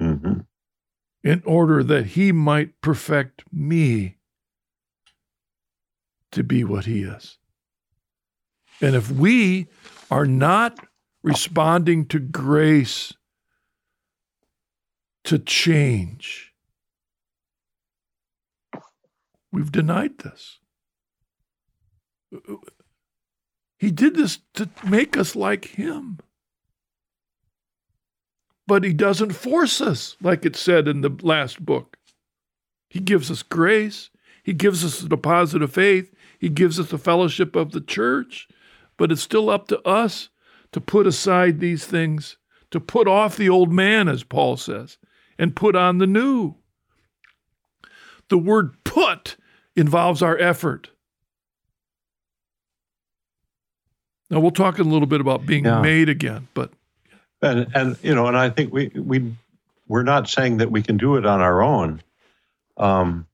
mm-hmm. 0.00 0.40
in 1.24 1.42
order 1.44 1.82
that 1.82 2.06
he 2.06 2.32
might 2.32 2.80
perfect 2.80 3.42
me 3.52 4.16
to 6.30 6.42
be 6.42 6.64
what 6.64 6.84
he 6.84 7.02
is. 7.02 7.38
And 8.82 8.96
if 8.96 9.10
we 9.10 9.68
are 10.10 10.26
not 10.26 10.78
responding 11.22 12.04
to 12.06 12.18
grace 12.18 13.14
to 15.24 15.38
change, 15.38 16.52
we've 19.52 19.70
denied 19.70 20.18
this. 20.18 20.58
He 23.78 23.92
did 23.92 24.16
this 24.16 24.40
to 24.54 24.68
make 24.84 25.16
us 25.16 25.36
like 25.36 25.66
him. 25.66 26.18
But 28.66 28.84
he 28.84 28.92
doesn't 28.92 29.32
force 29.32 29.80
us, 29.80 30.16
like 30.20 30.44
it 30.44 30.56
said 30.56 30.88
in 30.88 31.02
the 31.02 31.16
last 31.22 31.64
book. 31.64 31.98
He 32.90 33.00
gives 33.00 33.30
us 33.30 33.42
grace. 33.42 34.10
He 34.42 34.52
gives 34.52 34.84
us 34.84 35.00
the 35.00 35.08
deposit 35.08 35.62
of 35.62 35.72
faith. 35.72 36.12
He 36.38 36.48
gives 36.48 36.80
us 36.80 36.90
the 36.90 36.98
fellowship 36.98 37.54
of 37.54 37.72
the 37.72 37.80
church. 37.80 38.48
But 38.96 39.10
it's 39.12 39.22
still 39.22 39.50
up 39.50 39.68
to 39.68 39.80
us 39.86 40.28
to 40.72 40.80
put 40.80 41.06
aside 41.06 41.60
these 41.60 41.84
things, 41.86 42.36
to 42.70 42.80
put 42.80 43.08
off 43.08 43.36
the 43.36 43.48
old 43.48 43.72
man, 43.72 44.08
as 44.08 44.22
Paul 44.22 44.56
says, 44.56 44.98
and 45.38 45.56
put 45.56 45.74
on 45.76 45.98
the 45.98 46.06
new. 46.06 46.54
The 48.28 48.38
word 48.38 48.74
put 48.84 49.36
involves 49.76 50.22
our 50.22 50.38
effort. 50.38 50.90
Now 54.30 54.40
we'll 54.40 54.50
talk 54.50 54.78
a 54.78 54.82
little 54.82 55.06
bit 55.06 55.20
about 55.20 55.44
being 55.46 55.64
Yeah. 55.64 55.82
made 55.82 56.08
again, 56.08 56.48
but 56.54 56.72
and 57.42 57.66
and 57.74 57.96
you 58.02 58.14
know, 58.14 58.26
and 58.28 58.36
I 58.36 58.48
think 58.50 58.72
we 58.72 58.88
we 58.94 59.34
we're 59.88 60.02
not 60.04 60.28
saying 60.28 60.58
that 60.58 60.70
we 60.70 60.82
can 60.82 60.96
do 60.96 61.16
it 61.16 61.26
on 61.26 61.40
our 61.40 61.62
own. 61.62 62.02
Um, 62.78 63.26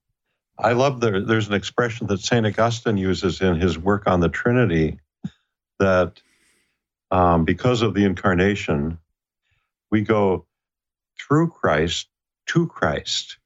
I 0.59 0.73
love 0.73 1.01
there. 1.01 1.21
There's 1.21 1.47
an 1.47 1.55
expression 1.55 2.09
that 2.09 2.19
Saint 2.19 2.47
Augustine 2.47 2.97
uses 2.97 3.41
in 3.41 3.61
his 3.61 3.79
work 3.79 4.09
on 4.09 4.19
the 4.19 4.29
Trinity 4.29 4.99
that 5.79 6.21
um, 7.11 7.45
because 7.45 7.83
of 7.83 7.95
the 7.95 8.05
incarnation, 8.05 8.99
we 9.91 10.03
go 10.03 10.47
through 11.21 11.51
Christ 11.51 12.09
to 12.47 12.67
Christ. 12.67 13.39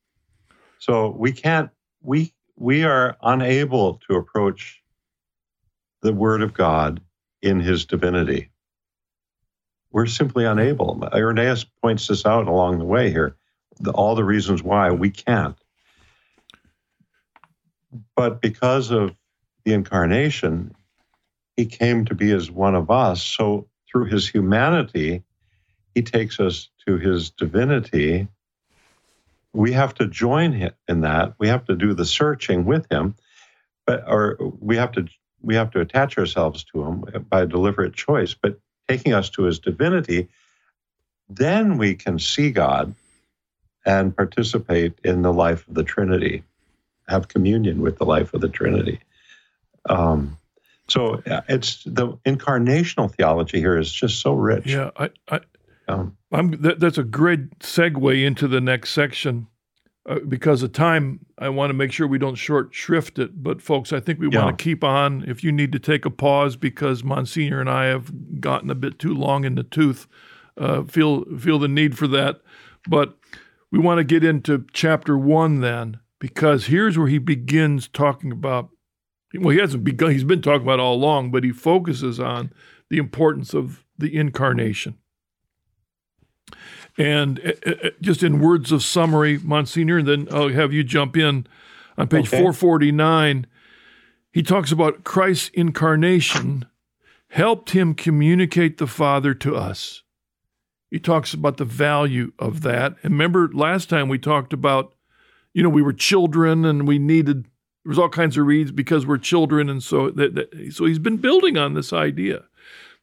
So 0.78 1.10
we 1.10 1.32
can't 1.32 1.70
we 2.00 2.32
we 2.56 2.84
are 2.84 3.16
unable 3.22 4.00
to 4.08 4.16
approach 4.16 4.82
the 6.02 6.12
Word 6.12 6.42
of 6.42 6.54
God 6.54 7.00
in 7.40 7.60
His 7.60 7.84
divinity 7.84 8.52
we're 9.92 10.06
simply 10.06 10.44
unable. 10.44 11.06
Irenaeus 11.12 11.64
points 11.64 12.06
this 12.06 12.26
out 12.26 12.48
along 12.48 12.78
the 12.78 12.84
way 12.84 13.10
here, 13.10 13.36
the, 13.78 13.92
all 13.92 14.14
the 14.14 14.24
reasons 14.24 14.62
why 14.62 14.90
we 14.90 15.10
can't. 15.10 15.56
But 18.16 18.40
because 18.40 18.90
of 18.90 19.14
the 19.64 19.74
incarnation, 19.74 20.74
he 21.56 21.66
came 21.66 22.04
to 22.06 22.14
be 22.14 22.32
as 22.32 22.50
one 22.50 22.74
of 22.74 22.90
us. 22.90 23.22
So 23.22 23.66
through 23.90 24.06
his 24.06 24.28
humanity, 24.28 25.22
he 25.94 26.02
takes 26.02 26.40
us 26.40 26.68
to 26.86 26.96
his 26.98 27.30
divinity. 27.30 28.28
We 29.52 29.72
have 29.72 29.94
to 29.94 30.06
join 30.06 30.52
him 30.52 30.72
in 30.88 31.02
that. 31.02 31.34
We 31.38 31.48
have 31.48 31.66
to 31.66 31.76
do 31.76 31.92
the 31.92 32.06
searching 32.06 32.64
with 32.64 32.90
him, 32.90 33.14
but 33.86 34.04
or 34.06 34.38
we 34.60 34.76
have 34.76 34.92
to 34.92 35.06
we 35.42 35.56
have 35.56 35.70
to 35.72 35.80
attach 35.80 36.16
ourselves 36.16 36.64
to 36.64 36.82
him 36.82 37.26
by 37.28 37.44
deliberate 37.44 37.94
choice. 37.94 38.32
But 38.32 38.58
taking 38.88 39.12
us 39.12 39.28
to 39.30 39.42
his 39.42 39.58
divinity, 39.58 40.28
then 41.28 41.78
we 41.78 41.94
can 41.94 42.18
see 42.18 42.50
God 42.50 42.94
and 43.84 44.16
participate 44.16 44.94
in 45.04 45.22
the 45.22 45.32
life 45.32 45.66
of 45.68 45.74
the 45.74 45.82
Trinity, 45.82 46.44
have 47.08 47.28
communion 47.28 47.82
with 47.82 47.98
the 47.98 48.04
life 48.04 48.32
of 48.32 48.40
the 48.40 48.48
Trinity. 48.48 49.00
Um, 49.88 50.38
so 50.88 51.22
it's 51.48 51.84
the 51.84 52.08
incarnational 52.26 53.14
theology 53.14 53.58
here 53.60 53.78
is 53.78 53.92
just 53.92 54.20
so 54.20 54.34
rich. 54.34 54.66
yeah, 54.66 54.90
I, 54.96 55.10
I 55.28 55.40
Um, 55.88 56.16
I'm 56.32 56.50
that, 56.62 56.80
that's 56.80 56.98
a 56.98 57.04
great 57.04 57.58
segue 57.60 58.24
into 58.24 58.48
the 58.48 58.60
next 58.60 58.90
section. 58.90 59.46
Uh, 60.04 60.18
because 60.26 60.64
of 60.64 60.72
time, 60.72 61.20
I 61.38 61.48
want 61.48 61.70
to 61.70 61.74
make 61.74 61.92
sure 61.92 62.08
we 62.08 62.18
don't 62.18 62.34
short 62.34 62.74
shrift 62.74 63.20
it. 63.20 63.40
But 63.40 63.62
folks, 63.62 63.92
I 63.92 64.00
think 64.00 64.18
we 64.18 64.28
Yeah. 64.28 64.42
want 64.44 64.58
to 64.58 64.62
keep 64.64 64.82
on. 64.82 65.24
If 65.28 65.44
you 65.44 65.52
need 65.52 65.70
to 65.72 65.78
take 65.78 66.04
a 66.04 66.10
pause 66.10 66.56
because 66.56 67.04
Monsignor 67.04 67.60
and 67.60 67.70
I 67.70 67.84
have 67.84 68.40
gotten 68.40 68.68
a 68.68 68.74
bit 68.74 68.98
too 68.98 69.14
long 69.14 69.44
in 69.44 69.54
the 69.54 69.62
tooth, 69.62 70.08
uh, 70.58 70.82
feel 70.82 71.24
feel 71.38 71.60
the 71.60 71.68
need 71.68 71.96
for 71.96 72.08
that. 72.08 72.40
But 72.88 73.16
we 73.70 73.78
want 73.78 73.98
to 73.98 74.04
get 74.04 74.24
into 74.24 74.66
chapter 74.72 75.16
one 75.16 75.60
then, 75.60 76.00
because 76.18 76.66
here's 76.66 76.98
where 76.98 77.06
he 77.06 77.18
begins 77.18 77.86
talking 77.86 78.32
about. 78.32 78.70
Well, 79.34 79.50
he 79.50 79.60
hasn't 79.60 79.84
begun. 79.84 80.12
He's 80.12 80.24
been 80.24 80.42
talking 80.42 80.62
about 80.62 80.78
it 80.78 80.82
all 80.82 80.94
along, 80.94 81.30
but 81.30 81.44
he 81.44 81.52
focuses 81.52 82.20
on 82.20 82.52
the 82.90 82.98
importance 82.98 83.54
of 83.54 83.84
the 83.96 84.16
incarnation. 84.16 84.98
And 86.98 87.40
uh, 87.40 87.70
uh, 87.70 87.90
just 88.00 88.22
in 88.22 88.40
words 88.40 88.70
of 88.72 88.82
summary, 88.82 89.38
Monsignor, 89.38 89.98
and 89.98 90.08
then 90.08 90.28
I'll 90.30 90.48
have 90.48 90.72
you 90.72 90.84
jump 90.84 91.16
in 91.16 91.46
on 91.96 92.08
page 92.08 92.28
Okay. 92.28 92.38
449. 92.38 93.46
He 94.32 94.42
talks 94.42 94.72
about 94.72 95.04
Christ's 95.04 95.50
incarnation 95.54 96.66
helped 97.32 97.70
him 97.70 97.94
communicate 97.94 98.76
the 98.76 98.86
Father 98.86 99.32
to 99.32 99.56
us. 99.56 100.02
He 100.90 100.98
talks 100.98 101.32
about 101.32 101.56
the 101.56 101.64
value 101.64 102.32
of 102.38 102.60
that. 102.60 102.96
And 103.02 103.12
remember, 103.14 103.48
last 103.54 103.88
time 103.88 104.10
we 104.10 104.18
talked 104.18 104.52
about, 104.52 104.94
you 105.54 105.62
know, 105.62 105.70
we 105.70 105.80
were 105.80 105.94
children 105.94 106.66
and 106.66 106.86
we 106.86 106.98
needed, 106.98 107.46
there 107.84 107.90
was 107.90 107.98
all 107.98 108.08
kinds 108.08 108.36
of 108.36 108.46
reads 108.46 108.70
because 108.70 109.06
we're 109.06 109.18
children. 109.18 109.68
And 109.68 109.82
so, 109.82 110.10
that, 110.10 110.34
that, 110.34 110.72
so 110.72 110.84
he's 110.84 110.98
been 110.98 111.16
building 111.16 111.56
on 111.56 111.74
this 111.74 111.92
idea 111.92 112.44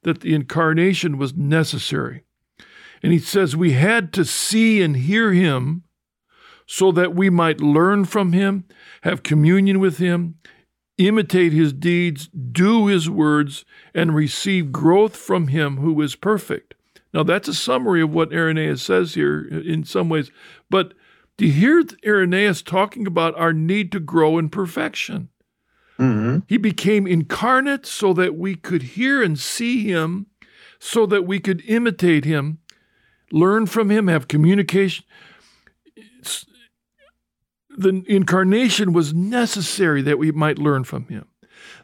that 0.03 0.21
the 0.21 0.33
incarnation 0.33 1.17
was 1.17 1.35
necessary. 1.35 2.23
And 3.03 3.11
he 3.11 3.19
says 3.19 3.55
we 3.55 3.73
had 3.73 4.13
to 4.13 4.25
see 4.25 4.81
and 4.81 4.95
hear 4.95 5.33
him 5.33 5.83
so 6.65 6.91
that 6.91 7.15
we 7.15 7.29
might 7.29 7.61
learn 7.61 8.05
from 8.05 8.31
him, 8.31 8.65
have 9.01 9.23
communion 9.23 9.79
with 9.79 9.97
him, 9.97 10.35
imitate 10.97 11.51
his 11.51 11.73
deeds, 11.73 12.27
do 12.27 12.87
his 12.87 13.09
words, 13.09 13.65
and 13.93 14.13
receive 14.13 14.71
growth 14.71 15.15
from 15.15 15.47
him 15.47 15.77
who 15.77 15.99
is 16.01 16.15
perfect. 16.15 16.75
Now, 17.13 17.23
that's 17.23 17.47
a 17.47 17.53
summary 17.53 18.01
of 18.01 18.13
what 18.13 18.31
Irenaeus 18.31 18.83
says 18.83 19.15
here 19.15 19.47
in 19.47 19.83
some 19.83 20.09
ways. 20.09 20.29
But 20.69 20.93
do 21.39 21.45
you 21.45 21.53
hear 21.53 21.83
Irenaeus 22.05 22.61
talking 22.61 23.07
about 23.07 23.33
our 23.39 23.53
need 23.53 23.93
to 23.93 23.99
grow 24.01 24.37
in 24.37 24.49
perfection? 24.49 25.29
mhm. 25.97 26.43
He 26.47 26.57
became 26.57 27.07
incarnate 27.07 27.85
so 27.85 28.13
that 28.13 28.35
we 28.35 28.55
could 28.55 28.81
hear 28.83 29.23
and 29.23 29.39
see 29.39 29.83
him, 29.85 30.25
so 30.79 31.05
that 31.05 31.25
we 31.25 31.39
could 31.39 31.63
imitate 31.65 32.25
him, 32.25 32.57
learn 33.31 33.67
from 33.67 33.89
him, 33.89 34.07
have 34.07 34.27
communication. 34.27 35.05
It's- 35.95 36.45
the 37.69 38.03
incarnation 38.07 38.91
was 38.91 39.13
necessary 39.13 40.01
that 40.01 40.19
we 40.19 40.31
might 40.31 40.59
learn 40.59 40.83
from 40.83 41.07
him. 41.07 41.25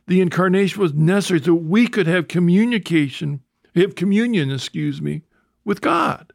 The 0.08 0.20
incarnation 0.20 0.82
was 0.82 0.93
necessary 0.93 1.41
so 1.41 1.53
we 1.53 1.88
could 1.88 2.08
have 2.08 2.28
communication, 2.28 3.39
have 3.74 3.95
communion, 3.95 4.51
excuse 4.51 5.01
me, 5.01 5.22
with 5.64 5.80
God. 5.80 6.34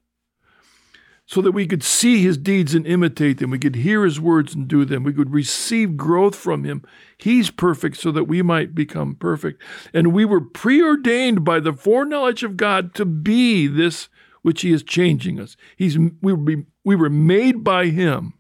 So 1.31 1.41
that 1.43 1.53
we 1.53 1.68
could 1.68 1.85
see 1.85 2.24
his 2.24 2.37
deeds 2.37 2.74
and 2.74 2.85
imitate 2.85 3.39
them. 3.39 3.51
We 3.51 3.61
could 3.61 3.76
hear 3.76 4.05
his 4.05 4.18
words 4.18 4.53
and 4.53 4.66
do 4.66 4.85
them. 4.85 5.05
We 5.05 5.12
could 5.12 5.33
receive 5.33 5.97
growth 5.97 6.35
from 6.35 6.64
him. 6.64 6.83
He's 7.18 7.53
perfect 7.53 7.99
so 7.99 8.11
that 8.11 8.24
we 8.24 8.43
might 8.43 8.74
become 8.74 9.14
perfect. 9.14 9.62
And 9.95 10.12
we 10.12 10.24
were 10.24 10.41
preordained 10.41 11.45
by 11.45 11.61
the 11.61 11.72
foreknowledge 11.72 12.43
of 12.43 12.57
God 12.57 12.95
to 12.97 13.05
be 13.05 13.68
this 13.68 14.09
which 14.43 14.62
he 14.62 14.72
is 14.72 14.83
changing 14.83 15.39
us. 15.39 15.57
He's 15.76 15.97
we 15.97 16.33
were, 16.33 16.64
we 16.85 16.97
were 16.97 17.09
made 17.09 17.62
by 17.62 17.87
him 17.87 18.35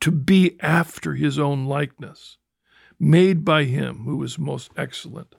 to 0.00 0.10
be 0.10 0.56
after 0.60 1.14
his 1.14 1.38
own 1.38 1.66
likeness, 1.66 2.38
made 2.98 3.44
by 3.44 3.64
him 3.64 4.04
who 4.04 4.20
is 4.24 4.36
most 4.36 4.72
excellent 4.76 5.32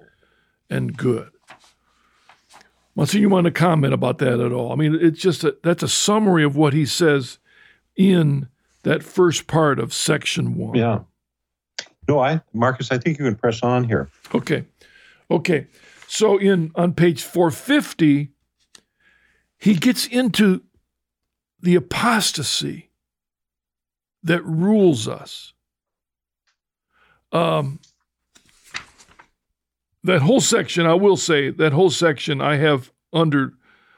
and 0.70 0.96
good. 0.96 1.32
Monsignor, 3.00 3.22
you 3.22 3.30
want 3.30 3.45
to 3.45 3.52
comment 3.52 3.93
about 3.93 4.18
that 4.18 4.41
at 4.41 4.52
all? 4.52 4.74
I 4.74 4.76
mean, 4.76 4.93
it's 5.00 5.22
just 5.22 5.45
a, 5.45 5.56
that's 5.64 5.84
a 5.84 5.88
summary 5.88 6.43
of 6.43 6.58
what 6.58 6.74
he 6.74 6.86
says 6.86 7.39
in 7.95 8.50
that 8.84 9.04
first 9.04 9.47
part 9.47 9.80
of 9.80 9.93
section 9.93 10.56
one. 10.56 10.76
Yeah. 10.76 11.00
No, 12.10 12.20
I 12.20 12.41
Marcus, 12.54 12.91
I 12.91 12.97
think 12.97 13.18
you 13.18 13.24
can 13.24 13.36
press 13.36 13.64
on 13.64 13.86
here. 13.86 14.10
Okay. 14.36 14.66
Okay. 15.32 15.68
So 16.10 16.38
in 16.38 16.72
on 16.76 16.93
page 16.93 17.24
450, 17.24 18.32
he 19.60 19.76
gets 19.76 20.06
into 20.06 20.64
the 21.62 21.76
apostasy 21.76 22.89
that 24.24 24.43
rules 24.43 25.08
us. 25.08 25.54
Um, 27.32 27.80
that 30.04 30.22
whole 30.22 30.41
section, 30.41 30.86
I 30.86 30.93
will 30.93 31.18
say, 31.18 31.50
that 31.50 31.74
whole 31.74 31.89
section 31.89 32.41
I 32.41 32.58
have 32.58 32.91
under 33.12 33.54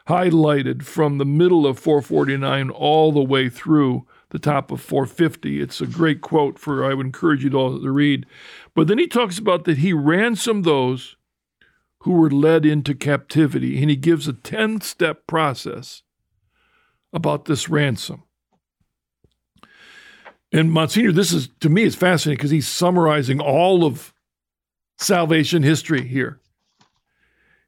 highlighted 0.07 0.83
from 0.83 1.17
the 1.17 1.25
middle 1.25 1.65
of 1.65 1.79
449 1.79 2.69
all 2.69 3.11
the 3.11 3.23
way 3.23 3.49
through 3.49 4.05
the 4.29 4.39
top 4.39 4.71
of 4.71 4.81
450. 4.81 5.61
It's 5.61 5.81
a 5.81 5.85
great 5.85 6.21
quote 6.21 6.57
for 6.57 6.83
I 6.83 6.93
would 6.93 7.05
encourage 7.05 7.43
you 7.43 7.49
to 7.51 7.57
all 7.57 7.79
to 7.79 7.91
read. 7.91 8.25
But 8.75 8.87
then 8.87 8.97
he 8.97 9.07
talks 9.07 9.37
about 9.37 9.65
that 9.65 9.79
he 9.79 9.93
ransomed 9.93 10.65
those 10.65 11.15
who 11.99 12.13
were 12.13 12.31
led 12.31 12.65
into 12.65 12.95
captivity, 12.95 13.79
and 13.79 13.89
he 13.89 13.95
gives 13.95 14.27
a 14.27 14.33
10 14.33 14.81
step 14.81 15.27
process 15.27 16.01
about 17.13 17.45
this 17.45 17.69
ransom. 17.69 18.23
And 20.51 20.71
Monsignor, 20.71 21.11
this 21.11 21.31
is 21.31 21.49
to 21.59 21.69
me 21.69 21.83
is 21.83 21.95
fascinating 21.95 22.37
because 22.37 22.51
he's 22.51 22.67
summarizing 22.67 23.39
all 23.39 23.85
of 23.85 24.13
salvation 25.01 25.63
history 25.63 26.07
here. 26.07 26.39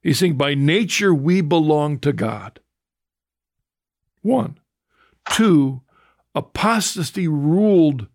He's 0.02 0.20
saying, 0.20 0.38
by 0.38 0.54
nature 0.54 1.14
we 1.14 1.42
belong 1.42 2.00
to 2.00 2.14
God. 2.14 2.60
One. 4.22 4.60
Two, 5.32 5.82
apostasy 6.36 7.28
ruled 7.28 8.08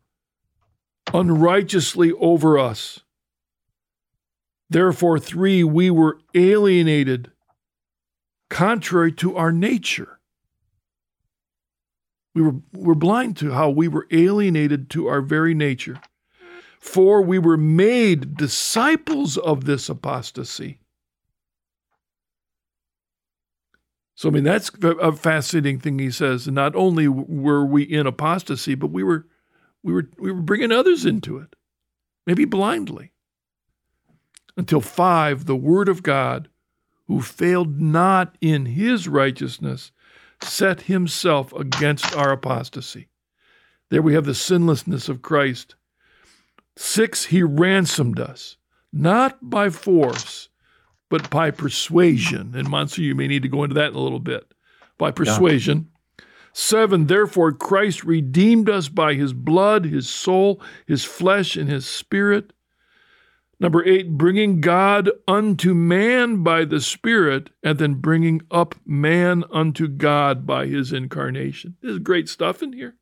unrighteously 1.15 2.13
over 2.13 2.59
us. 2.59 3.01
Therefore, 4.69 5.19
three, 5.19 5.65
we 5.65 5.91
were 5.91 6.21
alienated 6.35 7.31
contrary 8.51 9.13
to 9.13 9.37
our 9.37 9.53
nature. 9.53 10.21
We 12.35 12.43
were, 12.43 12.57
were 12.75 12.95
blind 12.95 13.39
to 13.39 13.53
how 13.53 13.71
we 13.71 13.89
were 13.89 14.07
alienated 14.11 14.91
to 14.91 15.07
our 15.07 15.23
very 15.23 15.55
nature. 15.55 16.01
Four, 16.79 17.23
we 17.23 17.39
were 17.39 17.57
made 17.57 18.37
disciples 18.37 19.37
of 19.37 19.65
this 19.65 19.89
apostasy. 19.89 20.81
So 24.15 24.29
I 24.29 24.33
mean 24.33 24.43
that's 24.43 24.73
a 24.83 25.13
fascinating 25.13 25.79
thing 25.79 25.99
he 25.99 26.11
says. 26.11 26.49
Not 26.49 26.75
only 26.75 27.07
were 27.07 27.65
we 27.65 27.85
in 27.85 28.05
apostasy, 28.05 28.75
but 28.75 28.91
we 28.91 29.05
were 29.05 29.27
we 29.85 29.93
were 29.93 30.09
we 30.19 30.33
were 30.33 30.43
bringing 30.43 30.73
others 30.73 31.07
into 31.07 31.39
it, 31.39 31.55
maybe 32.27 32.45
blindly. 32.45 33.13
Until 34.57 34.81
five, 34.81 35.45
the 35.45 35.55
word 35.55 35.89
of 35.89 36.03
God, 36.03 36.49
who 37.07 37.21
failed 37.23 37.81
not 37.81 38.37
in 38.41 38.67
his 38.67 39.07
righteousness, 39.07 39.93
set 40.43 40.83
himself 40.83 41.53
against 41.53 42.13
our 42.17 42.33
apostasy. 42.33 43.09
There 43.91 44.03
we 44.03 44.15
have 44.15 44.27
the 44.27 44.35
sinlessness 44.35 45.09
of 45.09 45.23
Christ. 45.23 45.77
Six, 46.81 47.25
he 47.25 47.43
ransomed 47.43 48.21
us, 48.21 48.57
not 48.93 49.39
by 49.43 49.69
force, 49.69 50.49
but 51.11 51.29
by 51.29 51.51
persuasion. 51.51 52.55
And 52.55 52.71
Monsieur, 52.71 53.03
you 53.03 53.17
may 53.17 53.27
need 53.27 53.43
to 53.43 53.49
go 53.49 53.65
into 53.65 53.75
that 53.75 53.89
in 53.89 53.97
a 53.97 54.01
little 54.01 54.21
bit. 54.21 54.55
By 54.97 55.11
persuasion. 55.11 55.89
Yeah. 55.89 56.25
Seven, 56.53 57.09
therefore, 57.09 57.51
Christ 57.51 58.05
redeemed 58.05 58.71
us 58.71 58.89
by 58.89 59.15
his 59.15 59.33
blood, 59.33 59.87
his 59.87 60.09
soul, 60.09 60.63
his 60.87 61.05
flesh, 61.05 61.57
and 61.57 61.69
his 61.69 61.85
spirit. 61.85 62.53
Number 63.59 63.85
eight, 63.85 64.17
bringing 64.17 64.61
God 64.61 65.11
unto 65.27 65.75
man 65.75 66.45
by 66.45 66.65
the 66.65 66.81
Spirit, 66.81 67.51
and 67.61 67.81
then 67.81 67.95
bringing 67.95 68.43
up 68.53 68.77
man 68.87 69.43
unto 69.51 69.89
God 69.89 70.47
by 70.47 70.67
his 70.67 70.93
incarnation. 70.93 71.77
There's 71.83 71.99
great 71.99 72.29
stuff 72.29 72.63
in 72.63 72.73
here. 72.73 72.95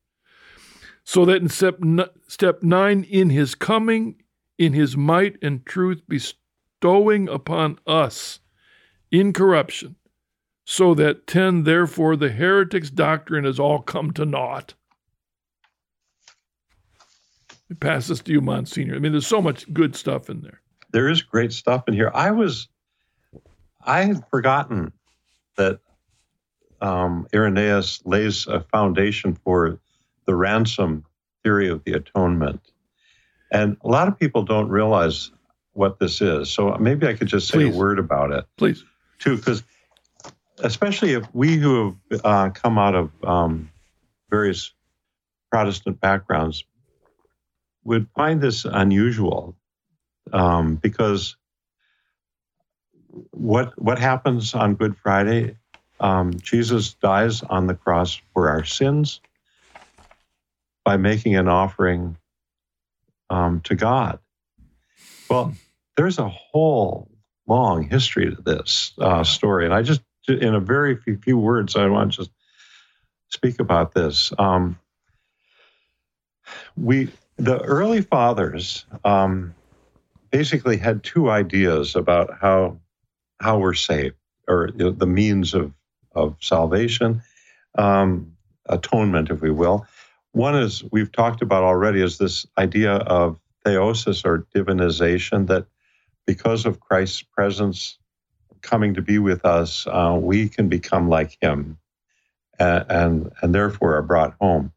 So 1.08 1.24
that 1.26 1.40
in 1.40 1.48
step, 1.48 1.78
step 2.26 2.64
nine, 2.64 3.04
in 3.04 3.30
his 3.30 3.54
coming, 3.54 4.16
in 4.58 4.72
his 4.72 4.96
might 4.96 5.36
and 5.40 5.64
truth, 5.64 6.02
bestowing 6.08 7.28
upon 7.28 7.78
us 7.86 8.40
incorruption. 9.12 9.94
So 10.64 10.94
that 10.94 11.28
10, 11.28 11.62
therefore, 11.62 12.16
the 12.16 12.28
heretic's 12.28 12.90
doctrine 12.90 13.44
has 13.44 13.60
all 13.60 13.82
come 13.82 14.10
to 14.14 14.24
naught. 14.26 14.74
It 17.70 17.78
passes 17.78 18.20
to 18.22 18.32
you, 18.32 18.40
Monsignor. 18.40 18.96
I 18.96 18.98
mean, 18.98 19.12
there's 19.12 19.28
so 19.28 19.40
much 19.40 19.72
good 19.72 19.94
stuff 19.94 20.28
in 20.28 20.40
there. 20.40 20.60
There 20.90 21.08
is 21.08 21.22
great 21.22 21.52
stuff 21.52 21.86
in 21.86 21.94
here. 21.94 22.10
I 22.12 22.32
was, 22.32 22.66
I 23.80 24.02
had 24.02 24.28
forgotten 24.28 24.92
that 25.56 25.78
um, 26.80 27.28
Irenaeus 27.32 28.02
lays 28.04 28.48
a 28.48 28.60
foundation 28.60 29.36
for 29.36 29.78
the 30.26 30.34
ransom 30.34 31.04
theory 31.42 31.68
of 31.68 31.84
the 31.84 31.92
atonement. 31.92 32.60
And 33.52 33.76
a 33.84 33.88
lot 33.88 34.08
of 34.08 34.18
people 34.18 34.42
don't 34.42 34.68
realize 34.68 35.30
what 35.72 35.98
this 35.98 36.20
is. 36.20 36.50
So 36.50 36.76
maybe 36.78 37.06
I 37.06 37.14
could 37.14 37.28
just 37.28 37.48
say 37.48 37.58
Please. 37.58 37.74
a 37.74 37.78
word 37.78 37.98
about 37.98 38.32
it. 38.32 38.44
Please. 38.56 38.82
Too, 39.18 39.36
because 39.36 39.62
especially 40.58 41.12
if 41.12 41.26
we 41.32 41.56
who 41.56 41.96
have 42.10 42.20
uh, 42.24 42.50
come 42.50 42.78
out 42.78 42.94
of 42.94 43.10
um, 43.24 43.70
various 44.30 44.72
Protestant 45.50 46.00
backgrounds 46.00 46.64
would 47.84 48.08
find 48.16 48.40
this 48.40 48.64
unusual 48.64 49.54
um, 50.32 50.74
because 50.74 51.36
what 53.30 53.80
what 53.80 53.98
happens 53.98 54.54
on 54.54 54.74
Good 54.74 54.96
Friday? 54.96 55.56
Um, 56.00 56.34
Jesus 56.40 56.94
dies 56.94 57.42
on 57.42 57.68
the 57.68 57.74
cross 57.74 58.20
for 58.34 58.50
our 58.50 58.64
sins 58.64 59.20
by 60.86 60.96
making 60.96 61.34
an 61.34 61.48
offering 61.48 62.16
um, 63.28 63.60
to 63.62 63.74
God. 63.74 64.20
Well, 65.28 65.52
there's 65.96 66.20
a 66.20 66.28
whole 66.28 67.10
long 67.48 67.82
history 67.82 68.32
to 68.32 68.40
this 68.40 68.92
uh, 68.98 69.24
story, 69.24 69.64
and 69.64 69.74
I 69.74 69.82
just, 69.82 70.00
in 70.28 70.54
a 70.54 70.60
very 70.60 70.96
few, 70.96 71.18
few, 71.18 71.36
words, 71.36 71.74
I 71.74 71.88
want 71.88 72.12
to 72.12 72.18
just 72.18 72.30
speak 73.30 73.58
about 73.58 73.94
this. 73.94 74.32
Um, 74.38 74.78
we 76.76 77.10
the 77.36 77.60
early 77.62 78.02
fathers 78.02 78.86
um, 79.04 79.56
basically 80.30 80.76
had 80.76 81.02
two 81.02 81.28
ideas 81.28 81.96
about 81.96 82.38
how 82.40 82.78
how 83.40 83.58
we're 83.58 83.74
saved 83.74 84.14
or 84.46 84.70
you 84.76 84.84
know, 84.84 84.90
the 84.92 85.06
means 85.06 85.52
of 85.52 85.72
of 86.14 86.36
salvation, 86.40 87.22
um, 87.76 88.36
atonement, 88.66 89.30
if 89.30 89.40
we 89.40 89.50
will. 89.50 89.84
One 90.36 90.54
is 90.54 90.84
we've 90.92 91.10
talked 91.10 91.40
about 91.40 91.64
already 91.64 92.02
is 92.02 92.18
this 92.18 92.46
idea 92.58 92.92
of 92.92 93.40
theosis 93.64 94.24
or 94.24 94.46
divinization 94.54 95.46
that 95.46 95.66
because 96.26 96.66
of 96.66 96.80
Christ's 96.80 97.22
presence 97.22 97.98
coming 98.60 98.94
to 98.94 99.02
be 99.02 99.18
with 99.18 99.44
us, 99.44 99.86
uh, 99.86 100.18
we 100.20 100.48
can 100.48 100.68
become 100.68 101.08
like 101.08 101.38
Him, 101.40 101.78
and, 102.58 102.84
and 102.88 103.32
and 103.40 103.54
therefore 103.54 103.96
are 103.96 104.02
brought 104.02 104.34
home 104.40 104.72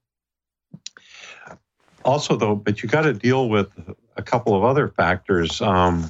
also 2.06 2.36
though 2.36 2.56
but 2.56 2.82
you 2.82 2.90
got 2.90 3.02
to 3.02 3.14
deal 3.14 3.50
with 3.50 3.72
a 4.18 4.22
couple 4.22 4.56
of 4.56 4.64
other 4.64 4.88
factors 4.88 5.62
um, 5.62 6.10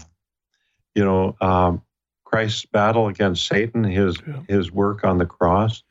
you 0.95 1.03
know 1.03 1.35
um, 1.41 1.81
christ's 2.23 2.65
battle 2.65 3.07
against 3.07 3.47
satan 3.47 3.83
his 3.83 4.17
yeah. 4.25 4.41
his 4.47 4.71
work 4.71 5.03
on 5.03 5.17
the 5.17 5.25
cross 5.25 5.83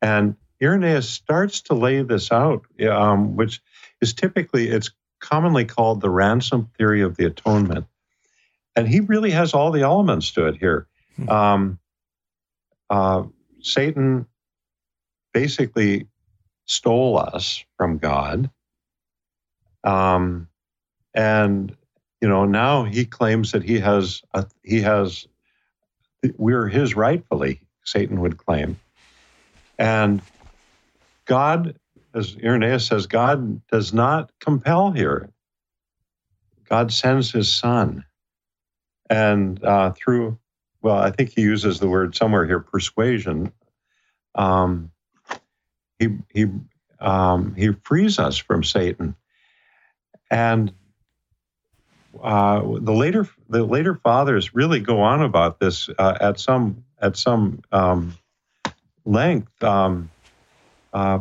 and 0.00 0.36
irenaeus 0.62 1.08
starts 1.08 1.62
to 1.62 1.74
lay 1.74 2.02
this 2.02 2.30
out 2.30 2.64
um, 2.88 3.36
which 3.36 3.60
is 4.00 4.14
typically 4.14 4.68
it's 4.68 4.90
commonly 5.20 5.64
called 5.64 6.00
the 6.00 6.10
ransom 6.10 6.68
theory 6.76 7.02
of 7.02 7.16
the 7.16 7.24
atonement 7.24 7.86
and 8.74 8.88
he 8.88 9.00
really 9.00 9.30
has 9.30 9.54
all 9.54 9.70
the 9.70 9.82
elements 9.82 10.30
to 10.32 10.46
it 10.46 10.56
here 10.56 10.86
hmm. 11.16 11.28
um, 11.28 11.78
uh, 12.90 13.22
satan 13.60 14.26
basically 15.32 16.06
stole 16.66 17.18
us 17.18 17.64
from 17.76 17.98
god 17.98 18.50
um, 19.84 20.48
and 21.14 21.76
you 22.20 22.28
know 22.28 22.44
now 22.44 22.84
he 22.84 23.04
claims 23.04 23.52
that 23.52 23.62
he 23.62 23.80
has 23.80 24.22
a, 24.34 24.46
he 24.62 24.80
has 24.80 25.26
we're 26.36 26.68
his 26.68 26.94
rightfully. 26.94 27.60
Satan 27.84 28.20
would 28.20 28.36
claim, 28.36 28.78
and 29.76 30.22
God, 31.26 31.76
as 32.14 32.36
Irenaeus 32.36 32.86
says, 32.86 33.06
God 33.06 33.66
does 33.68 33.92
not 33.92 34.30
compel 34.40 34.92
here. 34.92 35.30
God 36.68 36.92
sends 36.92 37.30
His 37.30 37.52
Son, 37.52 38.04
and 39.10 39.62
uh, 39.64 39.92
through 39.92 40.38
well, 40.80 40.96
I 40.96 41.12
think 41.12 41.32
he 41.34 41.42
uses 41.42 41.78
the 41.78 41.88
word 41.88 42.16
somewhere 42.16 42.44
here, 42.44 42.58
persuasion. 42.58 43.52
Um, 44.34 44.90
he 45.98 46.18
he 46.32 46.46
um, 46.98 47.54
he 47.54 47.72
frees 47.84 48.18
us 48.18 48.36
from 48.36 48.64
Satan 48.64 49.16
and 50.32 50.72
uh, 52.22 52.60
the 52.60 52.92
later 52.92 53.28
the 53.48 53.62
later 53.64 53.94
fathers 53.94 54.54
really 54.54 54.80
go 54.80 55.00
on 55.00 55.22
about 55.22 55.60
this 55.60 55.88
uh, 55.98 56.16
at 56.20 56.40
some 56.40 56.84
at 57.00 57.16
some 57.16 57.62
um, 57.70 58.16
length. 59.04 59.62
Um, 59.62 60.10
uh, 60.92 61.20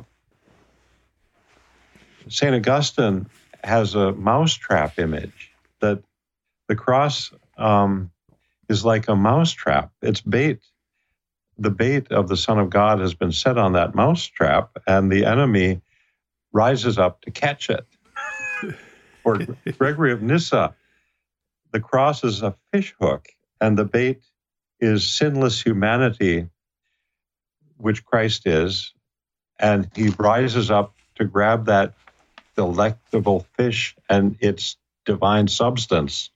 Saint 2.30 2.55
Augustine 2.55 3.28
has 3.63 3.95
a 3.95 4.11
mousetrap 4.13 4.99
image 4.99 5.51
that 5.80 6.03
the 6.67 6.76
cross 6.76 7.32
um, 7.57 8.11
is 8.69 8.86
like 8.86 9.07
a 9.07 9.15
mousetrap. 9.15 9.91
It's 10.01 10.22
bait. 10.22 10.59
The 11.57 11.72
bait 11.72 12.11
of 12.11 12.28
the 12.28 12.38
Son 12.38 12.57
of 12.57 12.69
God 12.69 12.99
has 12.99 13.13
been 13.13 13.32
set 13.32 13.57
on 13.57 13.74
that 13.74 13.93
mousetrap, 13.93 14.78
and 14.88 15.11
the 15.11 15.26
enemy 15.26 15.82
rises 16.53 16.97
up 16.97 17.22
to 17.22 17.32
catch 17.32 17.69
it 17.69 17.86
or 19.24 19.39
Gregory 19.78 20.11
of 20.11 20.22
Nyssa, 20.22 20.76
the 21.72 21.80
cross 21.80 22.24
is 22.24 22.41
a 22.41 22.55
fishhook, 22.72 23.28
and 23.59 23.78
the 23.78 23.86
bait 23.86 24.22
is 24.80 25.07
sinless 25.07 25.61
humanity, 25.61 26.49
which 27.78 28.03
Christ 28.03 28.47
is, 28.47 28.93
and 29.62 29.89
he 29.95 30.09
rises 30.18 30.70
up 30.70 30.93
to 31.16 31.26
grab 31.26 31.66
that 31.66 31.93
delectable 32.55 33.45
fish 33.55 33.95
and 34.09 34.36
its 34.39 34.76
divine 35.05 35.47
substance. 35.47 36.30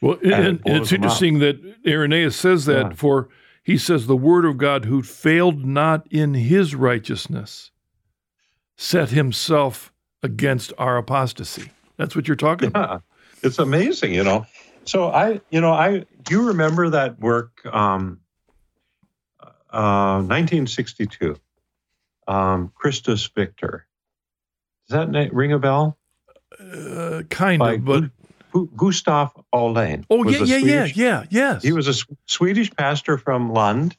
Well, 0.00 0.18
and, 0.22 0.60
and 0.64 0.76
it's 0.76 0.92
interesting 0.92 1.38
that 1.40 1.60
Irenaeus 1.86 2.36
says 2.36 2.66
that 2.66 2.90
yeah. 2.90 2.94
for 2.94 3.28
he 3.62 3.78
says 3.78 4.06
the 4.06 4.16
word 4.16 4.44
of 4.44 4.58
God 4.58 4.84
who 4.84 5.02
failed 5.02 5.64
not 5.64 6.06
in 6.10 6.34
his 6.34 6.74
righteousness 6.74 7.70
set 8.76 9.10
himself 9.10 9.92
against 10.22 10.72
our 10.78 10.98
apostasy. 10.98 11.70
That's 11.96 12.14
what 12.14 12.28
you're 12.28 12.36
talking 12.36 12.70
yeah, 12.74 12.84
about. 12.84 13.02
It's 13.42 13.58
amazing, 13.58 14.12
you 14.14 14.24
know. 14.24 14.46
So 14.84 15.10
I, 15.10 15.40
you 15.50 15.60
know, 15.60 15.72
I 15.72 16.04
do 16.22 16.34
you 16.34 16.48
remember 16.48 16.90
that 16.90 17.18
work, 17.20 17.64
um, 17.66 18.20
uh, 19.70 20.20
1962, 20.20 21.36
um, 22.26 22.72
Christus 22.74 23.26
Victor. 23.26 23.86
Does 24.88 24.96
that 24.98 25.10
name 25.10 25.30
ring 25.32 25.52
a 25.52 25.58
bell? 25.58 25.96
Uh, 26.58 27.22
kind 27.30 27.58
By 27.58 27.74
of, 27.74 27.84
but 27.84 28.04
Gu- 28.52 28.70
Gustav 28.76 29.32
Aulén. 29.52 30.04
Oh 30.08 30.24
yeah, 30.24 30.38
yeah, 30.38 30.58
Swedish, 30.58 30.96
yeah, 30.96 31.20
yeah, 31.20 31.24
yes. 31.30 31.62
He 31.62 31.72
was 31.72 31.88
a 31.88 31.94
Swedish 32.26 32.70
pastor 32.70 33.18
from 33.18 33.52
Lund, 33.52 33.96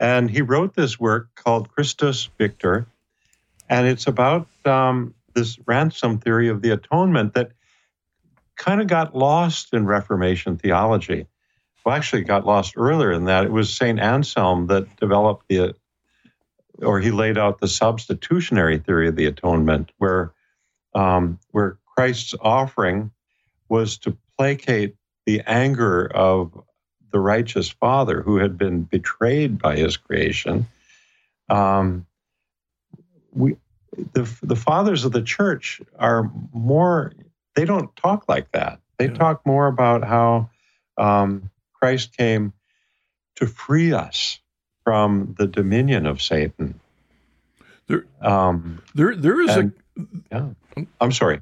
And 0.00 0.28
he 0.28 0.42
wrote 0.42 0.74
this 0.74 0.98
work 0.98 1.28
called 1.36 1.70
Christus 1.70 2.28
Victor, 2.38 2.86
and 3.68 3.86
it's 3.86 4.06
about 4.08 4.48
um, 4.64 5.14
this 5.34 5.58
ransom 5.66 6.18
theory 6.18 6.48
of 6.48 6.62
the 6.62 6.70
atonement 6.70 7.34
that 7.34 7.52
kind 8.56 8.80
of 8.80 8.86
got 8.86 9.14
lost 9.16 9.72
in 9.72 9.86
Reformation 9.86 10.58
theology. 10.58 11.26
Well, 11.84 11.94
actually, 11.94 12.22
got 12.24 12.46
lost 12.46 12.74
earlier 12.76 13.12
in 13.12 13.24
that. 13.24 13.44
It 13.44 13.52
was 13.52 13.74
St. 13.74 13.98
Anselm 13.98 14.66
that 14.68 14.96
developed 14.96 15.48
the, 15.48 15.74
or 16.82 17.00
he 17.00 17.10
laid 17.10 17.38
out 17.38 17.60
the 17.60 17.68
substitutionary 17.68 18.78
theory 18.78 19.08
of 19.08 19.16
the 19.16 19.26
atonement, 19.26 19.90
where, 19.98 20.32
um, 20.94 21.38
where 21.50 21.78
Christ's 21.86 22.34
offering 22.40 23.10
was 23.68 23.98
to 23.98 24.16
placate 24.36 24.96
the 25.26 25.42
anger 25.46 26.10
of 26.14 26.52
the 27.12 27.20
righteous 27.20 27.68
Father 27.68 28.22
who 28.22 28.38
had 28.38 28.58
been 28.58 28.82
betrayed 28.82 29.58
by 29.58 29.76
his 29.76 29.96
creation. 29.96 30.66
Um, 31.48 32.06
we, 33.32 33.56
the, 34.14 34.30
the 34.42 34.56
fathers 34.56 35.04
of 35.04 35.12
the 35.12 35.22
church 35.22 35.80
are 35.98 36.30
more, 36.52 37.12
they 37.54 37.64
don't 37.64 37.94
talk 37.96 38.28
like 38.28 38.50
that. 38.52 38.80
They 38.98 39.06
yeah. 39.06 39.14
talk 39.14 39.44
more 39.46 39.66
about 39.66 40.04
how 40.04 40.50
um, 40.96 41.50
Christ 41.74 42.16
came 42.16 42.52
to 43.36 43.46
free 43.46 43.92
us 43.92 44.38
from 44.84 45.34
the 45.38 45.46
dominion 45.46 46.06
of 46.06 46.22
Satan. 46.22 46.80
There, 47.86 48.04
um, 48.20 48.82
there, 48.94 49.14
there 49.14 49.40
is 49.40 49.56
and, 49.56 49.72
a. 49.96 50.02
Yeah, 50.30 50.84
I'm 51.00 51.12
sorry. 51.12 51.40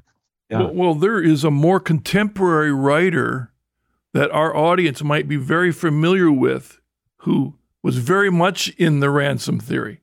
Yeah. 0.49 0.59
Well, 0.59 0.73
well, 0.73 0.93
there 0.95 1.21
is 1.21 1.43
a 1.43 1.51
more 1.51 1.79
contemporary 1.79 2.73
writer 2.73 3.51
that 4.13 4.31
our 4.31 4.55
audience 4.55 5.01
might 5.01 5.27
be 5.27 5.37
very 5.37 5.71
familiar 5.71 6.31
with 6.31 6.79
who 7.17 7.55
was 7.81 7.97
very 7.97 8.29
much 8.29 8.69
in 8.77 8.99
the 8.99 9.09
ransom 9.09 9.59
theory. 9.59 10.01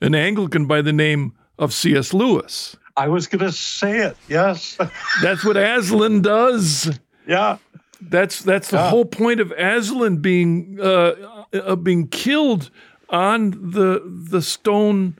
An 0.00 0.14
Anglican 0.14 0.66
by 0.66 0.82
the 0.82 0.92
name 0.92 1.32
of 1.58 1.72
C.S. 1.72 2.12
Lewis. 2.12 2.76
I 2.96 3.08
was 3.08 3.26
going 3.26 3.40
to 3.40 3.52
say 3.52 3.98
it. 4.00 4.16
Yes. 4.28 4.76
that's 5.22 5.44
what 5.44 5.56
Aslan 5.56 6.22
does. 6.22 6.98
Yeah. 7.26 7.58
That's 8.08 8.42
that's 8.42 8.70
the 8.70 8.82
whole 8.82 9.04
point 9.04 9.40
of 9.40 9.52
Aslan 9.52 10.18
being 10.18 10.78
uh, 10.80 11.14
uh, 11.52 11.76
being 11.76 12.08
killed 12.08 12.70
on 13.08 13.50
the 13.50 14.02
the 14.04 14.42
stone 14.42 15.16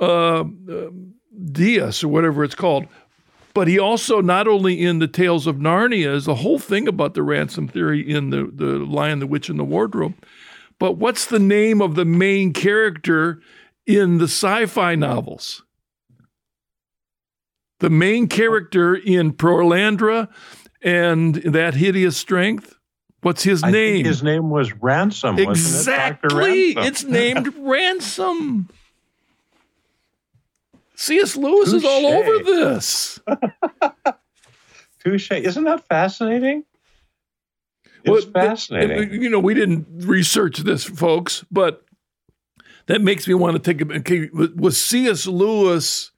uh, 0.00 0.40
uh, 0.40 0.44
dais 1.52 2.02
or 2.02 2.08
whatever 2.08 2.44
it's 2.44 2.54
called. 2.54 2.86
But 3.54 3.68
he 3.68 3.78
also 3.78 4.20
not 4.20 4.48
only 4.48 4.82
in 4.82 4.98
the 4.98 5.08
Tales 5.08 5.46
of 5.46 5.56
Narnia 5.56 6.14
is 6.14 6.24
the 6.24 6.36
whole 6.36 6.58
thing 6.58 6.88
about 6.88 7.14
the 7.14 7.22
ransom 7.22 7.68
theory 7.68 8.00
in 8.00 8.30
the 8.30 8.50
the 8.52 8.78
Lion, 8.78 9.18
the 9.18 9.26
Witch, 9.26 9.48
and 9.48 9.58
the 9.58 9.64
Wardrobe. 9.64 10.14
But 10.78 10.92
what's 10.96 11.26
the 11.26 11.38
name 11.38 11.80
of 11.80 11.94
the 11.94 12.04
main 12.04 12.52
character 12.52 13.40
in 13.86 14.18
the 14.18 14.24
sci-fi 14.24 14.94
novels? 14.94 15.62
The 17.80 17.90
main 17.90 18.26
character 18.26 18.94
in 18.94 19.32
Perelandra 19.32 20.28
and 20.82 21.36
that 21.36 21.74
hideous 21.74 22.16
strength. 22.16 22.76
What's 23.22 23.44
his 23.44 23.62
I 23.62 23.70
name? 23.70 24.04
his 24.04 24.22
name 24.22 24.50
was 24.50 24.72
Ransom. 24.72 25.38
Exactly. 25.38 26.70
It? 26.70 26.78
It's 26.78 27.04
named 27.04 27.54
Ransom. 27.58 28.68
C.S. 30.96 31.36
Lewis 31.36 31.72
Touché. 31.72 31.76
is 31.76 31.84
all 31.84 32.06
over 32.06 32.44
this. 32.44 33.20
Touche. 35.04 35.32
Isn't 35.32 35.64
that 35.64 35.86
fascinating? 35.88 36.64
It's 38.04 38.26
well, 38.26 38.32
fascinating. 38.32 39.22
You 39.22 39.30
know, 39.30 39.40
we 39.40 39.54
didn't 39.54 39.86
research 40.06 40.58
this, 40.58 40.84
folks, 40.84 41.44
but 41.50 41.84
that 42.86 43.00
makes 43.00 43.26
me 43.26 43.34
want 43.34 43.54
to 43.54 43.74
take 43.74 43.80
a. 43.80 43.94
Okay, 43.98 44.30
was 44.32 44.80
C.S. 44.80 45.26
Lewis 45.26 46.11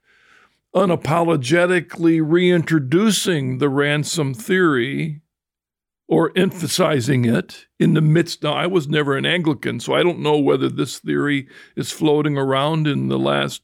unapologetically 0.74 2.20
reintroducing 2.24 3.58
the 3.58 3.68
ransom 3.68 4.34
theory 4.34 5.20
or 6.08 6.32
emphasizing 6.36 7.24
it 7.24 7.66
in 7.78 7.94
the 7.94 8.00
midst. 8.00 8.42
Now, 8.42 8.54
I 8.54 8.66
was 8.66 8.88
never 8.88 9.16
an 9.16 9.24
Anglican, 9.24 9.80
so 9.80 9.94
I 9.94 10.02
don't 10.02 10.18
know 10.18 10.38
whether 10.38 10.68
this 10.68 10.98
theory 10.98 11.48
is 11.76 11.92
floating 11.92 12.36
around 12.36 12.86
in 12.86 13.08
the 13.08 13.18
last 13.18 13.62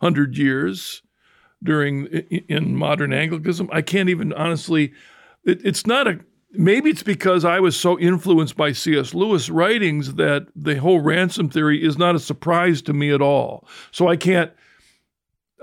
hundred 0.00 0.36
years 0.36 1.02
during 1.62 2.06
in 2.06 2.76
modern 2.76 3.12
Anglicanism. 3.12 3.68
I 3.72 3.82
can't 3.82 4.08
even 4.08 4.32
honestly. 4.32 4.92
It, 5.44 5.64
it's 5.64 5.86
not 5.86 6.08
a. 6.08 6.20
Maybe 6.52 6.90
it's 6.90 7.02
because 7.02 7.44
I 7.44 7.60
was 7.60 7.78
so 7.78 7.98
influenced 7.98 8.56
by 8.56 8.72
C.S. 8.72 9.12
Lewis 9.12 9.50
writings 9.50 10.14
that 10.14 10.46
the 10.56 10.76
whole 10.76 11.00
ransom 11.00 11.50
theory 11.50 11.84
is 11.84 11.98
not 11.98 12.14
a 12.14 12.20
surprise 12.20 12.80
to 12.82 12.94
me 12.94 13.12
at 13.12 13.20
all. 13.20 13.68
So 13.90 14.08
I 14.08 14.16
can't 14.16 14.50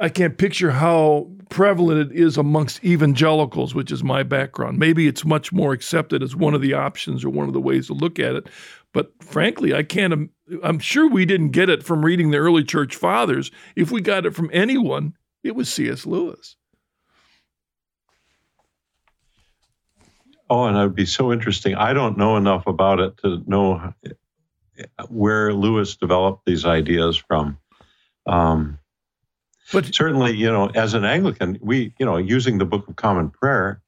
I 0.02 0.10
can't 0.10 0.38
picture 0.38 0.72
how 0.72 1.30
prevalent 1.50 2.12
it 2.12 2.18
is 2.18 2.38
amongst 2.38 2.84
evangelicals, 2.84 3.76
which 3.76 3.92
is 3.92 4.04
my 4.04 4.24
background. 4.24 4.80
Maybe 4.80 5.08
it's 5.08 5.24
much 5.24 5.54
more 5.54 5.72
accepted 5.72 6.24
as 6.24 6.36
one 6.36 6.56
of 6.56 6.62
the 6.62 6.74
options 6.74 7.24
or 7.24 7.30
one 7.30 7.48
of 7.48 7.54
the 7.54 7.62
ways 7.62 7.88
to 7.88 7.94
look 7.94 8.18
at 8.18 8.36
it. 8.36 8.48
But 8.92 9.12
frankly, 9.22 9.74
I 9.74 9.84
can't, 9.84 10.32
I'm 10.64 10.80
sure 10.80 11.08
we 11.08 11.26
didn't 11.26 11.50
get 11.50 11.70
it 11.70 11.84
from 11.84 12.04
reading 12.04 12.32
the 12.32 12.38
early 12.38 12.64
church 12.64 12.96
fathers. 12.96 13.52
If 13.76 13.92
we 13.92 14.02
got 14.02 14.26
it 14.26 14.34
from 14.34 14.50
anyone, 14.52 15.14
it 15.44 15.56
was 15.56 15.72
C.S. 15.72 16.06
Lewis. 16.06 16.56
Oh, 20.50 20.66
and 20.66 20.76
that 20.76 20.84
would 20.84 20.96
be 20.96 21.06
so 21.06 21.32
interesting. 21.32 21.76
I 21.76 21.94
don't 21.94 22.18
know 22.18 22.38
enough 22.38 22.68
about 22.68 23.00
it 23.00 23.18
to 23.18 23.42
know 23.48 23.94
where 25.08 25.54
Lewis 25.54 25.96
developed 25.96 26.46
these 26.46 26.66
ideas 26.66 27.16
from. 27.16 27.58
Um, 28.26 28.80
but 29.72 29.94
certainly, 29.94 30.36
you 30.36 30.52
know, 30.52 30.68
as 30.70 30.94
an 30.94 31.06
Anglican, 31.06 31.58
we, 31.62 31.94
you 31.98 32.06
know, 32.06 32.18
using 32.18 32.58
the 32.58 32.66
Book 32.66 32.88
of 32.88 32.96
Common 32.96 33.30
Prayer, 33.30 33.82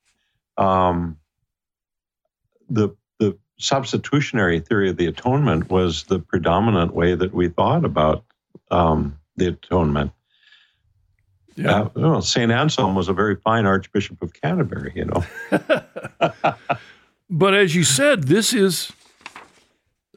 um, 0.57 1.17
the 2.69 2.95
the 3.19 3.37
substitutionary 3.57 4.59
theory 4.59 4.89
of 4.89 4.97
the 4.97 5.07
atonement 5.07 5.69
was 5.69 6.03
the 6.05 6.19
predominant 6.19 6.93
way 6.93 7.15
that 7.15 7.33
we 7.33 7.49
thought 7.49 7.83
about 7.83 8.23
um, 8.71 9.19
the 9.35 9.47
atonement. 9.47 10.11
Yeah. 11.55 11.81
Uh, 11.81 11.89
well, 11.95 12.21
St. 12.21 12.51
Anselm 12.51 12.95
was 12.95 13.07
a 13.07 13.13
very 13.13 13.35
fine 13.37 13.65
Archbishop 13.65 14.21
of 14.21 14.33
Canterbury, 14.33 14.91
you 14.95 15.05
know. 15.05 15.23
but 17.29 17.53
as 17.53 17.73
you 17.73 17.83
said, 17.83 18.25
this 18.25 18.53
is, 18.53 18.91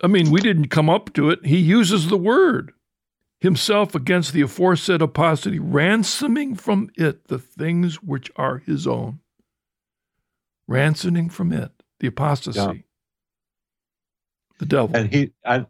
I 0.03 0.09
mean, 0.09 0.33
we 0.33 0.41
didn't 0.41 0.69
come 0.69 0.91
up 0.91 1.13
to 1.15 1.31
it. 1.31 1.47
He 1.47 1.59
uses 1.59 2.09
the 2.09 2.17
word 2.17 2.73
himself 3.41 3.95
against 3.95 4.33
the 4.33 4.41
aforesaid 4.43 5.01
apostasy, 5.01 5.59
ransoming 5.59 6.55
from 6.55 6.91
it 6.97 7.29
the 7.29 7.39
things 7.39 8.03
which 8.03 8.31
are 8.37 8.59
his 8.59 8.87
own. 8.87 9.21
Ransoming 10.69 11.31
from 11.31 11.53
it, 11.53 11.71
the 12.01 12.09
apostasy, 12.09 12.59
yeah. 12.61 12.73
the 14.59 14.67
devil. 14.67 14.95
And 14.95 15.13
he, 15.13 15.33
I, 15.45 15.67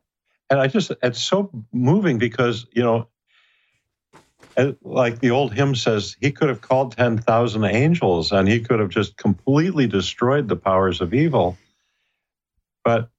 and 0.51 0.61
I 0.61 0.67
just, 0.67 0.93
it's 1.03 1.21
so 1.21 1.51
moving 1.73 2.19
because, 2.19 2.67
you 2.73 2.83
know, 2.83 3.09
uh, 4.57 4.73
like 4.83 5.21
the 5.21 5.31
old 5.31 5.53
hymn 5.53 5.77
says, 5.77 6.17
he 6.21 6.33
could 6.33 6.49
have 6.49 6.61
called 6.61 6.97
10,000 6.97 7.65
angels 7.65 8.33
and 8.33 8.49
he 8.49 8.61
could 8.61 8.81
have 8.81 8.89
just 8.89 9.17
completely 9.17 9.87
destroyed 9.87 10.49
the 10.49 10.57
powers 10.57 11.01
of 11.01 11.15
evil. 11.15 11.57
But 12.83 13.11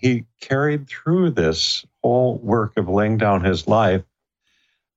he 0.00 0.24
carried 0.40 0.88
through 0.88 1.30
this 1.30 1.84
whole 2.02 2.38
work 2.38 2.76
of 2.76 2.88
laying 2.88 3.18
down 3.18 3.44
his 3.44 3.66
life. 3.66 4.02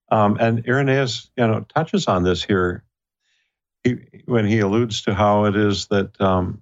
Um, 0.10 0.38
and 0.40 0.66
Irenaeus, 0.68 1.30
you 1.36 1.46
know, 1.46 1.66
touches 1.76 2.08
on 2.08 2.24
this 2.24 2.44
here 2.44 2.84
he, 3.84 3.98
when 4.26 4.46
he 4.46 4.60
alludes 4.60 5.02
to 5.04 5.14
how 5.14 5.46
it 5.46 5.56
is 5.56 5.88
that 5.88 6.20
um, 6.22 6.62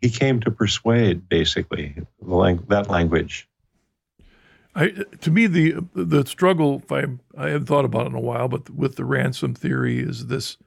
he 0.00 0.10
came 0.10 0.40
to 0.40 0.50
persuade, 0.50 1.28
basically, 1.28 1.96
lang- 2.20 2.64
that 2.68 2.90
language. 2.90 3.48
I, 4.74 4.88
to 5.22 5.30
me, 5.30 5.46
the 5.46 5.86
the 5.94 6.26
struggle, 6.26 6.82
I, 6.90 7.06
I 7.36 7.48
haven't 7.48 7.66
thought 7.66 7.86
about 7.86 8.06
it 8.06 8.10
in 8.10 8.14
a 8.14 8.20
while, 8.20 8.48
but 8.48 8.68
with 8.68 8.96
the 8.96 9.06
ransom 9.06 9.54
theory 9.54 10.00
is 10.00 10.26
this 10.26 10.58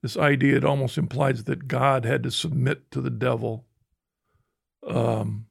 this 0.00 0.16
idea. 0.16 0.56
It 0.56 0.64
almost 0.64 0.96
implies 0.96 1.44
that 1.44 1.68
God 1.68 2.06
had 2.06 2.22
to 2.22 2.30
submit 2.30 2.90
to 2.92 3.02
the 3.02 3.10
devil 3.10 3.66
um, 4.86 5.46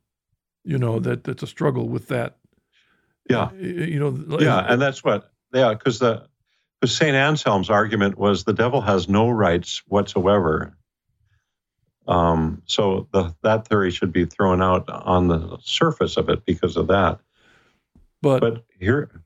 you 0.64 0.78
know 0.78 1.00
that 1.00 1.24
that's 1.24 1.44
a 1.44 1.48
struggle 1.48 1.88
with 1.88 2.08
that. 2.08 2.38
Yeah, 3.30 3.52
you 3.54 4.00
know. 4.00 4.40
Yeah, 4.40 4.66
and 4.68 4.82
that's 4.82 5.04
what. 5.04 5.32
Yeah, 5.54 5.74
because 5.74 6.00
the 6.00 6.28
because 6.80 6.96
Saint 6.96 7.16
Anselm's 7.16 7.70
argument 7.70 8.18
was 8.18 8.44
the 8.44 8.54
devil 8.54 8.82
has 8.82 9.08
no 9.08 9.30
rights 9.30 9.82
whatsoever. 9.88 10.76
Um, 12.08 12.64
so 12.66 13.08
the, 13.14 13.36
that 13.44 13.68
theory 13.68 13.92
should 13.92 14.12
be 14.12 14.26
thrown 14.26 14.62
out 14.62 14.90
on 14.90 15.28
the 15.28 15.58
surface 15.62 16.18
of 16.18 16.30
it 16.30 16.46
because 16.46 16.76
of 16.78 16.88
that. 16.88 17.20
But 18.22 18.40
but 18.40 18.66
here, 18.80 19.24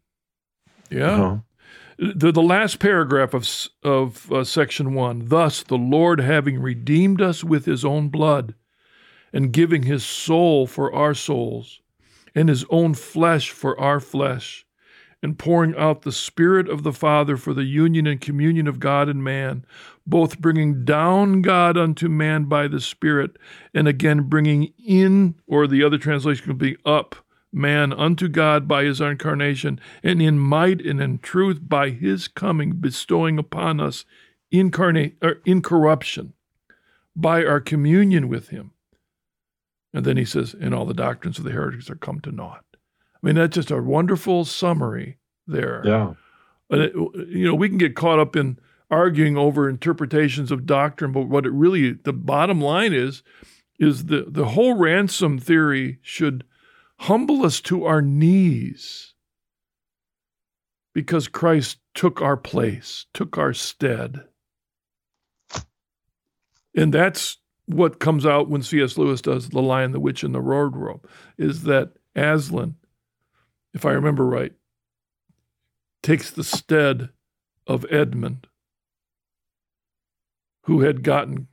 yeah. 0.89 1.12
You 1.12 1.18
know, 1.18 1.43
the, 1.97 2.32
the 2.32 2.41
last 2.41 2.80
paragraph 2.80 3.34
of, 3.34 3.47
of 3.84 4.32
uh, 4.32 4.43
section 4.43 4.93
one, 4.93 5.28
thus 5.28 5.64
the 5.64 5.78
Lord 5.78 6.20
having 6.20 6.60
redeemed 6.60 7.22
us 7.22 7.43
with 7.43 7.66
his 7.66 7.86
own 7.86 8.10
blood, 8.10 8.53
and 9.36 9.52
giving 9.52 9.84
his 9.84 10.06
soul 10.06 10.66
for 10.66 10.96
our 10.96 11.14
souls, 11.14 11.82
and 12.34 12.48
his 12.48 12.64
own 12.70 12.94
flesh 12.94 13.50
for 13.50 13.78
our 13.78 14.00
flesh, 14.00 14.66
and 15.22 15.38
pouring 15.38 15.76
out 15.76 16.04
the 16.04 16.12
Spirit 16.12 16.70
of 16.70 16.84
the 16.84 16.94
Father 16.94 17.36
for 17.36 17.54
the 17.54 17.66
union 17.66 18.08
and 18.08 18.22
communion 18.22 18.66
of 18.66 18.80
God 18.80 19.10
and 19.10 19.22
man, 19.22 19.66
both 20.08 20.40
bringing 20.40 20.86
down 20.86 21.42
God 21.42 21.78
unto 21.78 22.08
man 22.08 22.46
by 22.46 22.70
the 22.70 22.80
Spirit, 22.80 23.38
and 23.74 23.90
again 23.90 24.30
bringing 24.30 24.72
in, 24.78 25.36
or 25.48 25.68
the 25.68 25.84
other 25.84 25.98
translation 25.98 26.46
could 26.46 26.58
be 26.58 26.78
up, 26.86 27.18
man 27.52 27.92
unto 27.92 28.30
God 28.30 28.70
by 28.70 28.86
his 28.86 29.02
incarnation, 29.02 29.82
and 30.02 30.22
in 30.22 30.40
might 30.40 30.80
and 30.80 31.02
in 31.02 31.18
truth 31.18 31.60
by 31.62 31.90
his 31.90 32.30
coming, 32.30 32.72
bestowing 32.78 33.38
upon 33.38 33.82
us 33.82 34.06
incarnate 34.50 35.18
or 35.22 35.42
incorruption 35.46 36.32
by 37.18 37.44
our 37.44 37.60
communion 37.60 38.30
with 38.30 38.48
him. 38.48 38.72
And 39.96 40.04
then 40.04 40.18
he 40.18 40.26
says, 40.26 40.54
and 40.60 40.76
all 40.76 40.86
the 40.86 40.93
doctrines 40.93 41.38
of 41.38 41.46
the 41.46 41.52
heretics 41.52 41.89
are 41.89 41.96
come 41.96 42.20
to 42.20 42.32
naught. 42.32 42.66
I 42.74 43.26
mean, 43.26 43.36
that's 43.36 43.56
just 43.56 43.72
a 43.72 43.82
wonderful 43.82 44.43
summary 44.43 45.20
there. 45.48 45.82
Yeah. 45.86 46.16
And 46.70 46.82
it, 46.82 46.93
you 47.30 47.48
know, 47.48 47.56
we 47.56 47.70
can 47.70 47.78
get 47.78 47.96
caught 47.96 48.20
up 48.20 48.36
in 48.36 48.60
arguing 48.91 49.38
over 49.38 49.70
interpretations 49.70 50.52
of 50.52 50.66
doctrine, 50.66 51.14
but 51.14 51.30
what 51.30 51.46
it 51.46 51.54
really, 51.54 51.93
the 51.93 52.12
bottom 52.12 52.60
line 52.60 52.91
is, 52.91 53.24
is 53.80 54.08
the, 54.08 54.26
the 54.28 54.50
whole 54.50 54.76
ransom 54.76 55.39
theory 55.39 56.00
should 56.02 56.43
humble 57.00 57.46
us 57.46 57.62
to 57.62 57.86
our 57.86 58.02
knees 58.02 59.14
because 60.93 61.30
Christ 61.30 61.78
took 61.93 62.22
our 62.22 62.36
place, 62.36 63.06
took 63.14 63.38
our 63.38 63.54
stead. 63.54 64.26
And 66.76 66.93
that's 66.93 67.38
what 67.66 67.99
comes 67.99 68.26
out 68.26 68.49
when 68.49 68.61
C.S. 68.61 68.97
Lewis 68.97 69.22
does 69.22 69.49
The 69.49 69.61
Lion, 69.61 69.91
the 69.91 69.99
Witch, 69.99 70.24
and 70.24 70.34
the 70.34 70.41
Wardrobe 70.41 71.07
is 71.38 71.63
that 71.63 71.93
Aslan, 72.16 72.76
if 73.74 73.86
I 73.86 73.91
remember 73.91 74.26
right, 74.26 74.53
takes 76.03 76.30
the 76.30 76.43
stead 76.43 77.09
of 77.68 77.86
Edmund, 77.89 78.47
who 80.63 80.82
had 80.82 81.03
gotten 81.03 81.47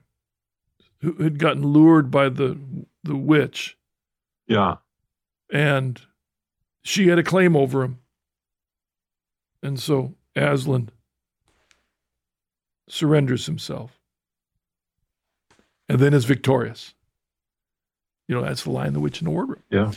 who 1.01 1.15
had 1.15 1.39
gotten 1.39 1.63
lured 1.63 2.11
by 2.11 2.29
the 2.29 2.59
the 3.03 3.17
witch. 3.17 3.77
Yeah. 4.47 4.77
And 5.51 6.01
she 6.83 7.09
had 7.09 7.19
a 7.19 7.25
claim 7.25 7.57
over 7.57 7.83
him. 7.83 7.99
And 9.63 9.81
so 9.81 10.15
Aslan 10.37 10.91
surrenders 12.89 13.47
himself 13.47 14.02
and 15.93 16.01
then 16.01 16.15
is 16.15 16.25
victorious. 16.25 16.95
You 18.27 18.35
know, 18.35 18.43
that's 18.43 18.63
the 18.63 18.71
Lion, 18.71 18.95
the 18.95 19.01
Witch, 19.01 19.21
and 19.21 19.27
the 19.27 19.31
Wardrobe. 19.31 19.61
Yeah. 19.69 19.93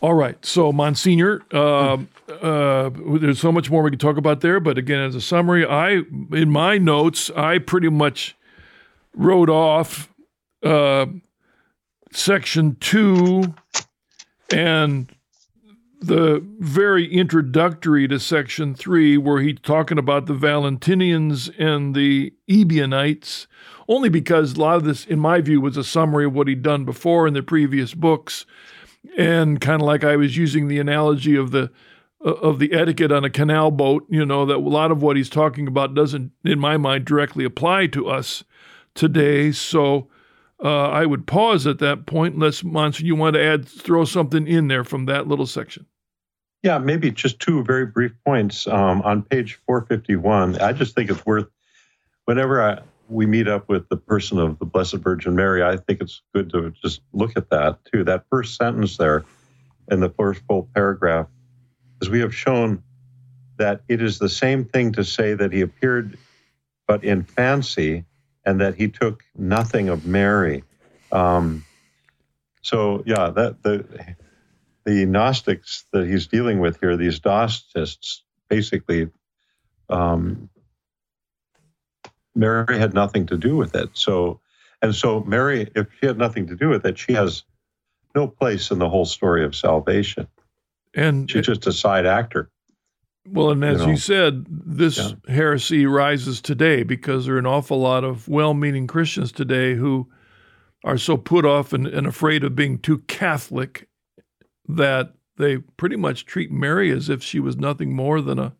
All 0.00 0.14
right. 0.14 0.42
So, 0.46 0.70
Monsignor, 0.70 1.42
uh, 1.52 1.98
uh, 2.28 2.90
there's 3.18 3.40
so 3.40 3.50
much 3.50 3.68
more 3.68 3.82
we 3.82 3.90
could 3.90 3.98
talk 3.98 4.16
about 4.16 4.40
there. 4.40 4.60
But 4.60 4.78
again, 4.78 5.00
as 5.00 5.16
a 5.16 5.20
summary, 5.20 5.66
I, 5.66 6.02
in 6.30 6.50
my 6.50 6.78
notes, 6.78 7.30
I 7.30 7.58
pretty 7.58 7.88
much 7.88 8.36
wrote 9.12 9.50
off 9.50 10.08
uh, 10.62 11.06
section 12.12 12.76
two 12.78 13.54
and 14.52 15.10
the 16.00 16.46
very 16.60 17.12
introductory 17.12 18.06
to 18.06 18.20
section 18.20 18.72
three, 18.76 19.18
where 19.18 19.40
he's 19.40 19.58
talking 19.64 19.98
about 19.98 20.26
the 20.26 20.34
Valentinians 20.34 21.50
and 21.58 21.92
the 21.92 22.32
Ebionites, 22.48 23.48
only 23.88 24.08
because 24.08 24.54
a 24.54 24.60
lot 24.60 24.76
of 24.76 24.84
this, 24.84 25.06
in 25.06 25.18
my 25.18 25.40
view, 25.40 25.60
was 25.60 25.76
a 25.76 25.84
summary 25.84 26.26
of 26.26 26.34
what 26.34 26.46
he'd 26.46 26.62
done 26.62 26.84
before 26.84 27.26
in 27.26 27.34
the 27.34 27.42
previous 27.42 27.94
books, 27.94 28.44
and 29.16 29.60
kind 29.60 29.80
of 29.80 29.86
like 29.86 30.04
I 30.04 30.16
was 30.16 30.36
using 30.36 30.68
the 30.68 30.78
analogy 30.78 31.36
of 31.36 31.50
the 31.50 31.70
of 32.20 32.58
the 32.58 32.72
etiquette 32.72 33.12
on 33.12 33.24
a 33.24 33.30
canal 33.30 33.70
boat. 33.70 34.04
You 34.08 34.26
know 34.26 34.44
that 34.46 34.56
a 34.56 34.58
lot 34.58 34.90
of 34.90 35.02
what 35.02 35.16
he's 35.16 35.30
talking 35.30 35.66
about 35.66 35.94
doesn't, 35.94 36.32
in 36.44 36.58
my 36.58 36.76
mind, 36.76 37.04
directly 37.04 37.44
apply 37.44 37.88
to 37.88 38.08
us 38.08 38.44
today. 38.94 39.52
So. 39.52 40.08
Uh, 40.60 40.88
I 40.88 41.06
would 41.06 41.28
pause 41.28 41.68
at 41.68 41.78
that 41.78 42.06
point 42.06 42.34
unless, 42.34 42.64
Monson, 42.64 43.06
you 43.06 43.14
want 43.14 43.34
to 43.34 43.40
add, 43.40 43.64
throw 43.64 44.04
something 44.04 44.48
in 44.48 44.66
there 44.66 44.82
from 44.82 45.06
that 45.06 45.28
little 45.28 45.46
section. 45.46 45.86
Yeah, 46.62 46.78
maybe 46.78 47.10
just 47.12 47.38
two 47.38 47.62
very 47.62 47.86
brief 47.86 48.12
points. 48.24 48.66
Um, 48.66 49.02
on 49.02 49.22
page 49.22 49.60
451, 49.66 50.60
I 50.60 50.72
just 50.72 50.94
think 50.96 51.10
it's 51.10 51.24
worth, 51.24 51.46
whenever 52.24 52.60
I, 52.60 52.80
we 53.08 53.26
meet 53.26 53.48
up 53.48 53.68
with 53.68 53.88
the 53.88 53.96
person 53.96 54.38
of 54.38 54.58
the 54.58 54.64
Blessed 54.64 54.96
Virgin 54.96 55.34
Mary, 55.34 55.62
I 55.62 55.76
think 55.76 56.00
it's 56.00 56.22
good 56.34 56.50
to 56.50 56.72
just 56.82 57.00
look 57.12 57.36
at 57.36 57.50
that 57.50 57.78
too. 57.84 58.04
That 58.04 58.24
first 58.30 58.56
sentence 58.56 58.96
there 58.96 59.24
in 59.90 60.00
the 60.00 60.10
first 60.10 60.42
full 60.46 60.68
paragraph, 60.74 61.26
as 62.02 62.10
we 62.10 62.20
have 62.20 62.34
shown 62.34 62.82
that 63.56 63.82
it 63.88 64.02
is 64.02 64.18
the 64.18 64.28
same 64.28 64.64
thing 64.64 64.92
to 64.92 65.04
say 65.04 65.34
that 65.34 65.52
he 65.52 65.62
appeared 65.62 66.18
but 66.86 67.04
in 67.04 67.22
fancy 67.22 68.04
and 68.44 68.60
that 68.60 68.74
he 68.74 68.88
took 68.88 69.22
nothing 69.36 69.88
of 69.88 70.06
Mary. 70.06 70.64
Um, 71.12 71.64
so 72.62 73.02
yeah, 73.06 73.30
that 73.30 73.62
the 73.62 74.16
the 74.84 75.04
Gnostics 75.04 75.84
that 75.92 76.06
he's 76.06 76.26
dealing 76.26 76.60
with 76.60 76.80
here, 76.80 76.96
these 76.96 77.22
Gnostics, 77.22 78.22
basically, 78.48 79.10
um, 79.90 80.48
Mary 82.38 82.78
had 82.78 82.94
nothing 82.94 83.26
to 83.26 83.36
do 83.36 83.56
with 83.56 83.74
it. 83.74 83.90
So, 83.92 84.40
and 84.80 84.94
so 84.94 85.20
Mary, 85.24 85.70
if 85.74 85.88
she 85.98 86.06
had 86.06 86.16
nothing 86.16 86.46
to 86.46 86.56
do 86.56 86.68
with 86.68 86.86
it, 86.86 86.96
she 86.96 87.12
has 87.12 87.42
no 88.14 88.28
place 88.28 88.70
in 88.70 88.78
the 88.78 88.88
whole 88.88 89.04
story 89.04 89.44
of 89.44 89.54
salvation. 89.54 90.26
And 90.94 91.30
she's 91.30 91.46
just 91.46 91.66
a 91.66 91.72
side 91.72 92.06
actor. 92.06 92.50
Well, 93.26 93.50
and 93.50 93.62
as 93.62 93.80
you, 93.80 93.86
know, 93.86 93.92
you 93.92 93.96
said, 93.98 94.46
this 94.48 94.96
yeah. 94.96 95.34
heresy 95.34 95.84
rises 95.84 96.40
today 96.40 96.82
because 96.82 97.26
there 97.26 97.34
are 97.34 97.38
an 97.38 97.46
awful 97.46 97.78
lot 97.78 98.04
of 98.04 98.26
well 98.28 98.54
meaning 98.54 98.86
Christians 98.86 99.32
today 99.32 99.74
who 99.74 100.08
are 100.84 100.96
so 100.96 101.16
put 101.16 101.44
off 101.44 101.72
and, 101.72 101.86
and, 101.86 102.06
afraid 102.06 102.44
of 102.44 102.54
being 102.54 102.78
too 102.78 102.98
Catholic 103.00 103.88
that 104.66 105.12
they 105.36 105.58
pretty 105.58 105.96
much 105.96 106.24
treat 106.24 106.50
Mary 106.50 106.90
as 106.90 107.10
if 107.10 107.22
she 107.22 107.40
was 107.40 107.56
nothing 107.56 107.94
more 107.94 108.22
than 108.22 108.38
a 108.38 108.54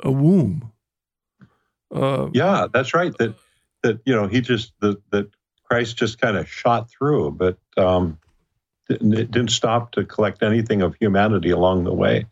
a 0.00 0.12
womb. 0.12 0.70
Uh, 1.94 2.28
yeah, 2.32 2.66
that's 2.72 2.92
right. 2.92 3.16
That 3.18 3.36
that 3.82 4.00
you 4.04 4.14
know 4.14 4.26
he 4.26 4.40
just 4.40 4.72
that 4.80 4.98
that 5.10 5.30
Christ 5.64 5.96
just 5.96 6.20
kind 6.20 6.36
of 6.36 6.48
shot 6.48 6.90
through, 6.90 7.32
but 7.32 7.58
um, 7.76 8.18
it 8.88 9.30
didn't 9.30 9.50
stop 9.50 9.92
to 9.92 10.04
collect 10.04 10.42
anything 10.42 10.82
of 10.82 10.94
humanity 10.96 11.50
along 11.50 11.84
the 11.84 11.94
way. 11.94 12.26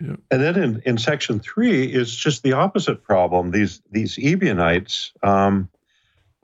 Yeah. 0.00 0.16
And 0.30 0.42
then 0.42 0.62
in, 0.62 0.82
in 0.86 0.98
section 0.98 1.40
three 1.40 1.84
is 1.84 2.14
just 2.14 2.42
the 2.42 2.52
opposite 2.52 3.02
problem. 3.02 3.50
These 3.50 3.82
these 3.90 4.16
Ebionites, 4.16 5.12
um, 5.22 5.68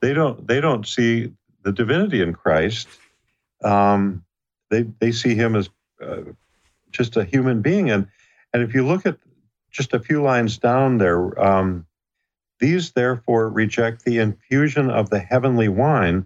they 0.01 0.13
don't 0.13 0.45
they 0.47 0.59
don't 0.59 0.85
see 0.85 1.31
the 1.63 1.71
divinity 1.71 2.21
in 2.21 2.33
Christ. 2.33 2.87
Um, 3.63 4.25
they 4.69 4.83
they 4.99 5.11
see 5.11 5.35
him 5.35 5.55
as 5.55 5.69
uh, 6.01 6.23
just 6.91 7.15
a 7.15 7.23
human 7.23 7.61
being, 7.61 7.89
and 7.89 8.07
and 8.53 8.63
if 8.63 8.73
you 8.73 8.85
look 8.85 9.05
at 9.05 9.17
just 9.71 9.93
a 9.93 9.99
few 9.99 10.21
lines 10.21 10.57
down 10.57 10.97
there, 10.97 11.39
um, 11.41 11.85
these 12.59 12.91
therefore 12.91 13.49
reject 13.49 14.03
the 14.03 14.19
infusion 14.19 14.89
of 14.89 15.09
the 15.09 15.19
heavenly 15.19 15.69
wine, 15.69 16.25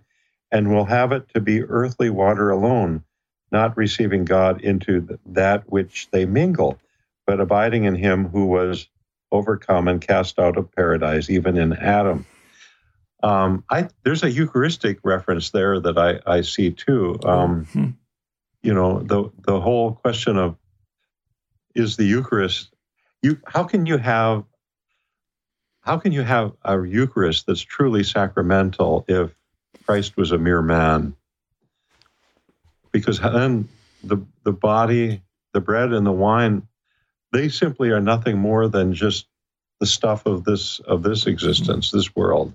and 0.52 0.70
will 0.70 0.86
have 0.86 1.12
it 1.12 1.30
to 1.34 1.40
be 1.40 1.64
earthly 1.64 2.10
water 2.10 2.50
alone, 2.50 3.04
not 3.52 3.78
receiving 3.78 4.26
God 4.26 4.62
into 4.62 5.20
that 5.26 5.70
which 5.72 6.10
they 6.12 6.26
mingle 6.26 6.80
but 7.26 7.40
abiding 7.40 7.86
in 7.86 7.96
him 7.96 8.28
who 8.28 8.46
was 8.46 8.88
overcome 9.32 9.88
and 9.88 10.02
cast 10.02 10.40
out 10.40 10.58
of 10.58 10.72
paradise, 10.72 11.30
even 11.30 11.58
in 11.58 11.74
Adam. 11.74 12.26
Um, 13.24 13.64
I, 13.70 13.90
there's 14.04 14.24
a 14.24 14.32
Eucharistic 14.32 15.00
reference 15.04 15.50
there 15.50 15.80
that 15.80 15.98
I, 15.98 16.20
I 16.26 16.42
see 16.42 16.72
too. 16.72 17.18
Um, 17.24 17.66
mm-hmm. 17.66 17.90
You 18.62 18.74
know, 18.74 19.00
the 19.00 19.32
the 19.46 19.60
whole 19.60 19.94
question 19.94 20.38
of 20.38 20.58
is 21.74 21.98
the 21.98 22.06
Eucharist 22.06 22.75
you 23.26 23.40
how 23.46 23.64
can 23.64 23.86
you 23.86 23.98
have 23.98 24.46
how 25.82 25.98
can 25.98 26.12
you 26.12 26.22
have 26.22 26.54
a 26.64 26.82
Eucharist 26.84 27.46
that's 27.46 27.62
truly 27.62 28.04
sacramental 28.04 29.06
if 29.08 29.36
Christ 29.86 30.18
was 30.18 30.32
a 30.32 30.38
mere 30.38 30.62
man? 30.62 31.16
Because 32.92 33.20
then 33.20 33.68
the 34.04 34.18
the 34.44 34.54
body, 34.54 35.22
the 35.54 35.62
bread 35.62 35.92
and 35.92 36.06
the 36.06 36.12
wine 36.12 36.68
they 37.34 37.50
simply 37.50 37.90
are 37.90 38.00
nothing 38.00 38.38
more 38.38 38.70
than 38.70 38.94
just 38.94 39.28
the 39.82 39.86
stuff 39.86 40.26
of 40.26 40.46
this 40.46 40.80
of 40.80 41.04
this 41.04 41.26
existence, 41.26 41.92
this 41.92 42.16
world. 42.16 42.54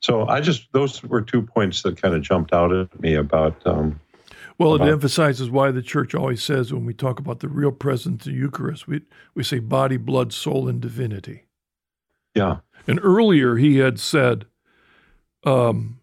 So 0.00 0.26
I 0.26 0.40
just 0.40 0.72
those 0.72 1.02
were 1.02 1.22
two 1.22 1.42
points 1.42 1.82
that 1.82 2.00
kind 2.00 2.14
of 2.14 2.22
jumped 2.22 2.52
out 2.52 2.72
at 2.72 3.00
me 3.00 3.14
about. 3.14 3.66
Um, 3.66 4.00
well, 4.60 4.74
about, 4.74 4.88
it 4.88 4.92
emphasizes 4.92 5.50
why 5.50 5.70
the 5.70 5.82
church 5.82 6.14
always 6.14 6.42
says 6.42 6.72
when 6.72 6.84
we 6.84 6.92
talk 6.92 7.18
about 7.18 7.40
the 7.40 7.48
real 7.48 7.72
presence 7.72 8.26
of 8.26 8.32
the 8.32 8.38
Eucharist, 8.38 8.86
we 8.86 9.00
we 9.34 9.42
say 9.42 9.58
body, 9.58 9.96
blood, 9.96 10.32
soul, 10.32 10.68
and 10.68 10.80
divinity. 10.80 11.46
Yeah. 12.34 12.58
And 12.86 13.00
earlier 13.02 13.56
he 13.56 13.78
had 13.78 13.98
said 13.98 14.44
um, 15.44 16.00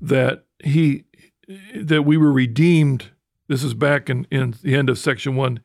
that 0.00 0.46
he 0.64 1.04
that 1.74 2.02
we 2.02 2.16
were 2.16 2.32
redeemed. 2.32 3.10
This 3.48 3.62
is 3.62 3.74
back 3.74 4.10
in, 4.10 4.26
in 4.30 4.54
the 4.62 4.74
end 4.74 4.88
of 4.90 4.98
section 4.98 5.36
one 5.36 5.60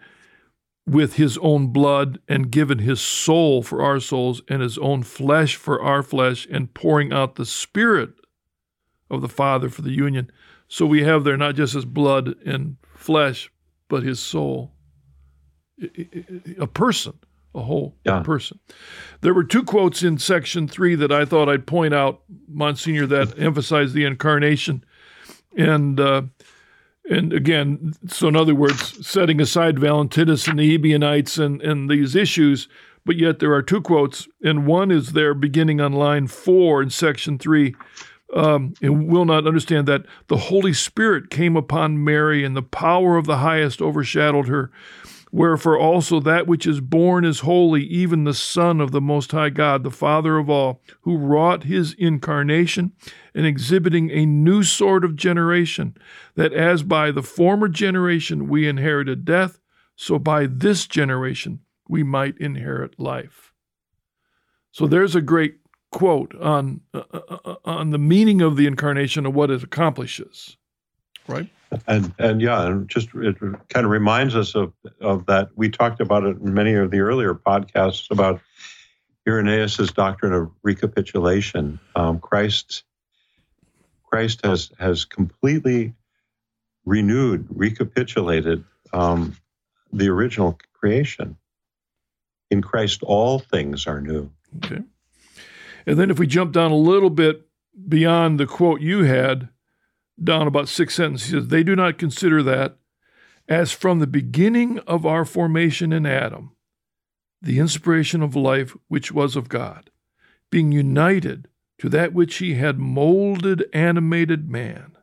with 0.86 1.16
his 1.16 1.38
own 1.38 1.68
blood 1.68 2.20
and 2.28 2.52
given 2.52 2.80
his 2.80 3.00
soul 3.00 3.64
for 3.64 3.82
our 3.82 4.00
souls 4.00 4.42
and 4.50 4.62
his 4.62 4.78
own 4.78 5.04
flesh 5.04 5.56
for 5.56 5.82
our 5.82 6.04
flesh 6.04 6.46
and 6.52 6.74
pouring 6.74 7.14
out 7.14 7.36
the 7.36 7.46
spirit 7.46 8.12
of 9.10 9.22
the 9.22 9.30
Father 9.30 9.70
for 9.70 9.82
the 9.82 9.92
union. 9.92 10.30
So 10.74 10.88
we 10.88 11.04
have 11.04 11.24
there 11.24 11.38
not 11.38 11.54
just 11.54 11.76
his 11.76 11.86
blood 11.86 12.34
and 12.48 12.78
flesh, 12.96 13.52
but 13.90 14.02
his 14.02 14.20
soul. 14.20 14.72
A 16.60 16.66
person, 16.66 17.14
a 17.54 17.62
whole 17.62 17.96
yeah. 18.04 18.24
person. 18.24 18.60
There 19.22 19.36
were 19.36 19.44
two 19.44 19.62
quotes 19.62 20.02
in 20.02 20.18
section 20.18 20.68
three 20.68 20.96
that 20.96 21.12
I 21.12 21.26
thought 21.26 21.48
I'd 21.48 21.68
point 21.68 21.94
out, 21.94 22.24
Monsignor, 22.48 23.06
that 23.06 23.38
emphasize 23.38 23.94
the 23.94 24.04
incarnation. 24.04 24.84
And 25.56 26.00
uh, 26.00 26.24
and 27.08 27.34
again, 27.34 27.94
so 28.08 28.28
in 28.28 28.36
other 28.36 28.56
words, 28.56 29.08
setting 29.08 29.40
aside 29.40 29.78
Valentinus 29.78 30.48
and 30.48 30.58
the 30.58 30.74
Ebionites 30.74 31.38
and, 31.38 31.62
and 31.62 31.88
these 31.88 32.16
issues, 32.16 32.68
but 33.06 33.18
yet 33.18 33.38
there 33.38 33.54
are 33.54 33.62
two 33.62 33.82
quotes, 33.82 34.28
and 34.44 34.66
one 34.66 34.90
is 34.90 35.12
there 35.12 35.36
beginning 35.36 35.80
on 35.80 35.94
line 35.94 36.26
four 36.26 36.82
in 36.82 36.90
section 36.90 37.38
three. 37.38 37.76
Um, 38.36 38.74
and 38.82 39.08
will 39.08 39.26
not 39.26 39.46
understand 39.46 39.88
that 39.88 40.06
the 40.28 40.38
Holy 40.38 40.74
Spirit 40.74 41.30
came 41.30 41.56
upon 41.56 42.04
Mary, 42.04 42.44
and 42.44 42.56
the 42.56 42.64
power 42.64 43.16
of 43.16 43.28
the 43.28 43.38
highest 43.38 43.80
overshadowed 43.80 44.48
her. 44.48 44.72
Wherefore 45.32 45.80
also 45.80 46.20
that 46.20 46.46
which 46.46 46.68
is 46.68 46.80
born 46.80 47.26
is 47.26 47.40
holy, 47.40 47.84
even 47.86 48.24
the 48.24 48.36
Son 48.36 48.80
of 48.80 48.92
the 48.92 49.02
Most 49.02 49.32
High 49.32 49.50
God, 49.50 49.84
the 49.84 49.90
Father 49.90 50.38
of 50.38 50.48
all, 50.48 50.80
who 51.02 51.18
wrought 51.18 51.64
his 51.64 51.96
incarnation 51.98 52.92
and 53.34 53.46
exhibiting 53.46 54.12
a 54.12 54.28
new 54.28 54.62
sort 54.62 55.04
of 55.04 55.16
generation, 55.16 55.98
that 56.36 56.54
as 56.54 56.84
by 56.84 57.10
the 57.10 57.24
former 57.24 57.68
generation 57.68 58.48
we 58.48 58.68
inherited 58.68 59.26
death, 59.26 59.60
so 59.96 60.20
by 60.20 60.46
this 60.46 60.86
generation 60.86 61.62
we 61.88 62.04
might 62.04 62.38
inherit 62.38 63.00
life. 63.00 63.54
So 64.72 64.86
there's 64.86 65.16
a 65.16 65.22
great 65.22 65.63
quote 65.94 66.36
on 66.42 66.82
uh, 66.94 67.04
uh, 67.14 67.38
uh 67.46 67.56
on 67.64 67.92
the 67.92 67.98
meaning 67.98 68.42
of 68.42 68.58
the 68.58 68.68
incarnation 68.68 69.26
and 69.26 69.34
what 69.34 69.50
it 69.50 69.64
accomplishes. 69.64 70.58
Right? 71.28 71.50
and 71.88 72.14
and 72.20 72.42
yeah, 72.42 72.66
and 72.68 72.88
just 72.90 73.10
it 73.16 73.38
kind 73.70 73.86
of 73.86 73.92
reminds 73.92 74.36
us 74.36 74.56
of 74.56 74.74
of 75.00 75.26
that. 75.28 75.50
We 75.56 75.70
talked 75.70 76.02
about 76.02 76.24
it 76.24 76.38
in 76.38 76.54
many 76.54 76.74
of 76.74 76.92
the 76.92 77.00
earlier 77.00 77.34
podcasts 77.34 78.12
about 78.12 78.42
Irenaeus's 79.28 79.92
doctrine 79.92 80.34
of 80.34 80.52
recapitulation. 80.64 81.80
Um, 81.96 82.20
Christ 82.20 82.84
Christ 84.04 84.46
has 84.46 84.72
has 84.80 85.06
completely 85.06 85.94
renewed, 86.86 87.48
recapitulated 87.50 88.64
um, 88.92 89.36
the 89.92 90.10
original 90.10 90.60
creation. 90.74 91.38
In 92.52 92.62
Christ, 92.62 93.02
all 93.04 93.40
things 93.40 93.88
are 93.88 94.02
new. 94.02 94.30
Okay. 94.58 94.84
And 95.86 96.00
then 96.00 96.10
if 96.10 96.20
we 96.20 96.28
jump 96.28 96.54
down 96.54 96.72
a 96.72 96.76
little 96.76 97.10
bit 97.10 97.48
beyond 97.88 98.40
the 98.40 98.46
quote 98.46 98.82
you 98.82 99.04
had, 99.04 99.50
down 100.22 100.48
about 100.48 100.70
six 100.70 100.96
sentences. 100.96 101.30
He 101.30 101.34
says, 101.34 101.48
They 101.48 101.64
do 101.64 101.76
not 101.76 101.98
consider 101.98 102.44
that 102.44 102.78
as 103.48 103.72
from 103.72 104.00
the 104.00 104.08
beginning 104.08 104.80
of 104.80 105.06
our 105.06 105.26
formation 105.26 105.92
in 105.92 106.06
Adam, 106.06 106.56
the 107.42 107.60
inspiration 107.60 108.22
of 108.22 108.36
life 108.36 108.76
which 108.88 109.12
was 109.12 109.36
of 109.36 109.50
God, 109.50 109.90
being 110.50 110.72
united 110.72 111.50
to 111.80 111.90
that 111.90 112.14
which 112.14 112.38
he 112.38 112.54
had 112.54 112.80
molded, 112.80 113.66
animated 113.74 114.50
man, 114.50 114.98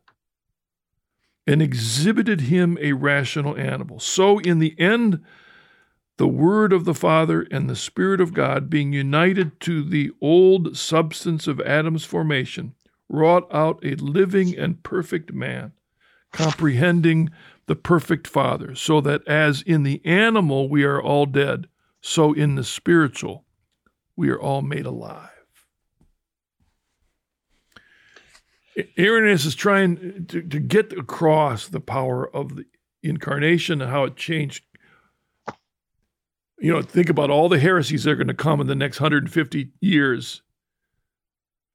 and 1.46 1.60
exhibited 1.60 2.42
him 2.42 2.78
a 2.80 2.92
rational 2.92 3.56
animal. 3.56 4.00
So, 4.00 4.38
in 4.38 4.58
the 4.58 4.78
end, 4.78 5.22
the 6.20 6.28
Word 6.28 6.74
of 6.74 6.84
the 6.84 6.92
Father 6.92 7.46
and 7.50 7.66
the 7.66 7.74
Spirit 7.74 8.20
of 8.20 8.34
God, 8.34 8.68
being 8.68 8.92
united 8.92 9.58
to 9.60 9.82
the 9.82 10.10
old 10.20 10.76
substance 10.76 11.46
of 11.46 11.62
Adam's 11.62 12.04
formation, 12.04 12.74
wrought 13.08 13.48
out 13.50 13.80
a 13.82 13.94
living 13.94 14.54
and 14.54 14.82
perfect 14.82 15.32
man, 15.32 15.72
comprehending 16.30 17.30
the 17.64 17.74
perfect 17.74 18.26
Father, 18.26 18.74
so 18.74 19.00
that 19.00 19.26
as 19.26 19.62
in 19.62 19.82
the 19.82 20.02
animal 20.04 20.68
we 20.68 20.84
are 20.84 21.00
all 21.00 21.24
dead, 21.24 21.68
so 22.02 22.34
in 22.34 22.54
the 22.54 22.64
spiritual 22.64 23.46
we 24.14 24.28
are 24.28 24.38
all 24.38 24.60
made 24.60 24.84
alive. 24.84 25.30
Irenaeus 28.98 29.46
is 29.46 29.54
trying 29.54 30.26
to, 30.26 30.42
to 30.42 30.60
get 30.60 30.92
across 30.92 31.66
the 31.66 31.80
power 31.80 32.28
of 32.36 32.56
the 32.56 32.66
incarnation 33.02 33.80
and 33.80 33.90
how 33.90 34.04
it 34.04 34.16
changed. 34.16 34.64
You 36.60 36.72
know, 36.72 36.82
think 36.82 37.08
about 37.08 37.30
all 37.30 37.48
the 37.48 37.58
heresies 37.58 38.04
that 38.04 38.10
are 38.10 38.16
going 38.16 38.28
to 38.28 38.34
come 38.34 38.60
in 38.60 38.66
the 38.66 38.74
next 38.74 39.00
150 39.00 39.70
years 39.80 40.42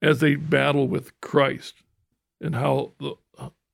as 0.01 0.19
they 0.19 0.35
battle 0.35 0.87
with 0.87 1.19
Christ 1.21 1.81
and 2.39 2.55
how 2.55 2.93
the, 2.99 3.15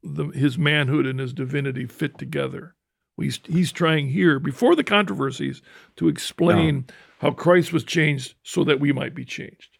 the, 0.01 0.25
his 0.27 0.57
manhood 0.57 1.05
and 1.05 1.19
his 1.19 1.33
divinity 1.33 1.85
fit 1.85 2.17
together. 2.17 2.75
He's, 3.19 3.39
he's 3.45 3.71
trying 3.71 4.07
here, 4.09 4.39
before 4.39 4.75
the 4.75 4.83
controversies, 4.83 5.61
to 5.97 6.07
explain 6.07 6.85
yeah. 6.87 6.95
how 7.19 7.31
Christ 7.31 7.73
was 7.73 7.83
changed 7.83 8.35
so 8.43 8.63
that 8.63 8.79
we 8.79 8.91
might 8.93 9.13
be 9.13 9.25
changed. 9.25 9.77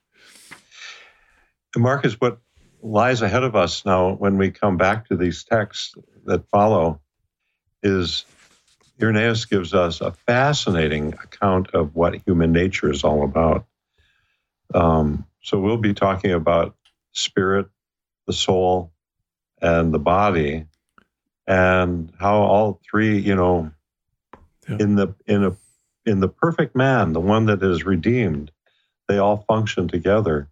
Marcus, 1.75 2.19
what 2.19 2.39
lies 2.83 3.21
ahead 3.21 3.43
of 3.43 3.55
us 3.55 3.85
now 3.85 4.13
when 4.13 4.37
we 4.37 4.51
come 4.51 4.77
back 4.77 5.07
to 5.07 5.15
these 5.15 5.43
texts 5.43 5.95
that 6.25 6.47
follow 6.49 6.99
is 7.81 8.25
Irenaeus 9.01 9.45
gives 9.45 9.73
us 9.73 10.01
a 10.01 10.11
fascinating 10.11 11.13
account 11.13 11.71
of 11.73 11.95
what 11.95 12.15
human 12.25 12.51
nature 12.51 12.91
is 12.91 13.03
all 13.03 13.23
about. 13.23 13.65
Um, 14.73 15.25
so 15.41 15.59
we'll 15.59 15.77
be 15.77 15.93
talking 15.93 16.31
about 16.31 16.75
spirit, 17.11 17.67
the 18.27 18.33
soul, 18.33 18.91
and 19.61 19.93
the 19.93 19.99
body, 19.99 20.65
and 21.47 22.11
how 22.19 22.41
all 22.41 22.79
three, 22.89 23.19
you 23.19 23.35
know, 23.35 23.71
yeah. 24.69 24.77
in 24.79 24.95
the 24.95 25.13
in 25.25 25.43
a 25.43 25.55
in 26.05 26.19
the 26.19 26.29
perfect 26.29 26.75
man, 26.75 27.13
the 27.13 27.19
one 27.19 27.45
that 27.45 27.61
is 27.63 27.85
redeemed, 27.85 28.51
they 29.07 29.17
all 29.17 29.45
function 29.47 29.87
together. 29.87 30.47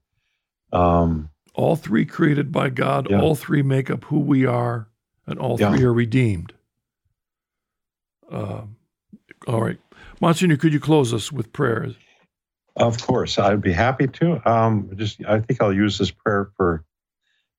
Um, 0.72 1.30
all 1.56 1.76
three 1.76 2.06
created 2.06 2.52
by 2.52 2.70
God, 2.70 3.10
yeah. 3.10 3.22
all 3.22 3.36
three 3.36 3.62
make 3.62 3.90
up 3.90 4.06
who 4.06 4.20
we 4.20 4.46
are, 4.46 4.88
and 5.26 5.40
all 5.40 5.58
yeah. 5.60 5.72
three 5.72 5.84
are 5.84 5.94
redeemed. 5.94 6.54
Uh, 8.32 8.62
all 9.48 9.62
right. 9.62 9.78
Monsignor, 10.22 10.58
could 10.58 10.74
you 10.74 10.80
close 10.80 11.14
us 11.14 11.32
with 11.32 11.52
prayers? 11.54 11.96
Of 12.76 13.02
course, 13.02 13.38
I'd 13.38 13.62
be 13.62 13.74
happy 13.74 14.08
to. 14.08 14.50
Um, 14.50 14.92
just, 14.96 15.24
I 15.28 15.40
think 15.40 15.62
I'll 15.62 15.74
use 15.74 15.98
this 15.98 16.12
prayer 16.12 16.50
for 16.56 16.84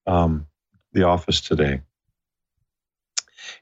um, 0.06 0.46
the 0.92 1.02
office 1.02 1.40
today. 1.40 1.82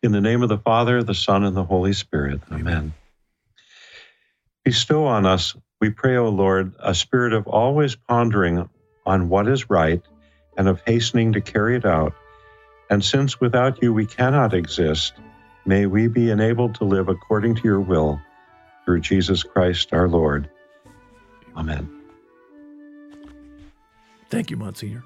In 0.02 0.12
the 0.12 0.20
name 0.20 0.42
of 0.42 0.48
the 0.48 0.58
Father, 0.58 1.02
the 1.02 1.14
Son, 1.14 1.44
and 1.44 1.56
the 1.56 1.64
Holy 1.64 1.92
Spirit. 1.92 2.40
Amen. 2.52 2.92
Bestow 4.64 5.06
on 5.06 5.26
us, 5.26 5.56
we 5.80 5.90
pray, 5.90 6.16
O 6.16 6.28
Lord, 6.28 6.74
a 6.78 6.94
spirit 6.94 7.32
of 7.32 7.46
always 7.46 7.96
pondering 7.96 8.68
on 9.06 9.28
what 9.28 9.48
is 9.48 9.70
right 9.70 10.02
and 10.56 10.68
of 10.68 10.82
hastening 10.86 11.32
to 11.32 11.40
carry 11.40 11.76
it 11.76 11.84
out. 11.84 12.12
And 12.90 13.04
since 13.04 13.40
without 13.40 13.82
you 13.82 13.92
we 13.92 14.06
cannot 14.06 14.54
exist, 14.54 15.14
may 15.68 15.84
we 15.84 16.08
be 16.08 16.30
enabled 16.30 16.74
to 16.76 16.84
live 16.84 17.08
according 17.08 17.54
to 17.54 17.62
your 17.62 17.78
will 17.78 18.20
through 18.84 19.00
Jesus 19.00 19.42
Christ 19.42 19.92
our 19.92 20.08
Lord. 20.08 20.48
Amen. 21.56 21.88
Thank 24.30 24.50
you, 24.50 24.56
Monsignor. 24.56 25.04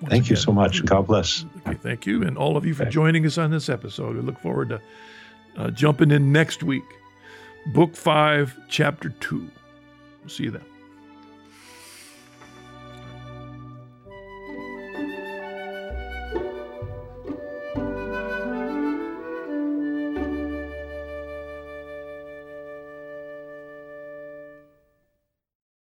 Once 0.00 0.10
thank 0.10 0.24
again, 0.24 0.30
you 0.30 0.36
so 0.36 0.52
much. 0.52 0.84
God 0.84 1.06
bless. 1.06 1.44
Okay, 1.58 1.78
thank 1.78 2.06
you, 2.06 2.24
and 2.24 2.36
all 2.36 2.56
of 2.56 2.66
you 2.66 2.74
for 2.74 2.84
joining 2.84 3.24
us 3.24 3.38
on 3.38 3.52
this 3.52 3.68
episode. 3.68 4.16
We 4.16 4.22
look 4.22 4.38
forward 4.40 4.70
to 4.70 4.82
uh, 5.56 5.70
jumping 5.70 6.10
in 6.10 6.32
next 6.32 6.64
week. 6.64 6.84
Book 7.72 7.94
5, 7.94 8.58
Chapter 8.68 9.10
2. 9.20 9.38
We'll 10.20 10.28
see 10.28 10.44
you 10.44 10.50
then. 10.50 10.73